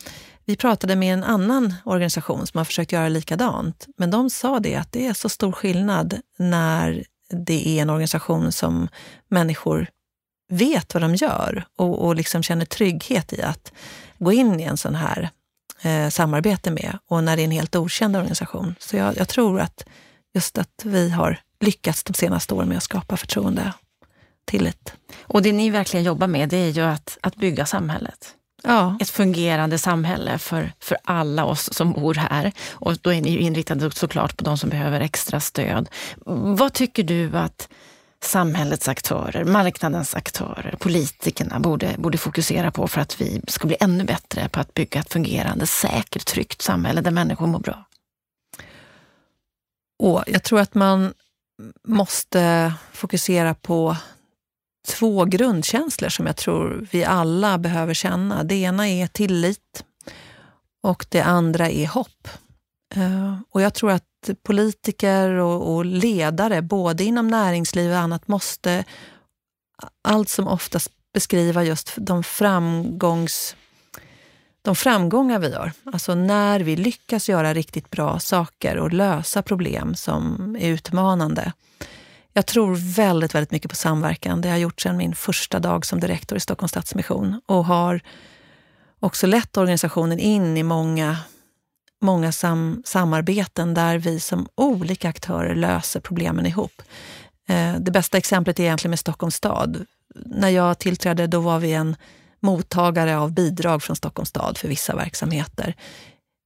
vi 0.45 0.55
pratade 0.55 0.95
med 0.95 1.13
en 1.13 1.23
annan 1.23 1.73
organisation 1.83 2.47
som 2.47 2.57
har 2.57 2.65
försökt 2.65 2.91
göra 2.91 3.09
likadant, 3.09 3.87
men 3.97 4.11
de 4.11 4.29
sa 4.29 4.59
det 4.59 4.75
att 4.75 4.91
det 4.91 5.07
är 5.07 5.13
så 5.13 5.29
stor 5.29 5.51
skillnad 5.51 6.19
när 6.37 7.03
det 7.29 7.67
är 7.67 7.81
en 7.81 7.89
organisation 7.89 8.51
som 8.51 8.87
människor 9.27 9.87
vet 10.49 10.93
vad 10.93 11.03
de 11.03 11.15
gör 11.15 11.65
och, 11.77 12.05
och 12.05 12.15
liksom 12.15 12.43
känner 12.43 12.65
trygghet 12.65 13.33
i 13.33 13.41
att 13.41 13.73
gå 14.17 14.31
in 14.31 14.59
i 14.59 14.63
en 14.63 14.77
sån 14.77 14.95
här 14.95 15.29
eh, 15.81 16.09
samarbete 16.09 16.71
med 16.71 16.97
och 17.07 17.23
när 17.23 17.35
det 17.35 17.41
är 17.41 17.45
en 17.45 17.51
helt 17.51 17.75
okänd 17.75 18.15
organisation. 18.15 18.75
Så 18.79 18.97
jag, 18.97 19.17
jag, 19.17 19.27
tror 19.27 19.59
att 19.59 19.85
just 20.33 20.57
att 20.57 20.81
vi 20.83 21.09
har 21.09 21.39
lyckats 21.59 22.03
de 22.03 22.13
senaste 22.13 22.53
åren 22.53 22.67
med 22.67 22.77
att 22.77 22.83
skapa 22.83 23.17
förtroende, 23.17 23.73
tillit. 24.45 24.93
Och 25.21 25.41
det 25.41 25.51
ni 25.51 25.69
verkligen 25.69 26.03
jobbar 26.03 26.27
med, 26.27 26.49
det 26.49 26.57
är 26.57 26.69
ju 26.69 26.81
att, 26.81 27.17
att 27.21 27.35
bygga 27.35 27.65
samhället. 27.65 28.35
Ja. 28.67 28.97
Ett 28.99 29.09
fungerande 29.09 29.77
samhälle 29.77 30.37
för, 30.37 30.71
för 30.79 30.97
alla 31.03 31.45
oss 31.45 31.73
som 31.73 31.93
bor 31.93 32.13
här. 32.13 32.51
Och 32.71 32.97
då 33.01 33.13
är 33.13 33.21
ni 33.21 33.29
ju 33.29 33.39
inriktade 33.39 33.91
såklart 33.91 34.37
på 34.37 34.43
de 34.43 34.57
som 34.57 34.69
behöver 34.69 35.01
extra 35.01 35.39
stöd. 35.39 35.89
Vad 36.57 36.73
tycker 36.73 37.03
du 37.03 37.37
att 37.37 37.69
samhällets 38.23 38.87
aktörer, 38.87 39.43
marknadens 39.43 40.15
aktörer, 40.15 40.75
politikerna 40.79 41.59
borde, 41.59 41.95
borde 41.97 42.17
fokusera 42.17 42.71
på 42.71 42.87
för 42.87 43.01
att 43.01 43.21
vi 43.21 43.41
ska 43.47 43.67
bli 43.67 43.77
ännu 43.79 44.03
bättre 44.03 44.49
på 44.49 44.59
att 44.59 44.73
bygga 44.73 44.99
ett 44.99 45.13
fungerande, 45.13 45.67
säkert, 45.67 46.25
tryggt 46.25 46.61
samhälle 46.61 47.01
där 47.01 47.11
människor 47.11 47.47
mår 47.47 47.59
bra? 47.59 47.85
Och 49.99 50.23
jag 50.27 50.43
tror 50.43 50.59
att 50.59 50.75
man 50.75 51.13
måste 51.87 52.73
fokusera 52.91 53.53
på 53.53 53.97
två 54.85 55.25
grundkänslor 55.25 56.09
som 56.09 56.25
jag 56.25 56.35
tror 56.35 56.87
vi 56.91 57.05
alla 57.05 57.57
behöver 57.57 57.93
känna. 57.93 58.43
Det 58.43 58.55
ena 58.55 58.89
är 58.89 59.07
tillit 59.07 59.83
och 60.83 61.05
det 61.09 61.21
andra 61.21 61.69
är 61.69 61.87
hopp. 61.87 62.27
Eh, 62.95 63.37
och 63.49 63.61
jag 63.61 63.73
tror 63.73 63.91
att 63.91 64.29
politiker 64.43 65.29
och, 65.29 65.75
och 65.75 65.85
ledare, 65.85 66.61
både 66.61 67.03
inom 67.03 67.27
näringsliv 67.27 67.91
och 67.91 67.97
annat, 67.97 68.27
måste 68.27 68.83
allt 70.01 70.29
som 70.29 70.47
oftast 70.47 70.91
beskriva 71.13 71.63
just 71.63 71.93
de 71.97 72.23
framgångs 72.23 73.55
de 74.65 74.75
framgångar 74.75 75.39
vi 75.39 75.49
gör. 75.49 75.71
Alltså 75.83 76.15
när 76.15 76.59
vi 76.59 76.75
lyckas 76.75 77.29
göra 77.29 77.53
riktigt 77.53 77.89
bra 77.89 78.19
saker 78.19 78.77
och 78.77 78.93
lösa 78.93 79.41
problem 79.41 79.95
som 79.95 80.55
är 80.59 80.69
utmanande. 80.69 81.51
Jag 82.37 82.45
tror 82.45 82.75
väldigt, 82.95 83.35
väldigt 83.35 83.51
mycket 83.51 83.69
på 83.69 83.75
samverkan. 83.75 84.41
Det 84.41 84.47
har 84.47 84.55
jag 84.55 84.61
gjort 84.61 84.81
sedan 84.81 84.97
min 84.97 85.15
första 85.15 85.59
dag 85.59 85.85
som 85.85 85.99
direktor 85.99 86.37
i 86.37 86.41
Stockholms 86.41 86.71
Stadsmission 86.71 87.41
och 87.45 87.65
har 87.65 88.01
också 88.99 89.27
lett 89.27 89.57
organisationen 89.57 90.19
in 90.19 90.57
i 90.57 90.63
många 90.63 91.17
många 92.01 92.31
sam 92.31 92.83
samarbeten 92.85 93.73
där 93.73 93.97
vi 93.97 94.19
som 94.19 94.47
olika 94.55 95.09
aktörer 95.09 95.55
löser 95.55 95.99
problemen 95.99 96.45
ihop. 96.45 96.81
Eh, 97.49 97.75
det 97.79 97.91
bästa 97.91 98.17
exemplet 98.17 98.59
är 98.59 98.63
egentligen 98.63 98.89
med 98.89 98.99
Stockholms 98.99 99.35
stad. 99.35 99.85
När 100.15 100.49
jag 100.49 100.79
tillträdde 100.79 101.27
då 101.27 101.39
var 101.39 101.59
vi 101.59 101.73
en 101.73 101.95
mottagare 102.39 103.17
av 103.17 103.31
bidrag 103.31 103.83
från 103.83 103.95
Stockholms 103.95 104.29
stad 104.29 104.57
för 104.57 104.67
vissa 104.67 104.95
verksamheter. 104.95 105.75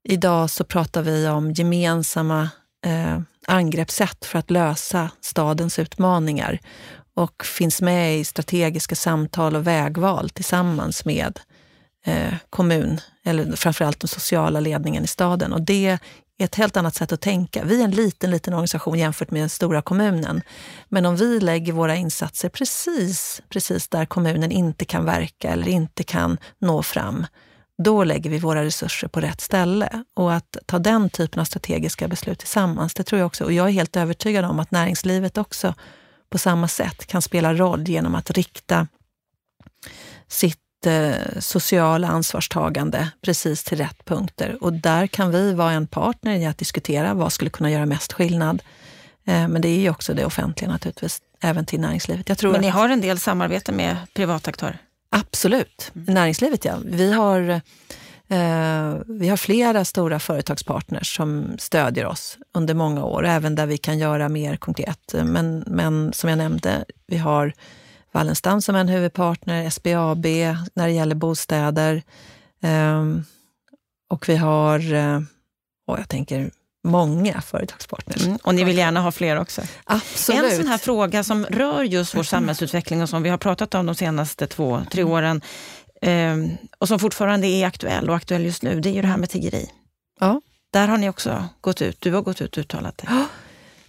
idag 0.04 0.50
så 0.50 0.64
pratar 0.64 1.02
vi 1.02 1.28
om 1.28 1.52
gemensamma 1.52 2.50
eh, 2.86 3.20
angreppssätt 3.50 4.26
för 4.26 4.40
att 4.40 4.52
lösa 4.52 5.12
stadens 5.22 5.80
utmaningar 5.80 6.60
och 7.14 7.46
finns 7.46 7.82
med 7.82 8.20
i 8.20 8.24
strategiska 8.24 8.96
samtal 8.96 9.56
och 9.56 9.68
vägval 9.68 10.30
tillsammans 10.30 11.06
med 11.06 11.40
eh, 12.06 12.34
kommun, 12.50 13.02
eller 13.26 13.56
framförallt 13.56 14.00
den 14.00 14.08
sociala 14.08 14.60
ledningen 14.60 15.04
i 15.04 15.08
staden. 15.08 15.54
Och 15.54 15.62
det 15.62 15.88
är 15.88 16.00
ett 16.40 16.56
helt 16.56 16.78
annat 16.78 16.96
sätt 16.96 17.12
att 17.12 17.22
tänka. 17.22 17.64
Vi 17.64 17.80
är 17.80 17.84
en 17.84 17.92
liten, 17.92 18.32
liten 18.32 18.54
organisation 18.54 19.00
jämfört 19.00 19.32
med 19.32 19.42
den 19.42 19.50
stora 19.50 19.82
kommunen. 19.82 20.42
Men 20.90 21.06
om 21.06 21.16
vi 21.16 21.40
lägger 21.40 21.74
våra 21.74 21.96
insatser 21.96 22.50
precis, 22.50 23.42
precis 23.50 23.88
där 23.88 24.06
kommunen 24.06 24.52
inte 24.52 24.86
kan 24.86 25.06
verka 25.06 25.50
eller 25.50 25.68
inte 25.68 26.04
kan 26.04 26.38
nå 26.60 26.84
fram, 26.84 27.26
då 27.84 28.04
lägger 28.04 28.30
vi 28.30 28.40
våra 28.40 28.64
resurser 28.64 29.08
på 29.08 29.20
rätt 29.20 29.42
ställe. 29.42 30.04
Och 30.14 30.34
att 30.34 30.58
ta 30.66 30.80
den 30.80 31.10
typen 31.10 31.40
av 31.40 31.46
strategiska 31.46 32.08
beslut 32.08 32.40
tillsammans, 32.40 32.94
det 32.94 33.04
tror 33.04 33.20
jag 33.20 33.26
också. 33.26 33.44
Och 33.44 33.54
jag 33.54 33.68
är 33.68 33.72
helt 33.72 33.96
övertygad 33.96 34.46
om 34.46 34.60
att 34.60 34.72
näringslivet 34.72 35.38
också 35.38 35.74
på 36.30 36.38
samma 36.38 36.68
sätt 36.68 37.06
kan 37.06 37.22
spela 37.22 37.54
roll 37.54 37.88
genom 37.88 38.16
att 38.16 38.32
rikta 38.32 38.88
sitt 40.28 40.86
eh, 40.86 41.40
sociala 41.40 42.08
ansvarstagande 42.08 43.12
precis 43.22 43.64
till 43.64 43.78
rätt 43.78 44.06
punkter. 44.06 44.58
Och 44.62 44.74
där 44.74 45.08
kan 45.08 45.32
vi 45.32 45.54
vara 45.54 45.72
en 45.72 45.88
partner 45.88 46.36
i 46.36 46.46
att 46.46 46.58
diskutera 46.58 47.14
vad 47.14 47.34
skulle 47.34 47.50
kunna 47.50 47.72
göra 47.72 47.86
mest 47.86 48.14
skillnad. 48.14 48.62
Eh, 49.26 49.48
men 49.48 49.62
det 49.62 49.70
är 49.70 49.80
ju 49.80 49.90
också 49.90 50.14
det 50.14 50.26
offentliga 50.26 50.72
naturligtvis, 50.72 51.22
även 51.42 51.66
till 51.66 51.80
näringslivet. 51.80 52.30
Jag 52.30 52.38
tror 52.38 52.52
men 52.52 52.62
ni 52.62 52.70
har 52.70 52.90
en 52.90 53.02
del 53.02 53.20
samarbete 53.20 53.72
med 53.72 53.98
privata 54.14 54.50
aktörer? 54.50 54.82
Absolut. 55.10 55.92
Mm. 55.96 56.14
Näringslivet, 56.14 56.66
ja. 56.66 56.78
Vi 56.86 57.14
har, 57.14 57.50
eh, 58.28 58.98
vi 59.06 59.30
har 59.30 59.38
flera 59.38 59.86
stora 59.86 60.20
företagspartners 60.20 61.16
som 61.16 61.56
stödjer 61.58 62.06
oss 62.06 62.38
under 62.54 62.74
många 62.74 63.04
år, 63.04 63.26
även 63.26 63.56
där 63.56 63.66
vi 63.66 63.78
kan 63.78 64.00
göra 64.00 64.30
mer 64.30 64.56
konkret. 64.58 65.14
Men, 65.24 65.64
men 65.68 66.14
som 66.14 66.30
jag 66.30 66.38
nämnde, 66.38 66.86
vi 67.08 67.18
har 67.18 67.54
Wallenstam 68.12 68.62
som 68.62 68.76
en 68.76 68.88
huvudpartner, 68.88 69.70
SBAB 69.70 70.26
när 70.74 70.88
det 70.88 70.92
gäller 70.92 71.16
bostäder. 71.16 72.04
Eh, 72.62 73.06
och 74.10 74.30
vi 74.30 74.36
har, 74.36 74.94
eh, 74.94 75.22
och 75.88 76.00
jag 76.00 76.10
tänker 76.10 76.52
många 76.84 77.42
företagspartners. 77.42 78.26
Mm, 78.26 78.38
och 78.44 78.56
ni 78.56 78.64
vill 78.64 78.78
gärna 78.78 79.02
ha 79.02 79.12
fler 79.12 79.40
också? 79.40 79.62
Absolut. 79.84 80.52
En 80.52 80.58
sån 80.58 80.68
här 80.68 80.78
fråga 80.78 81.24
som 81.24 81.46
rör 81.46 81.84
just 81.84 82.16
vår 82.16 82.24
samhällsutveckling 82.24 83.02
och 83.02 83.10
som 83.10 83.24
vi 83.24 83.30
har 83.30 83.38
pratat 83.38 83.76
om 83.76 83.86
de 83.86 83.96
senaste 83.96 84.48
två, 84.48 84.82
tre 84.92 85.02
mm. 85.02 85.14
åren 85.14 85.42
eh, 86.02 86.58
och 86.80 86.88
som 86.88 87.00
fortfarande 87.00 87.48
är 87.48 87.66
aktuell 87.66 88.10
och 88.10 88.16
aktuell 88.16 88.46
just 88.46 88.64
nu, 88.64 88.80
det 88.80 88.90
är 88.90 88.94
ju 88.94 89.02
det 89.02 89.08
här 89.08 89.18
med 89.18 89.30
tiggeri. 89.30 89.70
Ja. 90.20 90.42
Där 90.72 90.88
har 90.88 90.98
ni 90.98 91.10
också 91.10 91.46
gått 91.62 91.82
ut, 91.82 92.02
du 92.02 92.14
har 92.14 92.22
gått 92.22 92.42
ut 92.42 92.58
och 92.58 92.62
uttalat 92.62 92.98
dig. 92.98 93.08
Ja, 93.10 93.26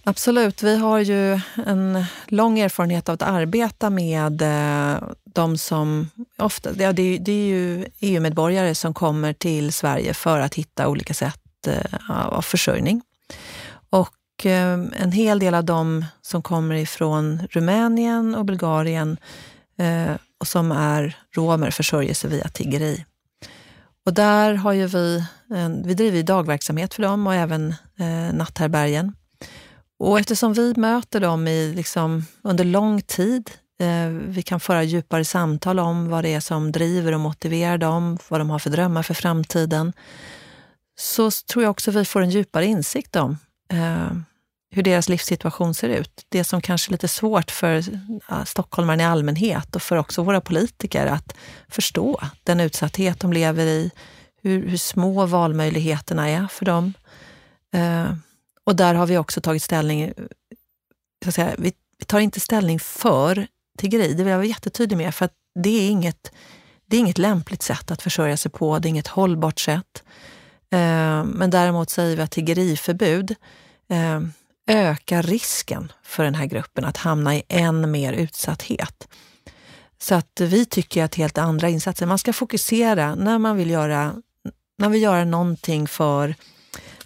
absolut. 0.03 0.63
Vi 0.63 0.77
har 0.77 0.99
ju 0.99 1.39
en 1.65 2.05
lång 2.27 2.59
erfarenhet 2.59 3.09
av 3.09 3.13
att 3.13 3.21
arbeta 3.21 3.89
med 3.89 4.41
eh, 4.41 5.03
de 5.23 5.57
som 5.57 6.09
ofta, 6.37 6.69
ja, 6.77 6.93
det, 6.93 7.17
det 7.17 7.31
är 7.31 7.45
ju 7.45 7.85
EU-medborgare 7.99 8.75
som 8.75 8.93
kommer 8.93 9.33
till 9.33 9.73
Sverige 9.73 10.13
för 10.13 10.39
att 10.39 10.55
hitta 10.55 10.87
olika 10.87 11.13
sätt 11.13 11.41
Eh, 11.67 12.27
av 12.27 12.41
försörjning. 12.41 13.01
Och 13.89 14.45
eh, 14.45 14.79
en 14.93 15.11
hel 15.11 15.39
del 15.39 15.53
av 15.53 15.65
dem 15.65 16.05
som 16.21 16.41
kommer 16.41 16.75
ifrån 16.75 17.47
Rumänien 17.51 18.35
och 18.35 18.45
Bulgarien 18.45 19.17
eh, 19.77 20.15
och 20.39 20.47
som 20.47 20.71
är 20.71 21.17
romer 21.35 21.71
försörjer 21.71 22.13
sig 22.13 22.29
via 22.29 22.47
tiggeri. 22.47 23.05
Och 24.05 24.13
där 24.13 24.53
har 24.53 24.71
ju 24.71 24.87
vi, 24.87 25.25
vi 25.83 25.93
driver 25.93 26.23
dagverksamhet 26.23 26.93
för 26.93 27.03
dem 27.03 27.27
och 27.27 27.33
även 27.33 27.69
eh, 27.99 28.33
natthärbärgen. 28.33 29.15
Och 29.99 30.19
eftersom 30.19 30.53
vi 30.53 30.73
möter 30.77 31.19
dem 31.19 31.47
i, 31.47 31.73
liksom, 31.75 32.25
under 32.41 32.63
lång 32.63 33.01
tid, 33.01 33.51
eh, 33.79 34.07
vi 34.09 34.41
kan 34.41 34.59
föra 34.59 34.83
djupare 34.83 35.25
samtal 35.25 35.79
om 35.79 36.09
vad 36.09 36.23
det 36.23 36.33
är 36.33 36.39
som 36.39 36.71
driver 36.71 37.11
och 37.11 37.19
motiverar 37.19 37.77
dem, 37.77 38.17
vad 38.27 38.39
de 38.39 38.49
har 38.49 38.59
för 38.59 38.69
drömmar 38.69 39.03
för 39.03 39.13
framtiden 39.13 39.93
så 41.01 41.31
tror 41.31 41.63
jag 41.63 41.71
också 41.71 41.91
vi 41.91 42.05
får 42.05 42.21
en 42.21 42.29
djupare 42.29 42.65
insikt 42.65 43.15
om 43.15 43.37
eh, 43.73 44.11
hur 44.71 44.83
deras 44.83 45.09
livssituation 45.09 45.73
ser 45.73 45.89
ut. 45.89 46.25
Det 46.29 46.43
som 46.43 46.61
kanske 46.61 46.89
är 46.89 46.91
lite 46.91 47.07
svårt 47.07 47.51
för 47.51 47.83
ja, 48.29 48.45
stockholmaren 48.45 48.99
i 48.99 49.03
allmänhet 49.03 49.75
och 49.75 49.81
för 49.81 49.95
också 49.97 50.23
våra 50.23 50.41
politiker 50.41 51.05
att 51.05 51.35
förstå 51.67 52.21
den 52.43 52.59
utsatthet 52.59 53.19
de 53.19 53.33
lever 53.33 53.65
i, 53.65 53.91
hur, 54.41 54.67
hur 54.67 54.77
små 54.77 55.25
valmöjligheterna 55.25 56.29
är 56.29 56.47
för 56.47 56.65
dem. 56.65 56.93
Eh, 57.73 58.13
och 58.63 58.75
där 58.75 58.93
har 58.93 59.07
vi 59.07 59.17
också 59.17 59.41
tagit 59.41 59.63
ställning, 59.63 60.13
så 61.25 61.31
säga, 61.31 61.55
vi, 61.57 61.73
vi, 61.97 62.05
tar 62.05 62.19
inte 62.19 62.39
ställning 62.39 62.79
för 62.79 63.47
tiggeri, 63.77 64.13
det 64.13 64.23
vill 64.23 64.31
jag 64.31 64.37
vara 64.37 64.47
jättetydlig 64.47 64.97
med, 64.97 65.15
för 65.15 65.25
att 65.25 65.33
det 65.55 65.69
är 65.69 65.89
inget, 65.89 66.31
det 66.85 66.95
är 66.97 66.99
inget 66.99 67.17
lämpligt 67.17 67.61
sätt 67.61 67.91
att 67.91 68.01
försörja 68.01 68.37
sig 68.37 68.51
på, 68.51 68.79
det 68.79 68.87
är 68.87 68.89
inget 68.89 69.07
hållbart 69.07 69.59
sätt. 69.59 70.03
Eh, 70.71 71.23
men 71.23 71.49
däremot 71.49 71.89
säger 71.89 72.15
vi 72.15 72.21
att 72.21 72.31
tiggeriförbud 72.31 73.35
eh, 73.89 74.21
ökar 74.67 75.23
risken 75.23 75.91
för 76.03 76.23
den 76.23 76.35
här 76.35 76.45
gruppen 76.45 76.85
att 76.85 76.97
hamna 76.97 77.35
i 77.35 77.43
än 77.47 77.91
mer 77.91 78.13
utsatthet. 78.13 79.07
Så 79.99 80.15
att 80.15 80.41
vi 80.41 80.65
tycker 80.65 81.03
att 81.03 81.15
helt 81.15 81.37
andra 81.37 81.69
insatser, 81.69 82.05
man 82.05 82.19
ska 82.19 82.33
fokusera 82.33 83.15
när 83.15 83.37
man 83.37 83.57
vill 83.57 83.69
göra, 83.69 84.03
när 84.77 84.85
man 84.85 84.91
vill 84.91 85.01
göra 85.01 85.25
någonting 85.25 85.87
för 85.87 86.35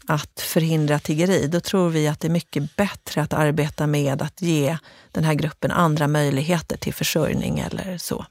att 0.07 0.39
förhindra 0.39 0.99
tiggeri, 0.99 1.47
då 1.47 1.59
tror 1.59 1.89
vi 1.89 2.07
att 2.07 2.20
det 2.20 2.28
är 2.28 2.32
mycket 2.32 2.76
bättre 2.76 3.22
att 3.22 3.34
arbeta 3.34 3.88
med 3.88 4.22
att 4.22 4.41
ge 4.41 4.78
den 5.11 5.24
här 5.24 5.34
gruppen 5.34 5.72
andra 5.72 6.07
möjligheter 6.07 6.78
till 6.78 6.93
försörjning 6.93 7.59
eller 7.59 7.97
så 7.97 8.26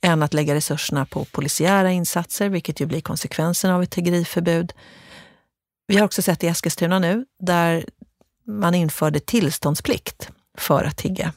än 0.00 0.22
att 0.22 0.34
lägga 0.34 0.54
resurserna 0.54 1.06
på 1.06 1.24
polisiära 1.24 1.92
insatser, 1.92 2.48
vilket 2.48 2.80
ju 2.80 2.86
blir 2.86 3.00
konsekvensen 3.00 3.70
av 3.70 3.82
ett 3.82 3.90
tiggeriförbud. 3.90 4.72
Vi 5.86 5.96
har 5.96 6.04
också 6.04 6.22
sett 6.22 6.44
i 6.44 6.46
Eskilstuna 6.46 6.98
nu, 6.98 7.26
där 7.40 7.84
man 8.46 8.74
införde 8.74 9.20
tillståndsplikt 9.20 10.30
för 10.58 10.84
att 10.84 10.96
tigga. 10.96 11.32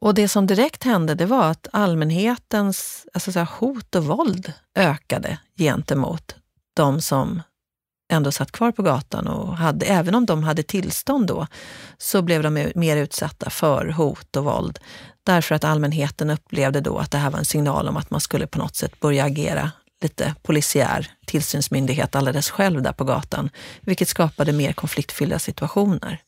Och 0.00 0.14
det 0.14 0.28
som 0.28 0.46
direkt 0.46 0.84
hände, 0.84 1.14
det 1.14 1.26
var 1.26 1.50
att 1.50 1.68
allmänhetens 1.72 3.06
alltså 3.12 3.32
så 3.32 3.40
hot 3.40 3.94
och 3.94 4.04
våld 4.04 4.52
ökade 4.74 5.38
gentemot 5.56 6.36
de 6.74 7.00
som 7.00 7.42
ändå 8.08 8.32
satt 8.32 8.52
kvar 8.52 8.72
på 8.72 8.82
gatan 8.82 9.26
och 9.26 9.56
hade, 9.56 9.86
även 9.86 10.14
om 10.14 10.26
de 10.26 10.42
hade 10.42 10.62
tillstånd 10.62 11.26
då, 11.26 11.46
så 11.98 12.22
blev 12.22 12.42
de 12.42 12.72
mer 12.74 12.96
utsatta 12.96 13.50
för 13.50 13.86
hot 13.86 14.36
och 14.36 14.44
våld. 14.44 14.78
Därför 15.22 15.54
att 15.54 15.64
allmänheten 15.64 16.30
upplevde 16.30 16.80
då 16.80 16.98
att 16.98 17.10
det 17.10 17.18
här 17.18 17.30
var 17.30 17.38
en 17.38 17.44
signal 17.44 17.88
om 17.88 17.96
att 17.96 18.10
man 18.10 18.20
skulle 18.20 18.46
på 18.46 18.58
något 18.58 18.76
sätt 18.76 19.00
börja 19.00 19.24
agera 19.24 19.70
lite 20.02 20.34
polisiär 20.42 21.10
tillsynsmyndighet 21.26 22.16
alldeles 22.16 22.50
själv 22.50 22.82
där 22.82 22.92
på 22.92 23.04
gatan, 23.04 23.50
vilket 23.80 24.08
skapade 24.08 24.52
mer 24.52 24.72
konfliktfyllda 24.72 25.38
situationer. 25.38 26.20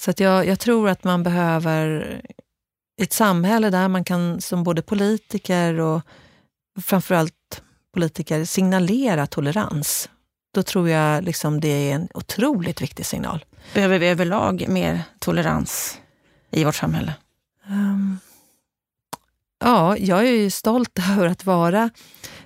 Så 0.00 0.10
att 0.10 0.20
jag, 0.20 0.46
jag 0.46 0.60
tror 0.60 0.88
att 0.88 1.04
man 1.04 1.22
behöver 1.22 2.20
ett 3.02 3.12
samhälle 3.12 3.70
där 3.70 3.88
man 3.88 4.04
kan 4.04 4.40
som 4.40 4.64
både 4.64 4.82
politiker 4.82 5.80
och 5.80 6.02
framförallt 6.82 7.62
politiker 7.94 8.44
signalera 8.44 9.26
tolerans. 9.26 10.08
Då 10.54 10.62
tror 10.62 10.88
jag 10.88 11.24
liksom 11.24 11.60
det 11.60 11.68
är 11.68 11.94
en 11.94 12.08
otroligt 12.14 12.82
viktig 12.82 13.06
signal. 13.06 13.44
Behöver 13.74 13.98
vi 13.98 14.08
överlag 14.08 14.64
mer 14.68 15.02
tolerans 15.18 15.98
i 16.50 16.64
vårt 16.64 16.74
samhälle? 16.74 17.14
Um, 17.68 18.18
ja, 19.64 19.96
jag 19.96 20.18
är 20.18 20.32
ju 20.32 20.50
stolt 20.50 20.98
över 21.10 21.26
att 21.26 21.44
vara 21.44 21.90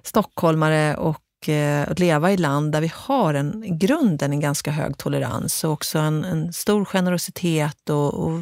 stockholmare 0.03 0.97
och 0.97 1.49
eh, 1.49 1.91
att 1.91 1.99
leva 1.99 2.33
i 2.33 2.37
land 2.37 2.73
där 2.73 2.81
vi 2.81 2.93
har 2.95 3.35
en 3.35 3.79
grunden 3.79 4.33
en 4.33 4.41
ganska 4.41 4.71
hög 4.71 4.99
tolerans 4.99 5.65
och 5.65 5.73
också 5.73 5.99
en, 5.99 6.25
en 6.25 6.53
stor 6.53 6.85
generositet 6.85 7.91
och, 7.91 8.15
och 8.15 8.41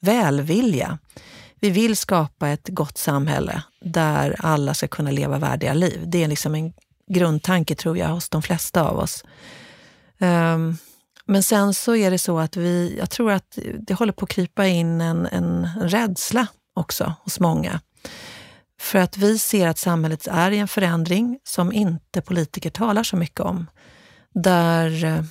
välvilja. 0.00 0.98
Vi 1.60 1.70
vill 1.70 1.96
skapa 1.96 2.48
ett 2.48 2.68
gott 2.68 2.98
samhälle 2.98 3.62
där 3.80 4.36
alla 4.38 4.74
ska 4.74 4.88
kunna 4.88 5.10
leva 5.10 5.38
värdiga 5.38 5.74
liv. 5.74 6.04
Det 6.06 6.24
är 6.24 6.28
liksom 6.28 6.54
en 6.54 6.72
grundtanke, 7.10 7.74
tror 7.74 7.98
jag, 7.98 8.08
hos 8.08 8.28
de 8.28 8.42
flesta 8.42 8.82
av 8.82 8.98
oss. 8.98 9.24
Um, 10.18 10.78
men 11.24 11.42
sen 11.42 11.74
så 11.74 11.96
är 11.96 12.10
det 12.10 12.18
så 12.18 12.38
att 12.38 12.56
vi, 12.56 12.96
jag 12.98 13.10
tror 13.10 13.32
att 13.32 13.58
det 13.78 13.94
håller 13.94 14.12
på 14.12 14.24
att 14.24 14.30
krypa 14.30 14.66
in 14.66 15.00
en, 15.00 15.26
en 15.26 15.68
rädsla 15.80 16.46
också 16.74 17.14
hos 17.24 17.40
många. 17.40 17.80
För 18.80 18.98
att 18.98 19.16
vi 19.16 19.38
ser 19.38 19.68
att 19.68 19.78
samhället 19.78 20.26
är 20.26 20.50
i 20.50 20.58
en 20.58 20.68
förändring 20.68 21.38
som 21.44 21.72
inte 21.72 22.20
politiker 22.20 22.70
talar 22.70 23.02
så 23.02 23.16
mycket 23.16 23.40
om. 23.40 23.66
Där 24.34 25.04
eh, 25.04 25.22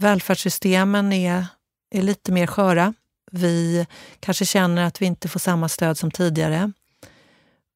välfärdssystemen 0.00 1.12
är, 1.12 1.46
är 1.94 2.02
lite 2.02 2.32
mer 2.32 2.46
sköra. 2.46 2.94
Vi 3.30 3.86
kanske 4.20 4.44
känner 4.44 4.84
att 4.84 5.02
vi 5.02 5.06
inte 5.06 5.28
får 5.28 5.40
samma 5.40 5.68
stöd 5.68 5.98
som 5.98 6.10
tidigare. 6.10 6.72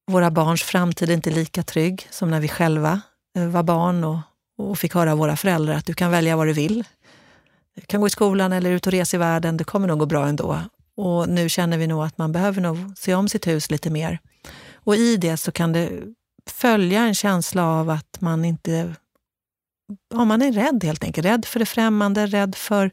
Våra 0.09 0.31
barns 0.31 0.63
framtid 0.63 1.09
är 1.09 1.13
inte 1.13 1.31
lika 1.31 1.63
trygg 1.63 2.07
som 2.11 2.31
när 2.31 2.39
vi 2.39 2.47
själva 2.47 3.01
eh, 3.37 3.47
var 3.47 3.63
barn 3.63 4.03
och 4.03 4.19
och 4.59 4.79
fick 4.79 4.93
höra 4.93 5.11
av 5.11 5.17
våra 5.17 5.35
föräldrar 5.35 5.73
att 5.73 5.85
du 5.85 5.93
kan 5.93 6.11
välja 6.11 6.35
vad 6.35 6.47
du 6.47 6.53
vill. 6.53 6.83
Du 7.75 7.81
kan 7.81 8.01
gå 8.01 8.07
i 8.07 8.09
skolan 8.09 8.53
eller 8.53 8.71
ut 8.71 8.87
och 8.87 8.93
resa 8.93 9.17
i 9.17 9.19
världen, 9.19 9.57
det 9.57 9.63
kommer 9.63 9.87
nog 9.87 9.99
gå 9.99 10.05
bra 10.05 10.27
ändå. 10.27 10.59
Och 10.95 11.29
nu 11.29 11.49
känner 11.49 11.77
vi 11.77 11.87
nog 11.87 12.03
att 12.03 12.17
man 12.17 12.31
behöver 12.31 12.61
nog 12.61 12.77
se 12.97 13.15
om 13.15 13.29
sitt 13.29 13.47
hus 13.47 13.71
lite 13.71 13.89
mer. 13.89 14.19
Och 14.73 14.95
i 14.95 15.17
det 15.17 15.37
så 15.37 15.51
kan 15.51 15.73
det 15.73 15.89
följa 16.49 17.01
en 17.01 17.15
känsla 17.15 17.65
av 17.65 17.89
att 17.89 18.17
man 18.21 18.45
inte... 18.45 18.95
Ja, 20.13 20.25
man 20.25 20.41
är 20.41 20.51
rädd 20.51 20.83
helt 20.83 21.03
enkelt. 21.03 21.27
Rädd 21.27 21.45
för 21.45 21.59
det 21.59 21.65
främmande, 21.65 22.27
rädd 22.27 22.55
för 22.55 22.91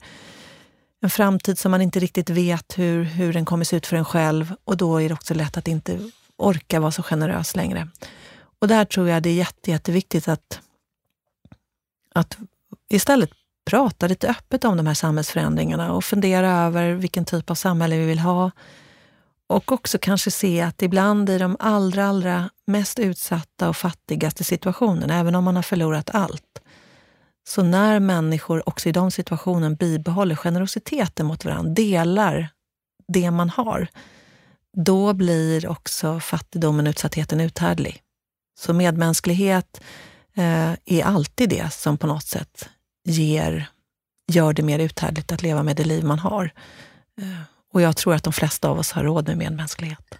en 1.02 1.10
framtid 1.10 1.58
som 1.58 1.70
man 1.70 1.82
inte 1.82 1.98
riktigt 2.00 2.30
vet 2.30 2.78
hur, 2.78 3.04
hur 3.04 3.32
den 3.32 3.44
kommer 3.44 3.64
se 3.64 3.76
ut 3.76 3.86
för 3.86 3.96
en 3.96 4.04
själv. 4.04 4.54
Och 4.64 4.76
då 4.76 5.02
är 5.02 5.08
det 5.08 5.14
också 5.14 5.34
lätt 5.34 5.56
att 5.56 5.68
inte 5.68 5.98
orka 6.36 6.80
vara 6.80 6.90
så 6.90 7.02
generös 7.02 7.56
längre. 7.56 7.88
Och 8.58 8.68
där 8.68 8.84
tror 8.84 9.08
jag 9.08 9.22
det 9.22 9.30
är 9.30 9.34
jätte, 9.34 9.70
jätteviktigt 9.70 10.28
att, 10.28 10.60
att 12.14 12.38
istället 12.88 13.30
prata 13.70 14.06
lite 14.06 14.28
öppet 14.28 14.64
om 14.64 14.76
de 14.76 14.86
här 14.86 14.94
samhällsförändringarna 14.94 15.92
och 15.92 16.04
fundera 16.04 16.50
över 16.50 16.92
vilken 16.92 17.24
typ 17.24 17.50
av 17.50 17.54
samhälle 17.54 17.98
vi 17.98 18.06
vill 18.06 18.18
ha. 18.18 18.50
Och 19.46 19.72
också 19.72 19.98
kanske 19.98 20.30
se 20.30 20.60
att 20.60 20.82
ibland 20.82 21.30
i 21.30 21.38
de 21.38 21.56
allra, 21.58 22.06
allra 22.06 22.50
mest 22.66 22.98
utsatta 22.98 23.68
och 23.68 23.76
fattigaste 23.76 24.44
situationerna, 24.44 25.18
även 25.18 25.34
om 25.34 25.44
man 25.44 25.56
har 25.56 25.62
förlorat 25.62 26.10
allt, 26.12 26.60
så 27.48 27.62
när 27.62 28.00
människor 28.00 28.68
också 28.68 28.88
i 28.88 28.92
de 28.92 29.10
situationerna 29.10 29.76
bibehåller 29.76 30.36
generositeten 30.36 31.26
mot 31.26 31.44
varandra, 31.44 31.72
delar 31.72 32.48
det 33.08 33.30
man 33.30 33.50
har, 33.50 33.88
då 34.76 35.12
blir 35.12 35.68
också 35.68 36.20
fattigdomen 36.20 36.86
och 36.86 36.90
utsattheten 36.90 37.40
uthärdlig. 37.40 38.02
Så 38.58 38.72
medmänsklighet 38.72 39.80
eh, 40.34 40.72
är 40.84 41.02
alltid 41.04 41.48
det 41.48 41.72
som 41.72 41.98
på 41.98 42.06
något 42.06 42.26
sätt 42.26 42.68
ger, 43.04 43.68
gör 44.28 44.52
det 44.52 44.62
mer 44.62 44.78
uthärdligt 44.78 45.32
att 45.32 45.42
leva 45.42 45.62
med 45.62 45.76
det 45.76 45.84
liv 45.84 46.04
man 46.04 46.18
har. 46.18 46.50
Eh, 47.20 47.40
och 47.72 47.82
jag 47.82 47.96
tror 47.96 48.14
att 48.14 48.24
de 48.24 48.32
flesta 48.32 48.68
av 48.68 48.78
oss 48.78 48.92
har 48.92 49.04
råd 49.04 49.28
med 49.28 49.38
medmänsklighet. 49.38 50.14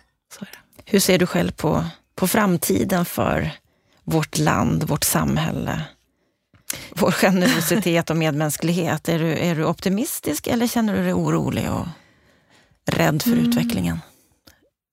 Hur 0.85 1.01
ser 1.01 1.19
du 1.19 1.27
själv 1.27 1.53
på, 1.53 1.85
på 2.15 2.29
framtiden 2.29 3.05
för 3.05 3.51
vårt 4.05 4.39
land, 4.39 4.85
vårt 4.85 5.05
samhälle? 5.05 5.83
Vår 6.91 7.11
generositet 7.11 8.11
och 8.11 8.17
medmänsklighet. 8.17 9.09
Är 9.09 9.19
du, 9.19 9.39
är 9.39 9.55
du 9.55 9.65
optimistisk 9.65 10.47
eller 10.47 10.67
känner 10.67 10.97
du 10.97 11.03
dig 11.03 11.15
orolig 11.15 11.71
och 11.71 11.87
rädd 12.87 13.23
för 13.23 13.33
mm. 13.33 13.49
utvecklingen? 13.51 14.01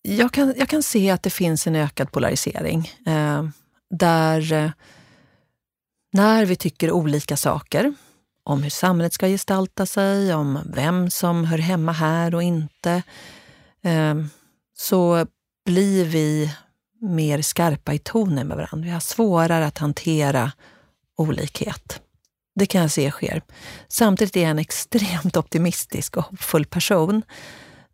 Jag 0.06 0.32
kan, 0.32 0.54
jag 0.58 0.70
kan 0.70 0.84
se 0.84 1.10
att 1.10 1.24
det 1.24 1.30
finns 1.30 1.68
en 1.68 1.76
ökad 1.76 2.12
polarisering. 2.12 2.91
Eh, 3.06 3.43
där 3.89 4.54
eh, 4.54 4.72
när 6.14 6.45
vi 6.45 6.56
tycker 6.56 6.91
olika 6.91 7.38
saker 7.38 7.93
om 8.43 8.64
hur 8.64 8.70
samhället 8.70 9.14
ska 9.14 9.28
gestalta 9.28 9.86
sig, 9.86 10.34
om 10.34 10.60
vem 10.76 11.10
som 11.10 11.45
hör 11.45 11.58
hemma 11.58 11.91
här 11.91 12.36
och 12.36 12.43
inte, 12.43 13.04
eh, 13.84 14.16
så 14.78 15.28
blir 15.66 16.06
vi 16.06 16.56
mer 17.01 17.41
skarpa 17.41 17.93
i 17.93 17.99
tonen 17.99 18.47
med 18.47 18.58
varandra. 18.58 18.86
Vi 18.86 18.89
har 18.89 18.99
svårare 18.99 19.66
att 19.66 19.78
hantera 19.78 20.51
olikhet. 21.18 22.01
Det 22.56 22.66
kan 22.66 22.82
jag 22.82 22.91
se 22.91 23.12
sker. 23.12 23.41
Samtidigt 23.88 24.36
är 24.36 24.41
jag 24.41 24.51
en 24.51 24.60
extremt 24.60 25.38
optimistisk 25.38 26.18
och 26.18 26.24
hoppfull 26.24 26.66
person. 26.66 27.24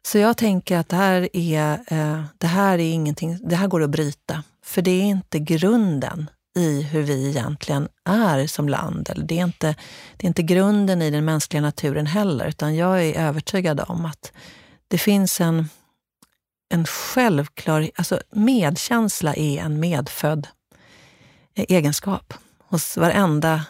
Så 0.02 0.18
jag 0.18 0.38
tänker 0.38 0.78
att 0.78 0.90
det 0.90 0.96
här 0.96 1.30
är, 1.34 1.80
eh, 1.88 2.24
det 2.38 2.48
här 2.48 2.74
är 2.74 2.94
ingenting, 2.94 3.40
det 3.44 3.56
här 3.56 3.68
går 3.68 3.84
att 3.84 3.90
bryta. 3.90 4.44
För 4.64 4.82
det 4.82 4.92
är 4.92 5.04
inte 5.04 5.40
grunden 5.40 6.30
i 6.56 6.82
hur 6.82 7.02
vi 7.02 7.30
egentligen 7.30 7.88
är 8.06 8.48
som 8.48 8.70
land. 8.70 9.10
Eller 9.10 9.26
det, 9.26 9.40
är 9.40 9.44
inte, 9.44 9.76
det 10.18 10.26
är 10.26 10.28
inte 10.28 10.44
grunden 10.44 11.02
i 11.02 11.12
den 11.12 11.26
mänskliga 11.26 11.62
naturen 11.62 12.06
heller, 12.06 12.48
utan 12.48 12.76
jag 12.76 13.04
är 13.06 13.20
övertygad 13.20 13.82
om 13.88 14.06
att 14.06 14.32
det 14.88 14.98
finns 14.98 15.42
en, 15.42 15.70
en 16.70 16.86
självklar... 16.86 17.90
Alltså 17.96 18.22
medkänsla 18.32 19.36
är 19.36 19.58
en 19.58 19.80
medfödd 19.80 20.48
egenskap 21.56 22.34
hos 22.60 22.98
varenda, 22.98 23.66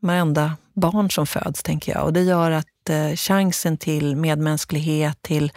varenda 0.00 0.56
barn 0.74 1.10
som 1.10 1.26
föds, 1.26 1.62
tänker 1.62 1.92
jag. 1.92 2.04
Och 2.04 2.12
det 2.12 2.22
gör 2.22 2.50
att 2.50 2.66
eh, 2.90 3.16
chansen 3.16 3.76
till 3.76 4.16
medmänsklighet, 4.16 5.22
till, 5.22 5.52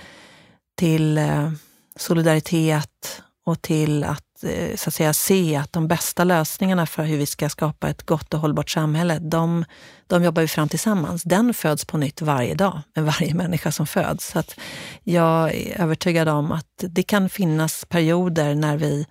till 0.78 1.18
eh, 1.18 1.52
solidaritet 1.96 3.22
och 3.46 3.62
till 3.62 4.04
att 4.04 4.32
Eh, 4.44 4.76
så 4.76 4.90
att 4.90 4.94
säga, 4.94 5.14
se 5.14 5.56
att 5.56 5.74
de 5.74 5.88
bästa 5.88 6.24
lösningarna 6.24 6.86
för 6.86 7.04
hur 7.04 7.18
vi 7.18 7.26
ska 7.26 7.50
skapa 7.50 7.90
ett 7.90 8.06
gott 8.06 8.34
och 8.34 8.40
hållbart 8.40 8.70
samhälle, 8.70 9.20
de, 9.20 9.66
de 10.08 10.24
jobbar 10.24 10.42
vi 10.42 10.48
fram 10.48 10.70
tillsammans. 10.70 11.24
Den 11.24 11.54
föds 11.54 11.86
på 11.86 11.98
nytt 11.98 12.22
varje 12.22 12.54
dag 12.54 12.82
med 12.96 13.06
varje 13.06 13.34
människa 13.34 13.72
som 13.72 13.88
föds. 13.88 14.28
Så 14.28 14.40
att 14.40 14.60
jag 15.04 15.56
är 15.56 15.82
övertygad 15.82 16.30
om 16.30 16.52
att 16.52 16.66
det 16.78 17.04
kan 17.04 17.30
finnas 17.30 17.86
perioder 17.86 18.56
när 18.56 18.78
vi, 18.78 19.06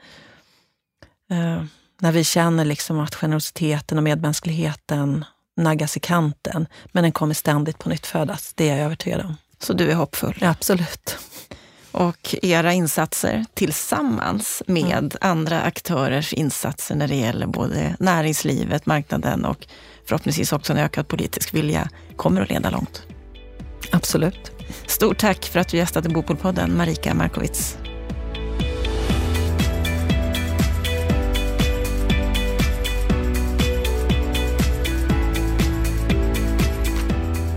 eh, 1.30 1.64
när 2.00 2.12
vi 2.12 2.24
känner 2.24 2.64
liksom 2.64 3.00
att 3.00 3.14
generositeten 3.14 3.98
och 3.98 4.04
medmänskligheten 4.04 5.24
naggas 5.62 5.96
i 5.96 6.00
kanten. 6.00 6.66
Men 6.92 7.02
den 7.02 7.12
kommer 7.12 7.34
ständigt 7.34 7.78
på 7.78 7.88
nytt 7.88 8.06
födas. 8.06 8.52
Det 8.54 8.68
är 8.68 8.76
jag 8.76 8.84
övertygad 8.84 9.20
om. 9.20 9.36
Så 9.58 9.72
du 9.72 9.90
är 9.90 9.94
hoppfull? 9.94 10.38
Ja, 10.40 10.50
absolut 10.50 11.18
och 11.92 12.34
era 12.42 12.72
insatser 12.72 13.44
tillsammans 13.54 14.62
med 14.66 14.92
mm. 14.92 15.11
andra 15.20 15.62
aktörers 15.62 16.32
insatser 16.32 16.94
när 16.94 17.08
det 17.08 17.16
gäller 17.16 17.46
både 17.46 17.96
näringslivet, 17.98 18.86
marknaden 18.86 19.44
och 19.44 19.66
förhoppningsvis 20.06 20.52
också 20.52 20.72
en 20.72 20.78
ökad 20.78 21.08
politisk 21.08 21.54
vilja 21.54 21.88
kommer 22.16 22.40
att 22.40 22.50
leda 22.50 22.70
långt. 22.70 23.02
Absolut. 23.92 24.52
Stort 24.86 25.18
tack 25.18 25.44
för 25.44 25.61
att 25.61 25.68
du 25.68 25.76
gästade 25.76 26.08
Bopolpodden, 26.08 26.76
Marika 26.76 27.14
Markowitz. 27.14 27.76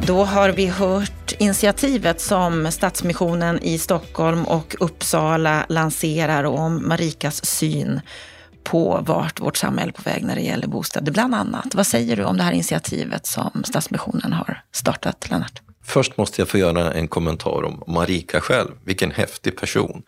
Då 0.07 0.23
har 0.23 0.49
vi 0.49 0.67
hört 0.67 1.33
initiativet 1.39 2.21
som 2.21 2.71
Stadsmissionen 2.71 3.59
i 3.63 3.77
Stockholm 3.77 4.45
och 4.45 4.75
Uppsala 4.79 5.65
lanserar 5.69 6.43
om 6.43 6.87
Marikas 6.87 7.45
syn 7.45 8.01
på 8.63 8.99
vart 9.05 9.39
vårt 9.39 9.57
samhälle 9.57 9.89
är 9.89 9.93
på 9.93 10.01
väg 10.01 10.23
när 10.23 10.35
det 10.35 10.41
gäller 10.41 10.67
bostäder, 10.67 11.11
bland 11.11 11.35
annat. 11.35 11.75
Vad 11.75 11.87
säger 11.87 12.15
du 12.15 12.23
om 12.23 12.37
det 12.37 12.43
här 12.43 12.51
initiativet 12.51 13.25
som 13.25 13.63
Stadsmissionen 13.63 14.33
har 14.33 14.61
startat, 14.71 15.29
Lennart? 15.29 15.61
Först 15.85 16.17
måste 16.17 16.41
jag 16.41 16.49
få 16.49 16.57
göra 16.57 16.93
en 16.93 17.07
kommentar 17.07 17.63
om 17.63 17.83
Marika 17.87 18.41
själv. 18.41 18.71
Vilken 18.83 19.11
häftig 19.11 19.57
person. 19.57 20.03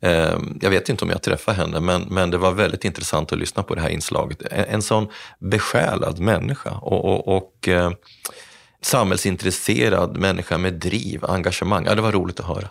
Ehm, 0.00 0.58
jag 0.62 0.70
vet 0.70 0.88
inte 0.88 1.04
om 1.04 1.10
jag 1.10 1.22
träffade 1.22 1.56
henne, 1.56 1.80
men, 1.80 2.02
men 2.02 2.30
det 2.30 2.38
var 2.38 2.52
väldigt 2.52 2.84
intressant 2.84 3.32
att 3.32 3.38
lyssna 3.38 3.62
på 3.62 3.74
det 3.74 3.80
här 3.80 3.88
inslaget. 3.88 4.42
En, 4.50 4.64
en 4.64 4.82
sån 4.82 5.08
besjälad 5.38 6.18
människa. 6.18 6.70
och, 6.70 7.04
och, 7.04 7.36
och 7.36 7.68
eh, 7.68 7.90
samhällsintresserad 8.82 10.16
människa 10.16 10.58
med 10.58 10.74
driv, 10.74 11.24
engagemang. 11.24 11.84
Ja, 11.86 11.94
det 11.94 12.02
var 12.02 12.12
roligt 12.12 12.40
att 12.40 12.46
höra. 12.46 12.68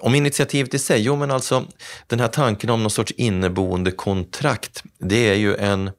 Om 0.00 0.14
initiativet 0.14 0.74
i 0.74 0.78
sig, 0.78 1.02
jo 1.02 1.16
men 1.16 1.30
alltså 1.30 1.64
den 2.06 2.20
här 2.20 2.28
tanken 2.28 2.70
om 2.70 2.82
någon 2.82 2.90
sorts 2.90 3.12
inneboende 3.12 3.90
kontrakt, 3.90 4.82
det 4.98 5.28
är 5.28 5.34
ju 5.34 5.56
en 5.56 5.90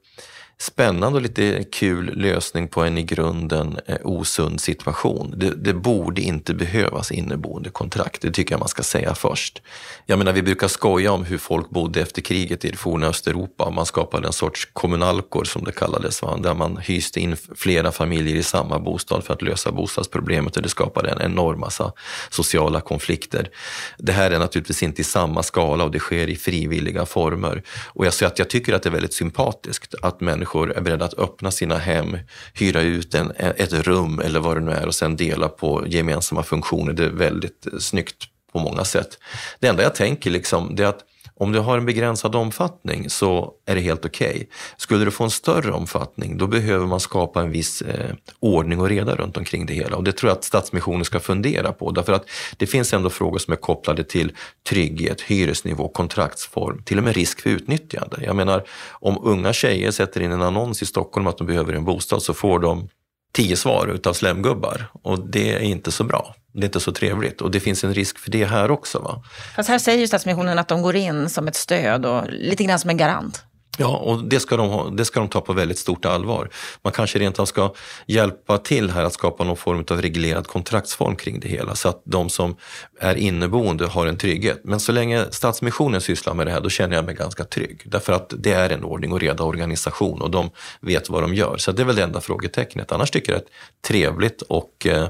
spännande 0.62 1.18
och 1.18 1.22
lite 1.22 1.64
kul 1.64 2.12
lösning 2.16 2.68
på 2.68 2.84
en 2.84 2.98
i 2.98 3.04
grunden 3.04 3.80
eh, 3.86 3.98
osund 4.04 4.62
situation. 4.62 5.34
Det, 5.38 5.56
det, 5.56 5.74
borde 5.74 6.22
inte 6.22 6.54
behövas 6.54 7.12
inneboende 7.12 7.70
kontrakt, 7.70 8.22
det 8.22 8.32
tycker 8.32 8.54
jag 8.54 8.60
man 8.60 8.68
ska 8.68 8.84
säga 8.84 9.16
först. 9.16 9.62
Jag 10.06 10.18
menar, 10.18 10.34
vi 10.34 10.42
brukar 10.42 10.68
skoja 10.68 11.12
om 11.12 11.26
hur 11.26 11.38
folk 11.38 11.70
bodde 11.70 12.02
efter 12.02 12.22
kriget 12.22 12.66
i 12.66 12.70
det 12.70 12.78
forna 12.78 13.08
Östeuropa. 13.08 13.70
Man 13.70 13.86
skapade 13.86 14.28
en 14.28 14.34
sorts 14.34 14.70
kommunalkor 14.74 15.44
som 15.44 15.64
det 15.64 15.72
kallades, 15.72 16.22
va? 16.22 16.38
där 16.38 16.54
man 16.54 16.78
hyste 16.78 17.20
in 17.20 17.38
flera 17.56 17.92
familjer 17.92 18.36
i 18.36 18.44
samma 18.44 18.80
bostad 18.80 19.24
för 19.24 19.34
att 19.34 19.42
lösa 19.42 19.72
bostadsproblemet 19.72 20.58
och 20.58 20.64
det 20.64 20.70
skapade 20.70 21.10
en 21.10 21.22
enorm 21.22 21.60
massa 21.60 21.92
sociala 22.30 22.82
konflikter. 22.82 23.50
Det 23.98 24.12
här 24.12 24.32
är 24.32 24.40
naturligtvis 24.40 24.84
inte 24.84 25.02
i 25.02 25.04
samma 25.04 25.44
skala 25.44 25.84
och 25.84 25.92
det 25.92 26.00
sker 26.00 26.28
i 26.28 26.36
frivilliga 26.36 27.06
former. 27.06 27.64
Och 27.88 28.06
jag, 28.06 28.14
så 28.14 28.26
att 28.26 28.40
jag 28.40 28.50
tycker 28.50 28.74
att 28.74 28.84
det 28.84 28.90
är 28.90 28.94
väldigt 28.94 29.14
sympatiskt 29.14 29.96
att 30.02 30.22
människor 30.22 30.51
människor 30.54 30.78
är 30.78 30.82
beredda 30.82 31.06
att 31.06 31.20
öppna 31.20 31.52
sina 31.52 31.78
hem, 31.78 32.18
hyra 32.54 32.82
ut 32.82 33.16
en, 33.16 33.32
ett 33.38 33.74
rum 33.74 34.20
eller 34.20 34.40
vad 34.40 34.58
det 34.58 34.62
nu 34.62 34.72
är 34.72 34.88
och 34.88 34.96
sen 34.96 35.16
dela 35.16 35.50
på 35.50 35.84
gemensamma 35.88 36.44
funktioner. 36.44 36.94
Det 36.94 37.06
är 37.06 37.10
väldigt 37.10 37.68
snyggt 37.80 38.28
på 38.52 38.60
många 38.60 38.84
sätt. 38.84 39.18
Det 39.60 39.68
enda 39.68 39.84
jag 39.84 39.96
tänker 39.96 40.32
liksom, 40.32 40.76
det 40.76 40.84
är 40.84 40.88
att 40.88 41.06
om 41.42 41.52
du 41.52 41.60
har 41.60 41.78
en 41.78 41.86
begränsad 41.86 42.36
omfattning 42.36 43.10
så 43.10 43.52
är 43.66 43.76
det 43.76 43.82
helt 43.82 44.06
okej. 44.06 44.30
Okay. 44.30 44.46
Skulle 44.78 45.06
du 45.06 45.12
få 45.12 45.24
en 45.24 45.32
större 45.32 45.72
omfattning 45.72 46.38
då 46.38 46.48
behöver 46.48 46.86
man 46.86 47.00
skapa 47.00 47.42
en 47.42 47.52
viss 47.52 47.82
eh, 47.82 48.16
ordning 48.40 48.80
och 48.80 48.90
reda 48.90 49.16
runt 49.16 49.38
omkring 49.38 49.66
det 49.66 49.74
hela. 49.74 49.98
Och 49.98 50.04
det 50.04 50.12
tror 50.12 50.30
jag 50.30 50.38
att 50.38 50.44
Stadsmissionen 50.44 51.06
ska 51.06 51.20
fundera 51.20 51.72
på. 51.72 51.92
Därför 51.92 52.14
att 52.14 52.26
det 52.58 52.68
finns 52.68 52.94
ändå 52.94 53.10
frågor 53.10 53.40
som 53.40 53.52
är 53.52 53.58
kopplade 53.58 54.04
till 54.04 54.32
trygghet, 54.70 55.22
hyresnivå, 55.22 55.88
kontraktsform, 55.88 56.84
till 56.84 56.98
och 56.98 57.04
med 57.04 57.16
risk 57.16 57.42
för 57.42 57.50
utnyttjande. 57.50 58.18
Jag 58.26 58.36
menar, 58.36 58.64
om 58.92 59.18
unga 59.24 59.54
tjejer 59.54 59.92
sätter 59.92 60.22
in 60.22 60.32
en 60.32 60.42
annons 60.42 60.82
i 60.82 60.86
Stockholm 60.86 61.28
att 61.28 61.38
de 61.38 61.48
behöver 61.48 61.74
en 61.74 61.86
bostad 61.86 62.22
så 62.22 62.34
får 62.34 62.60
de 62.60 62.90
tio 63.32 63.56
svar 63.56 63.88
utav 63.88 64.14
slemgubbar 64.14 64.88
och 65.04 65.20
det 65.20 65.54
är 65.54 65.60
inte 65.60 65.92
så 65.92 66.04
bra. 66.04 66.36
Det 66.54 66.62
är 66.62 66.66
inte 66.66 66.80
så 66.80 66.92
trevligt 66.92 67.42
och 67.42 67.52
det 67.52 67.60
finns 67.60 67.84
en 67.84 67.94
risk 67.94 68.20
för 68.20 68.32
det 68.32 68.46
här 68.46 68.72
också. 68.72 69.00
Va? 69.00 69.24
Fast 69.56 69.70
här 69.70 69.80
säger 69.80 70.00
ju 70.00 70.08
Stadsmissionen 70.08 70.60
att 70.60 70.68
de 70.68 70.82
går 70.82 70.96
in 70.96 71.30
som 71.30 71.48
ett 71.48 71.56
stöd 71.56 72.06
och 72.06 72.24
lite 72.30 72.64
grann 72.64 72.80
som 72.80 72.90
en 72.90 72.98
garant. 72.98 73.44
Ja, 73.78 73.98
och 73.98 74.24
det 74.24 74.40
ska, 74.40 74.58
de, 74.58 74.96
det 74.96 75.06
ska 75.06 75.20
de 75.20 75.30
ta 75.30 75.42
på 75.42 75.54
väldigt 75.54 75.78
stort 75.78 76.06
allvar. 76.06 76.50
Man 76.82 76.94
kanske 76.94 77.20
rent 77.20 77.40
av 77.40 77.46
ska 77.46 77.74
hjälpa 78.06 78.58
till 78.58 78.90
här 78.90 79.04
att 79.04 79.14
skapa 79.14 79.44
någon 79.44 79.58
form 79.58 79.86
av 79.92 80.02
reglerad 80.02 80.48
kontraktsform 80.48 81.16
kring 81.16 81.40
det 81.40 81.48
hela 81.48 81.76
så 81.76 81.90
att 81.90 82.02
de 82.06 82.30
som 82.30 82.56
är 83.00 83.16
inneboende 83.16 83.88
har 83.88 84.06
en 84.06 84.18
trygghet. 84.18 84.62
Men 84.64 84.80
så 84.80 84.92
länge 84.92 85.26
Stadsmissionen 85.32 86.02
sysslar 86.02 86.34
med 86.34 86.48
det 86.48 86.52
här, 86.52 86.62
då 86.62 86.70
känner 86.70 86.96
jag 86.96 87.06
mig 87.06 87.16
ganska 87.16 87.44
trygg. 87.44 87.82
Därför 87.86 88.14
att 88.14 88.34
det 88.38 88.52
är 88.52 88.70
en 88.70 88.84
ordning 88.84 89.14
och 89.14 89.20
reda 89.20 89.44
organisation 89.44 90.22
och 90.22 90.32
de 90.32 90.50
vet 90.82 91.10
vad 91.10 91.24
de 91.24 91.34
gör. 91.34 91.58
Så 91.58 91.72
det 91.72 91.82
är 91.82 91.86
väl 91.86 91.96
det 91.96 92.04
enda 92.04 92.22
frågetecknet. 92.22 92.92
Annars 92.92 93.12
tycker 93.12 93.32
jag 93.32 93.42
det 93.42 93.44
är 93.44 93.46
ett 93.46 93.82
trevligt 93.88 94.42
och 94.42 94.88
eh, 94.88 95.08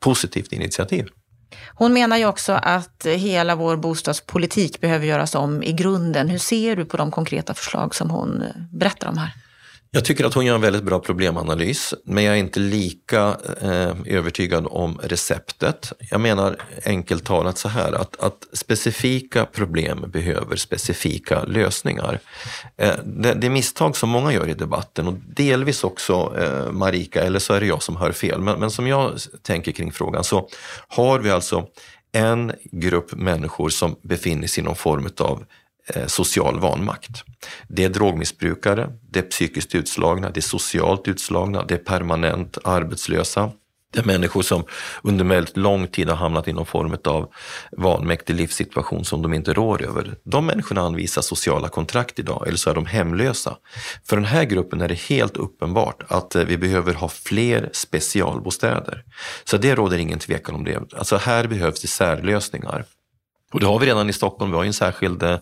positivt 0.00 0.52
initiativ. 0.52 1.08
Hon 1.66 1.92
menar 1.92 2.16
ju 2.16 2.26
också 2.26 2.52
att 2.52 3.06
hela 3.06 3.54
vår 3.54 3.76
bostadspolitik 3.76 4.80
behöver 4.80 5.06
göras 5.06 5.34
om 5.34 5.62
i 5.62 5.72
grunden. 5.72 6.28
Hur 6.28 6.38
ser 6.38 6.76
du 6.76 6.84
på 6.84 6.96
de 6.96 7.10
konkreta 7.10 7.54
förslag 7.54 7.94
som 7.94 8.10
hon 8.10 8.44
berättar 8.72 9.08
om 9.08 9.18
här? 9.18 9.32
Jag 9.96 10.04
tycker 10.04 10.24
att 10.24 10.34
hon 10.34 10.46
gör 10.46 10.54
en 10.54 10.60
väldigt 10.60 10.82
bra 10.82 10.98
problemanalys, 10.98 11.94
men 12.04 12.24
jag 12.24 12.34
är 12.34 12.38
inte 12.38 12.60
lika 12.60 13.36
eh, 13.62 13.94
övertygad 14.06 14.66
om 14.70 15.00
receptet. 15.02 15.92
Jag 16.10 16.20
menar 16.20 16.56
enkelt 16.84 17.24
talat 17.24 17.58
så 17.58 17.68
här 17.68 17.92
att, 17.92 18.20
att 18.20 18.46
specifika 18.52 19.44
problem 19.44 20.04
behöver 20.08 20.56
specifika 20.56 21.44
lösningar. 21.44 22.20
Eh, 22.76 22.94
det, 23.04 23.34
det 23.34 23.46
är 23.46 23.50
misstag 23.50 23.96
som 23.96 24.08
många 24.08 24.32
gör 24.32 24.48
i 24.48 24.54
debatten 24.54 25.08
och 25.08 25.14
delvis 25.14 25.84
också 25.84 26.34
eh, 26.38 26.72
Marika, 26.72 27.22
eller 27.22 27.38
så 27.38 27.52
är 27.54 27.60
det 27.60 27.66
jag 27.66 27.82
som 27.82 27.96
hör 27.96 28.12
fel. 28.12 28.40
Men, 28.40 28.60
men 28.60 28.70
som 28.70 28.86
jag 28.86 29.12
tänker 29.42 29.72
kring 29.72 29.92
frågan 29.92 30.24
så 30.24 30.48
har 30.88 31.18
vi 31.18 31.30
alltså 31.30 31.66
en 32.12 32.52
grupp 32.72 33.12
människor 33.12 33.68
som 33.68 33.96
befinner 34.02 34.46
sig 34.46 34.62
i 34.62 34.64
någon 34.64 34.76
form 34.76 35.08
av 35.18 35.44
Eh, 35.94 36.06
social 36.06 36.60
vanmakt. 36.60 37.24
Det 37.68 37.84
är 37.84 37.88
drogmissbrukare, 37.88 38.90
det 39.10 39.18
är 39.18 39.22
psykiskt 39.22 39.74
utslagna, 39.74 40.30
det 40.30 40.40
är 40.40 40.42
socialt 40.42 41.08
utslagna, 41.08 41.64
det 41.64 41.74
är 41.74 41.78
permanent 41.78 42.58
arbetslösa. 42.64 43.50
Det 43.92 44.00
är 44.00 44.04
människor 44.04 44.42
som 44.42 44.64
under 45.02 45.24
väldigt 45.24 45.56
lång 45.56 45.86
tid 45.86 46.08
har 46.08 46.16
hamnat 46.16 46.48
i 46.48 46.52
någon 46.52 46.66
form 46.66 46.96
av 47.04 47.32
vanmäktig 47.72 48.34
livssituation 48.34 49.04
som 49.04 49.22
de 49.22 49.34
inte 49.34 49.52
rår 49.52 49.82
över. 49.82 50.14
De 50.24 50.46
människorna 50.46 50.80
anvisas 50.80 51.26
sociala 51.26 51.68
kontrakt 51.68 52.18
idag, 52.18 52.44
eller 52.46 52.56
så 52.56 52.70
är 52.70 52.74
de 52.74 52.86
hemlösa. 52.86 53.56
För 54.04 54.16
den 54.16 54.24
här 54.24 54.44
gruppen 54.44 54.80
är 54.80 54.88
det 54.88 55.00
helt 55.00 55.36
uppenbart 55.36 56.02
att 56.08 56.34
eh, 56.34 56.44
vi 56.44 56.58
behöver 56.58 56.94
ha 56.94 57.08
fler 57.08 57.70
specialbostäder. 57.72 59.04
Så 59.44 59.56
det 59.56 59.74
råder 59.74 59.98
ingen 59.98 60.18
tvekan 60.18 60.54
om 60.54 60.64
det. 60.64 60.94
Alltså 60.94 61.16
här 61.16 61.46
behövs 61.46 61.80
det 61.80 61.88
särlösningar. 61.88 62.84
Och 63.56 63.60
det 63.60 63.66
har 63.66 63.78
vi 63.78 63.86
redan 63.86 64.10
i 64.10 64.12
Stockholm. 64.12 64.50
Vi 64.50 64.56
har 64.56 64.64
en 64.64 64.72
särskild, 64.72 65.22
eh, 65.22 65.38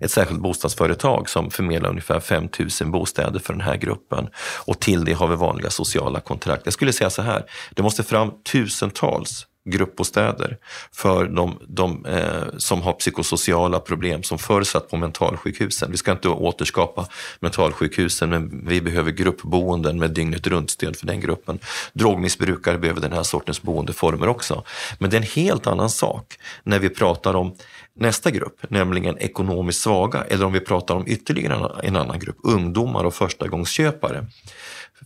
ett 0.00 0.10
särskilt 0.10 0.40
bostadsföretag 0.40 1.28
som 1.28 1.50
förmedlar 1.50 1.90
ungefär 1.90 2.20
5 2.20 2.48
000 2.80 2.90
bostäder 2.90 3.38
för 3.38 3.52
den 3.52 3.62
här 3.62 3.76
gruppen. 3.76 4.28
Och 4.66 4.80
till 4.80 5.04
det 5.04 5.12
har 5.12 5.28
vi 5.28 5.36
vanliga 5.36 5.70
sociala 5.70 6.20
kontrakt. 6.20 6.62
Jag 6.64 6.72
skulle 6.72 6.92
säga 6.92 7.10
så 7.10 7.22
här, 7.22 7.44
det 7.70 7.82
måste 7.82 8.02
fram 8.02 8.30
tusentals 8.52 9.46
gruppbostäder 9.66 10.58
för 10.92 11.24
de, 11.24 11.58
de 11.68 12.06
eh, 12.06 12.58
som 12.58 12.82
har 12.82 12.92
psykosociala 12.92 13.80
problem 13.80 14.22
som 14.22 14.38
förr 14.38 14.62
satt 14.62 14.90
på 14.90 14.96
mentalsjukhusen. 14.96 15.90
Vi 15.90 15.96
ska 15.96 16.12
inte 16.12 16.28
återskapa 16.28 17.06
mentalsjukhusen 17.40 18.30
men 18.30 18.66
vi 18.68 18.80
behöver 18.80 19.10
gruppboenden 19.10 19.98
med 19.98 20.10
dygnet 20.10 20.46
runt-stöd 20.46 20.96
för 20.96 21.06
den 21.06 21.20
gruppen. 21.20 21.58
Drogmissbrukare 21.92 22.78
behöver 22.78 23.00
den 23.00 23.12
här 23.12 23.22
sortens 23.22 23.62
boendeformer 23.62 24.28
också. 24.28 24.64
Men 24.98 25.10
det 25.10 25.16
är 25.16 25.20
en 25.20 25.26
helt 25.26 25.66
annan 25.66 25.90
sak 25.90 26.34
när 26.62 26.78
vi 26.78 26.88
pratar 26.88 27.34
om 27.36 27.54
nästa 27.94 28.30
grupp, 28.30 28.70
nämligen 28.70 29.18
ekonomiskt 29.18 29.80
svaga 29.80 30.24
eller 30.24 30.44
om 30.44 30.52
vi 30.52 30.60
pratar 30.60 30.94
om 30.94 31.04
ytterligare 31.06 31.70
en 31.82 31.96
annan 31.96 32.18
grupp, 32.18 32.36
ungdomar 32.42 33.04
och 33.04 33.14
förstagångsköpare. 33.14 34.26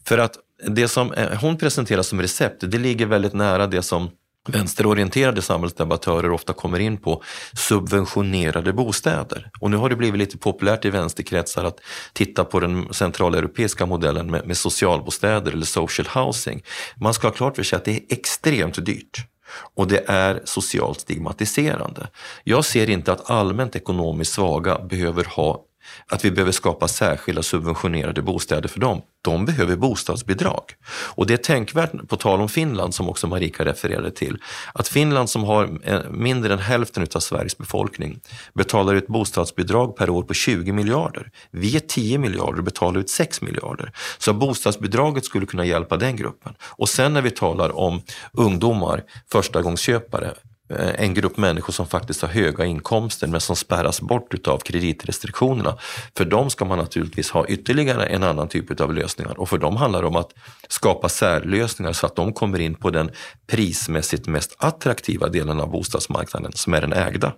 För 0.04 0.18
att 0.18 0.38
det 0.66 0.88
som 0.88 1.12
eh, 1.12 1.40
hon 1.40 1.58
presenterar 1.58 2.02
som 2.02 2.22
recept, 2.22 2.56
det 2.60 2.78
ligger 2.78 3.06
väldigt 3.06 3.32
nära 3.32 3.66
det 3.66 3.82
som 3.82 4.10
vänsterorienterade 4.48 5.42
samhällsdebattörer 5.42 6.30
ofta 6.30 6.52
kommer 6.52 6.78
in 6.78 6.96
på 6.96 7.22
subventionerade 7.68 8.72
bostäder. 8.72 9.50
Och 9.60 9.70
nu 9.70 9.76
har 9.76 9.88
det 9.88 9.96
blivit 9.96 10.18
lite 10.18 10.38
populärt 10.38 10.84
i 10.84 10.90
vänsterkretsar 10.90 11.64
att 11.64 11.80
titta 12.12 12.44
på 12.44 12.60
den 12.60 12.94
centraleuropeiska 12.94 13.86
modellen 13.86 14.30
med, 14.30 14.46
med 14.46 14.56
socialbostäder 14.56 15.52
eller 15.52 15.66
social 15.66 16.24
housing. 16.24 16.62
Man 16.96 17.14
ska 17.14 17.26
ha 17.26 17.34
klart 17.34 17.56
för 17.56 17.62
sig 17.62 17.76
att 17.76 17.84
det 17.84 17.92
är 17.92 18.02
extremt 18.08 18.86
dyrt 18.86 19.26
och 19.74 19.88
det 19.88 20.04
är 20.06 20.40
socialt 20.44 21.00
stigmatiserande. 21.00 22.08
Jag 22.44 22.64
ser 22.64 22.90
inte 22.90 23.12
att 23.12 23.30
allmänt 23.30 23.76
ekonomiskt 23.76 24.32
svaga 24.32 24.78
behöver 24.78 25.24
ha 25.24 25.64
att 26.06 26.24
vi 26.24 26.30
behöver 26.30 26.52
skapa 26.52 26.88
särskilda 26.88 27.42
subventionerade 27.42 28.22
bostäder 28.22 28.68
för 28.68 28.80
dem. 28.80 29.02
De 29.22 29.44
behöver 29.44 29.76
bostadsbidrag. 29.76 30.62
Och 30.90 31.26
det 31.26 31.34
är 31.34 31.38
tänkvärt, 31.38 32.08
på 32.08 32.16
tal 32.16 32.40
om 32.40 32.48
Finland 32.48 32.94
som 32.94 33.08
också 33.08 33.26
Marika 33.26 33.64
refererade 33.64 34.10
till, 34.10 34.38
att 34.74 34.88
Finland 34.88 35.30
som 35.30 35.44
har 35.44 35.78
eh, 35.84 36.00
mindre 36.10 36.52
än 36.52 36.58
hälften 36.58 37.06
av 37.14 37.20
Sveriges 37.20 37.58
befolkning 37.58 38.20
betalar 38.54 38.94
ut 38.94 39.06
bostadsbidrag 39.06 39.96
per 39.96 40.10
år 40.10 40.22
på 40.22 40.34
20 40.34 40.72
miljarder. 40.72 41.30
Vi 41.50 41.76
är 41.76 41.80
10 41.80 42.18
miljarder 42.18 42.58
och 42.58 42.64
betalar 42.64 43.00
ut 43.00 43.10
6 43.10 43.42
miljarder. 43.42 43.92
Så 44.18 44.32
bostadsbidraget 44.32 45.24
skulle 45.24 45.46
kunna 45.46 45.64
hjälpa 45.64 45.96
den 45.96 46.16
gruppen. 46.16 46.54
Och 46.62 46.88
sen 46.88 47.12
när 47.12 47.22
vi 47.22 47.30
talar 47.30 47.76
om 47.76 48.02
ungdomar, 48.32 49.02
förstagångsköpare, 49.32 50.34
Eh, 50.70 51.04
en 51.04 51.14
grupp 51.14 51.36
människor 51.36 51.72
som 51.72 51.86
faktiskt 51.86 52.22
har 52.22 52.28
höga 52.28 52.64
inkomster 52.64 53.26
men 53.26 53.40
som 53.40 53.56
spärras 53.56 54.00
bort 54.00 54.34
utav 54.34 54.58
kreditrestriktionerna. 54.58 55.76
För 56.16 56.24
dem 56.24 56.50
ska 56.50 56.64
man 56.64 56.78
naturligtvis 56.78 57.30
ha 57.30 57.46
ytterligare 57.46 58.06
en 58.06 58.22
annan 58.22 58.48
typ 58.48 58.80
av 58.80 58.94
lösningar 58.94 59.40
och 59.40 59.48
för 59.48 59.58
dem 59.58 59.76
handlar 59.76 60.02
det 60.02 60.08
om 60.08 60.16
att 60.16 60.30
skapa 60.68 61.08
särlösningar 61.08 61.92
så 61.92 62.06
att 62.06 62.16
de 62.16 62.32
kommer 62.32 62.58
in 62.58 62.74
på 62.74 62.90
den 62.90 63.10
prismässigt 63.46 64.26
mest 64.26 64.56
attraktiva 64.58 65.28
delen 65.28 65.60
av 65.60 65.70
bostadsmarknaden 65.70 66.52
som 66.52 66.74
är 66.74 66.80
den 66.80 66.92
ägda. 66.92 67.32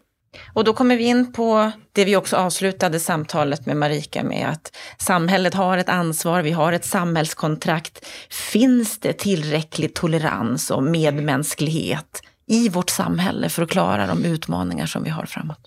Och 0.53 0.64
då 0.64 0.72
kommer 0.72 0.97
vi 0.97 1.05
in 1.05 1.33
på 1.33 1.72
det 1.93 2.05
vi 2.05 2.16
också 2.16 2.37
avslutade 2.37 3.01
samtalet 3.01 3.66
med 3.66 3.76
Marika 3.76 4.24
med, 4.24 4.49
att 4.49 4.76
samhället 4.99 5.55
har 5.55 5.78
ett 5.78 5.89
ansvar, 5.89 6.43
vi 6.43 6.51
har 6.51 6.72
ett 6.72 6.85
samhällskontrakt. 6.85 8.07
Finns 8.30 8.99
det 8.99 9.12
tillräcklig 9.12 9.95
tolerans 9.95 10.70
och 10.70 10.83
medmänsklighet 10.83 12.22
i 12.53 12.69
vårt 12.69 12.91
samhälle 12.91 13.49
för 13.49 13.63
att 13.63 13.71
klara 13.71 14.07
de 14.07 14.25
utmaningar 14.25 14.87
som 14.87 15.03
vi 15.03 15.11
har 15.11 15.27
framåt? 15.27 15.59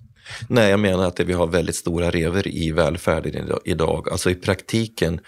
Nej, 0.47 0.69
jag 0.69 0.79
menar 0.79 1.07
att 1.07 1.19
vi 1.19 1.33
har 1.33 1.47
väldigt 1.47 1.75
stora 1.75 2.11
rever 2.11 2.47
i 2.47 2.71
välfärden 2.71 3.49
idag. 3.65 4.09
Alltså 4.11 4.29
i 4.29 4.35
praktiken 4.35 5.19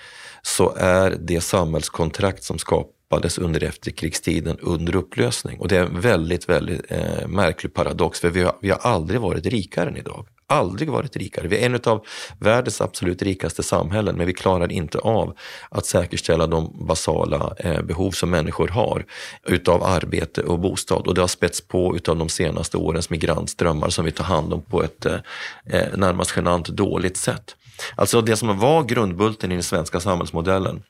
så 0.42 0.76
är 0.76 1.18
det 1.20 1.42
samhällskontrakt 1.42 2.44
som 2.44 2.60
skapades 2.60 3.38
under 3.38 3.64
efterkrigstiden 3.64 4.58
under 4.62 4.96
upplösning. 4.96 5.60
Och 5.60 5.68
det 5.68 5.78
är 5.78 5.86
en 5.86 6.02
väldigt, 6.02 6.50
väldigt 6.50 6.92
eh, 6.92 7.28
märklig 7.28 7.74
paradox, 7.74 8.20
för 8.20 8.30
vi 8.30 8.42
har, 8.42 8.56
vi 8.62 8.70
har 8.70 8.80
aldrig 8.80 9.22
varit 9.22 9.46
rikare 9.46 9.90
än 9.90 9.98
idag 9.98 10.26
aldrig 10.48 10.90
varit 10.90 11.16
rikare. 11.16 11.48
Vi 11.48 11.58
är 11.58 11.66
en 11.66 11.80
av 11.84 12.06
världens 12.40 12.82
absolut 12.82 13.22
rikaste 13.22 13.64
samhällen, 13.64 14.16
men 14.16 14.28
vi 14.28 14.34
klarar 14.34 14.72
inte 14.72 14.98
av 14.98 15.38
att 15.70 15.86
säkerställa 15.86 16.48
de 16.48 16.86
basala 16.88 17.54
eh, 17.58 17.82
behov 17.82 18.12
som 18.12 18.30
människor 18.30 18.68
har 18.68 19.06
utav 19.46 19.84
arbete 19.84 20.42
och 20.42 20.60
bostad. 20.60 21.08
Och 21.08 21.16
det 21.16 21.22
har 21.22 21.28
spätts 21.28 21.62
på 21.62 21.96
utav 21.96 22.18
de 22.18 22.30
senaste 22.30 22.78
årens 22.78 23.10
migrantströmmar 23.10 23.90
som 23.90 24.06
vi 24.06 24.12
tar 24.12 24.24
hand 24.24 24.54
om 24.54 24.62
på 24.62 24.84
ett 24.84 25.06
eh, 25.06 25.20
eh, 25.66 25.98
närmast 25.98 26.34
genant 26.36 26.68
dåligt 26.68 27.18
sätt. 27.18 27.56
Alltså 27.96 28.22
det 28.22 28.36
som 28.36 28.60
var 28.60 28.84
grundbulten 28.84 29.52
i 29.52 29.56
den 29.56 29.64
svenska 29.64 30.00
samhällsmodellen 30.00 30.84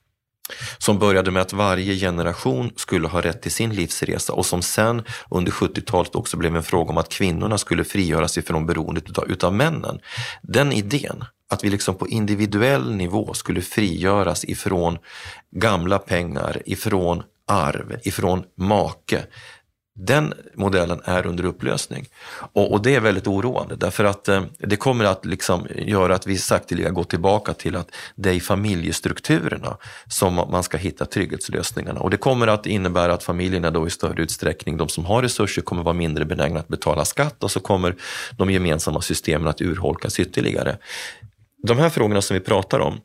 som 0.78 1.00
började 1.00 1.32
med 1.32 1.42
att 1.42 1.54
varje 1.54 1.96
generation 1.96 2.72
skulle 2.76 3.08
ha 3.08 3.22
rätt 3.22 3.42
till 3.42 3.52
sin 3.52 3.76
livsresa 3.76 4.34
och 4.34 4.46
som 4.46 4.62
sen 4.62 5.04
under 5.30 5.52
70-talet 5.52 6.16
också 6.16 6.38
blev 6.38 6.56
en 6.56 6.64
fråga 6.64 6.90
om 6.90 6.98
att 6.98 7.10
kvinnorna 7.10 7.58
skulle 7.58 7.84
frigöra 7.84 8.28
sig 8.28 8.44
från 8.44 8.66
beroendet 8.66 9.10
utav, 9.10 9.32
utav 9.32 9.54
männen. 9.54 10.00
Den 10.42 10.72
idén, 10.72 11.24
att 11.50 11.64
vi 11.64 11.70
liksom 11.70 11.96
på 11.96 12.08
individuell 12.08 12.96
nivå 12.96 13.34
skulle 13.34 13.62
frigöras 13.62 14.46
ifrån 14.46 14.98
gamla 15.52 16.00
pengar, 16.00 16.62
ifrån 16.66 17.24
arv, 17.48 18.00
ifrån 18.04 18.44
make. 18.56 19.24
Den 20.00 20.34
modellen 20.54 21.02
är 21.04 21.26
under 21.26 21.46
upplösning 21.46 22.06
och, 22.54 22.72
och 22.72 22.82
det 22.82 22.96
är 22.96 23.00
väldigt 23.00 23.28
oroande 23.28 23.76
därför 23.76 24.04
att 24.04 24.28
eh, 24.28 24.44
det 24.60 24.76
kommer 24.76 25.06
att 25.06 25.26
liksom 25.26 25.68
göra 25.76 26.16
att 26.16 26.28
vi 26.28 26.38
sakteliga 26.38 26.90
går 26.90 27.04
tillbaka 27.04 27.54
till 27.54 27.76
att 27.76 27.92
det 28.16 28.30
är 28.30 28.34
i 28.34 28.40
familjestrukturerna 28.40 29.78
som 30.08 30.34
man 30.36 30.64
ska 30.64 30.78
hitta 30.78 31.06
trygghetslösningarna 31.06 32.00
och 32.00 32.10
det 32.10 32.18
kommer 32.18 32.48
att 32.48 32.66
innebära 32.66 33.14
att 33.14 33.24
familjerna 33.24 33.72
då 33.72 33.88
i 33.88 33.90
större 33.90 34.22
utsträckning, 34.24 34.78
de 34.78 34.90
som 34.90 35.06
har 35.06 35.22
resurser 35.22 35.62
kommer 35.62 35.84
vara 35.84 35.94
mindre 35.94 36.26
benägna 36.26 36.60
att 36.60 36.68
betala 36.68 37.06
skatt 37.06 37.44
och 37.44 37.52
så 37.52 37.60
kommer 37.60 37.96
de 38.32 38.52
gemensamma 38.52 39.02
systemen 39.02 39.48
att 39.48 39.62
urholkas 39.62 40.20
ytterligare. 40.20 40.78
De 41.64 41.78
här 41.78 41.90
frågorna 41.90 42.22
som 42.22 42.34
vi 42.34 42.40
pratar 42.40 42.80
om 42.80 43.02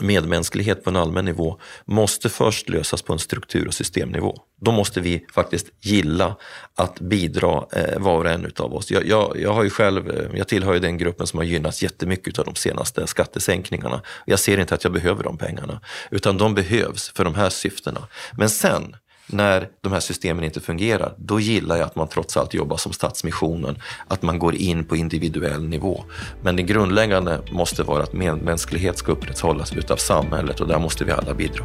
medmänsklighet 0.00 0.84
på 0.84 0.90
en 0.90 0.96
allmän 0.96 1.24
nivå 1.24 1.60
måste 1.84 2.28
först 2.28 2.68
lösas 2.68 3.02
på 3.02 3.12
en 3.12 3.18
struktur 3.18 3.66
och 3.66 3.74
systemnivå. 3.74 4.36
Då 4.60 4.72
måste 4.72 5.00
vi 5.00 5.26
faktiskt 5.32 5.66
gilla 5.80 6.36
att 6.76 7.00
bidra 7.00 7.66
eh, 7.72 7.98
var 7.98 8.24
och 8.24 8.30
en 8.30 8.44
utav 8.44 8.74
oss. 8.74 8.90
Jag, 8.90 9.06
jag, 9.06 9.40
jag, 9.40 9.52
har 9.52 9.64
ju 9.64 9.70
själv, 9.70 10.10
eh, 10.10 10.38
jag 10.38 10.48
tillhör 10.48 10.74
ju 10.74 10.80
den 10.80 10.98
gruppen 10.98 11.26
som 11.26 11.38
har 11.38 11.44
gynnats 11.44 11.82
jättemycket 11.82 12.38
av 12.38 12.44
de 12.44 12.54
senaste 12.54 13.06
skattesänkningarna. 13.06 14.02
Jag 14.26 14.38
ser 14.38 14.60
inte 14.60 14.74
att 14.74 14.84
jag 14.84 14.92
behöver 14.92 15.22
de 15.22 15.38
pengarna, 15.38 15.80
utan 16.10 16.38
de 16.38 16.54
behövs 16.54 17.12
för 17.14 17.24
de 17.24 17.34
här 17.34 17.50
syftena. 17.50 18.08
Men 18.38 18.50
sen 18.50 18.96
när 19.26 19.68
de 19.80 19.92
här 19.92 20.00
systemen 20.00 20.44
inte 20.44 20.60
fungerar, 20.60 21.14
då 21.18 21.40
gillar 21.40 21.76
jag 21.76 21.86
att 21.86 21.96
man 21.96 22.08
trots 22.08 22.36
allt 22.36 22.54
jobbar 22.54 22.76
som 22.76 22.92
Stadsmissionen, 22.92 23.78
att 24.08 24.22
man 24.22 24.38
går 24.38 24.54
in 24.54 24.84
på 24.84 24.96
individuell 24.96 25.68
nivå. 25.68 26.04
Men 26.42 26.56
det 26.56 26.62
grundläggande 26.62 27.40
måste 27.52 27.82
vara 27.82 28.02
att 28.02 28.12
medmänsklighet 28.12 28.98
ska 28.98 29.12
upprätthållas 29.12 29.72
utav 29.72 29.96
samhället 29.96 30.60
och 30.60 30.68
där 30.68 30.78
måste 30.78 31.04
vi 31.04 31.12
alla 31.12 31.34
bidra. 31.34 31.64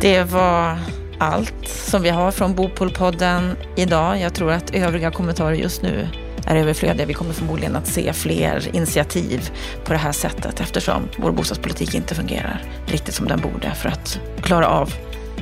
Det 0.00 0.22
var 0.22 0.78
allt 1.18 1.68
som 1.68 2.02
vi 2.02 2.08
har 2.08 2.30
från 2.30 2.54
Bopolpodden 2.54 3.56
idag. 3.76 4.20
Jag 4.20 4.34
tror 4.34 4.52
att 4.52 4.74
övriga 4.74 5.10
kommentarer 5.10 5.54
just 5.54 5.82
nu 5.82 6.08
är 6.46 6.56
överflödiga. 6.56 7.06
Vi 7.06 7.14
kommer 7.14 7.32
förmodligen 7.32 7.76
att 7.76 7.86
se 7.86 8.12
fler 8.12 8.76
initiativ 8.76 9.50
på 9.84 9.92
det 9.92 9.98
här 9.98 10.12
sättet 10.12 10.60
eftersom 10.60 11.08
vår 11.16 11.32
bostadspolitik 11.32 11.94
inte 11.94 12.14
fungerar 12.14 12.62
riktigt 12.86 13.14
som 13.14 13.28
den 13.28 13.40
borde 13.40 13.74
för 13.74 13.88
att 13.88 14.20
klara 14.42 14.68
av 14.68 14.94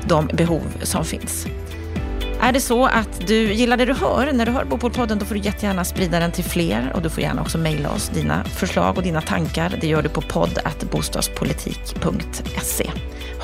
de 0.08 0.26
behov 0.26 0.62
som 0.82 1.04
finns. 1.04 1.46
Är 2.40 2.52
det 2.52 2.60
så 2.60 2.86
att 2.86 3.26
du 3.26 3.52
gillar 3.52 3.76
det 3.76 3.84
du 3.84 3.94
hör 3.94 4.32
när 4.32 4.46
du 4.46 4.52
hör 4.52 4.64
Bopolpodden, 4.64 5.18
då 5.18 5.24
får 5.24 5.34
du 5.34 5.40
jättegärna 5.40 5.84
sprida 5.84 6.20
den 6.20 6.32
till 6.32 6.44
fler 6.44 6.92
och 6.94 7.02
du 7.02 7.10
får 7.10 7.22
gärna 7.22 7.42
också 7.42 7.58
mejla 7.58 7.90
oss 7.90 8.08
dina 8.08 8.44
förslag 8.44 8.96
och 8.96 9.02
dina 9.02 9.20
tankar. 9.20 9.78
Det 9.80 9.86
gör 9.86 10.02
du 10.02 10.08
på 10.08 10.20
podd 10.20 10.58
bostadspolitik.se. 10.92 12.90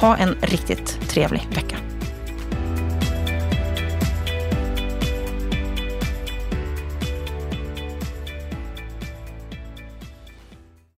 Ha 0.00 0.16
en 0.16 0.34
riktigt 0.42 1.00
trevlig 1.08 1.48
vecka. 1.54 1.93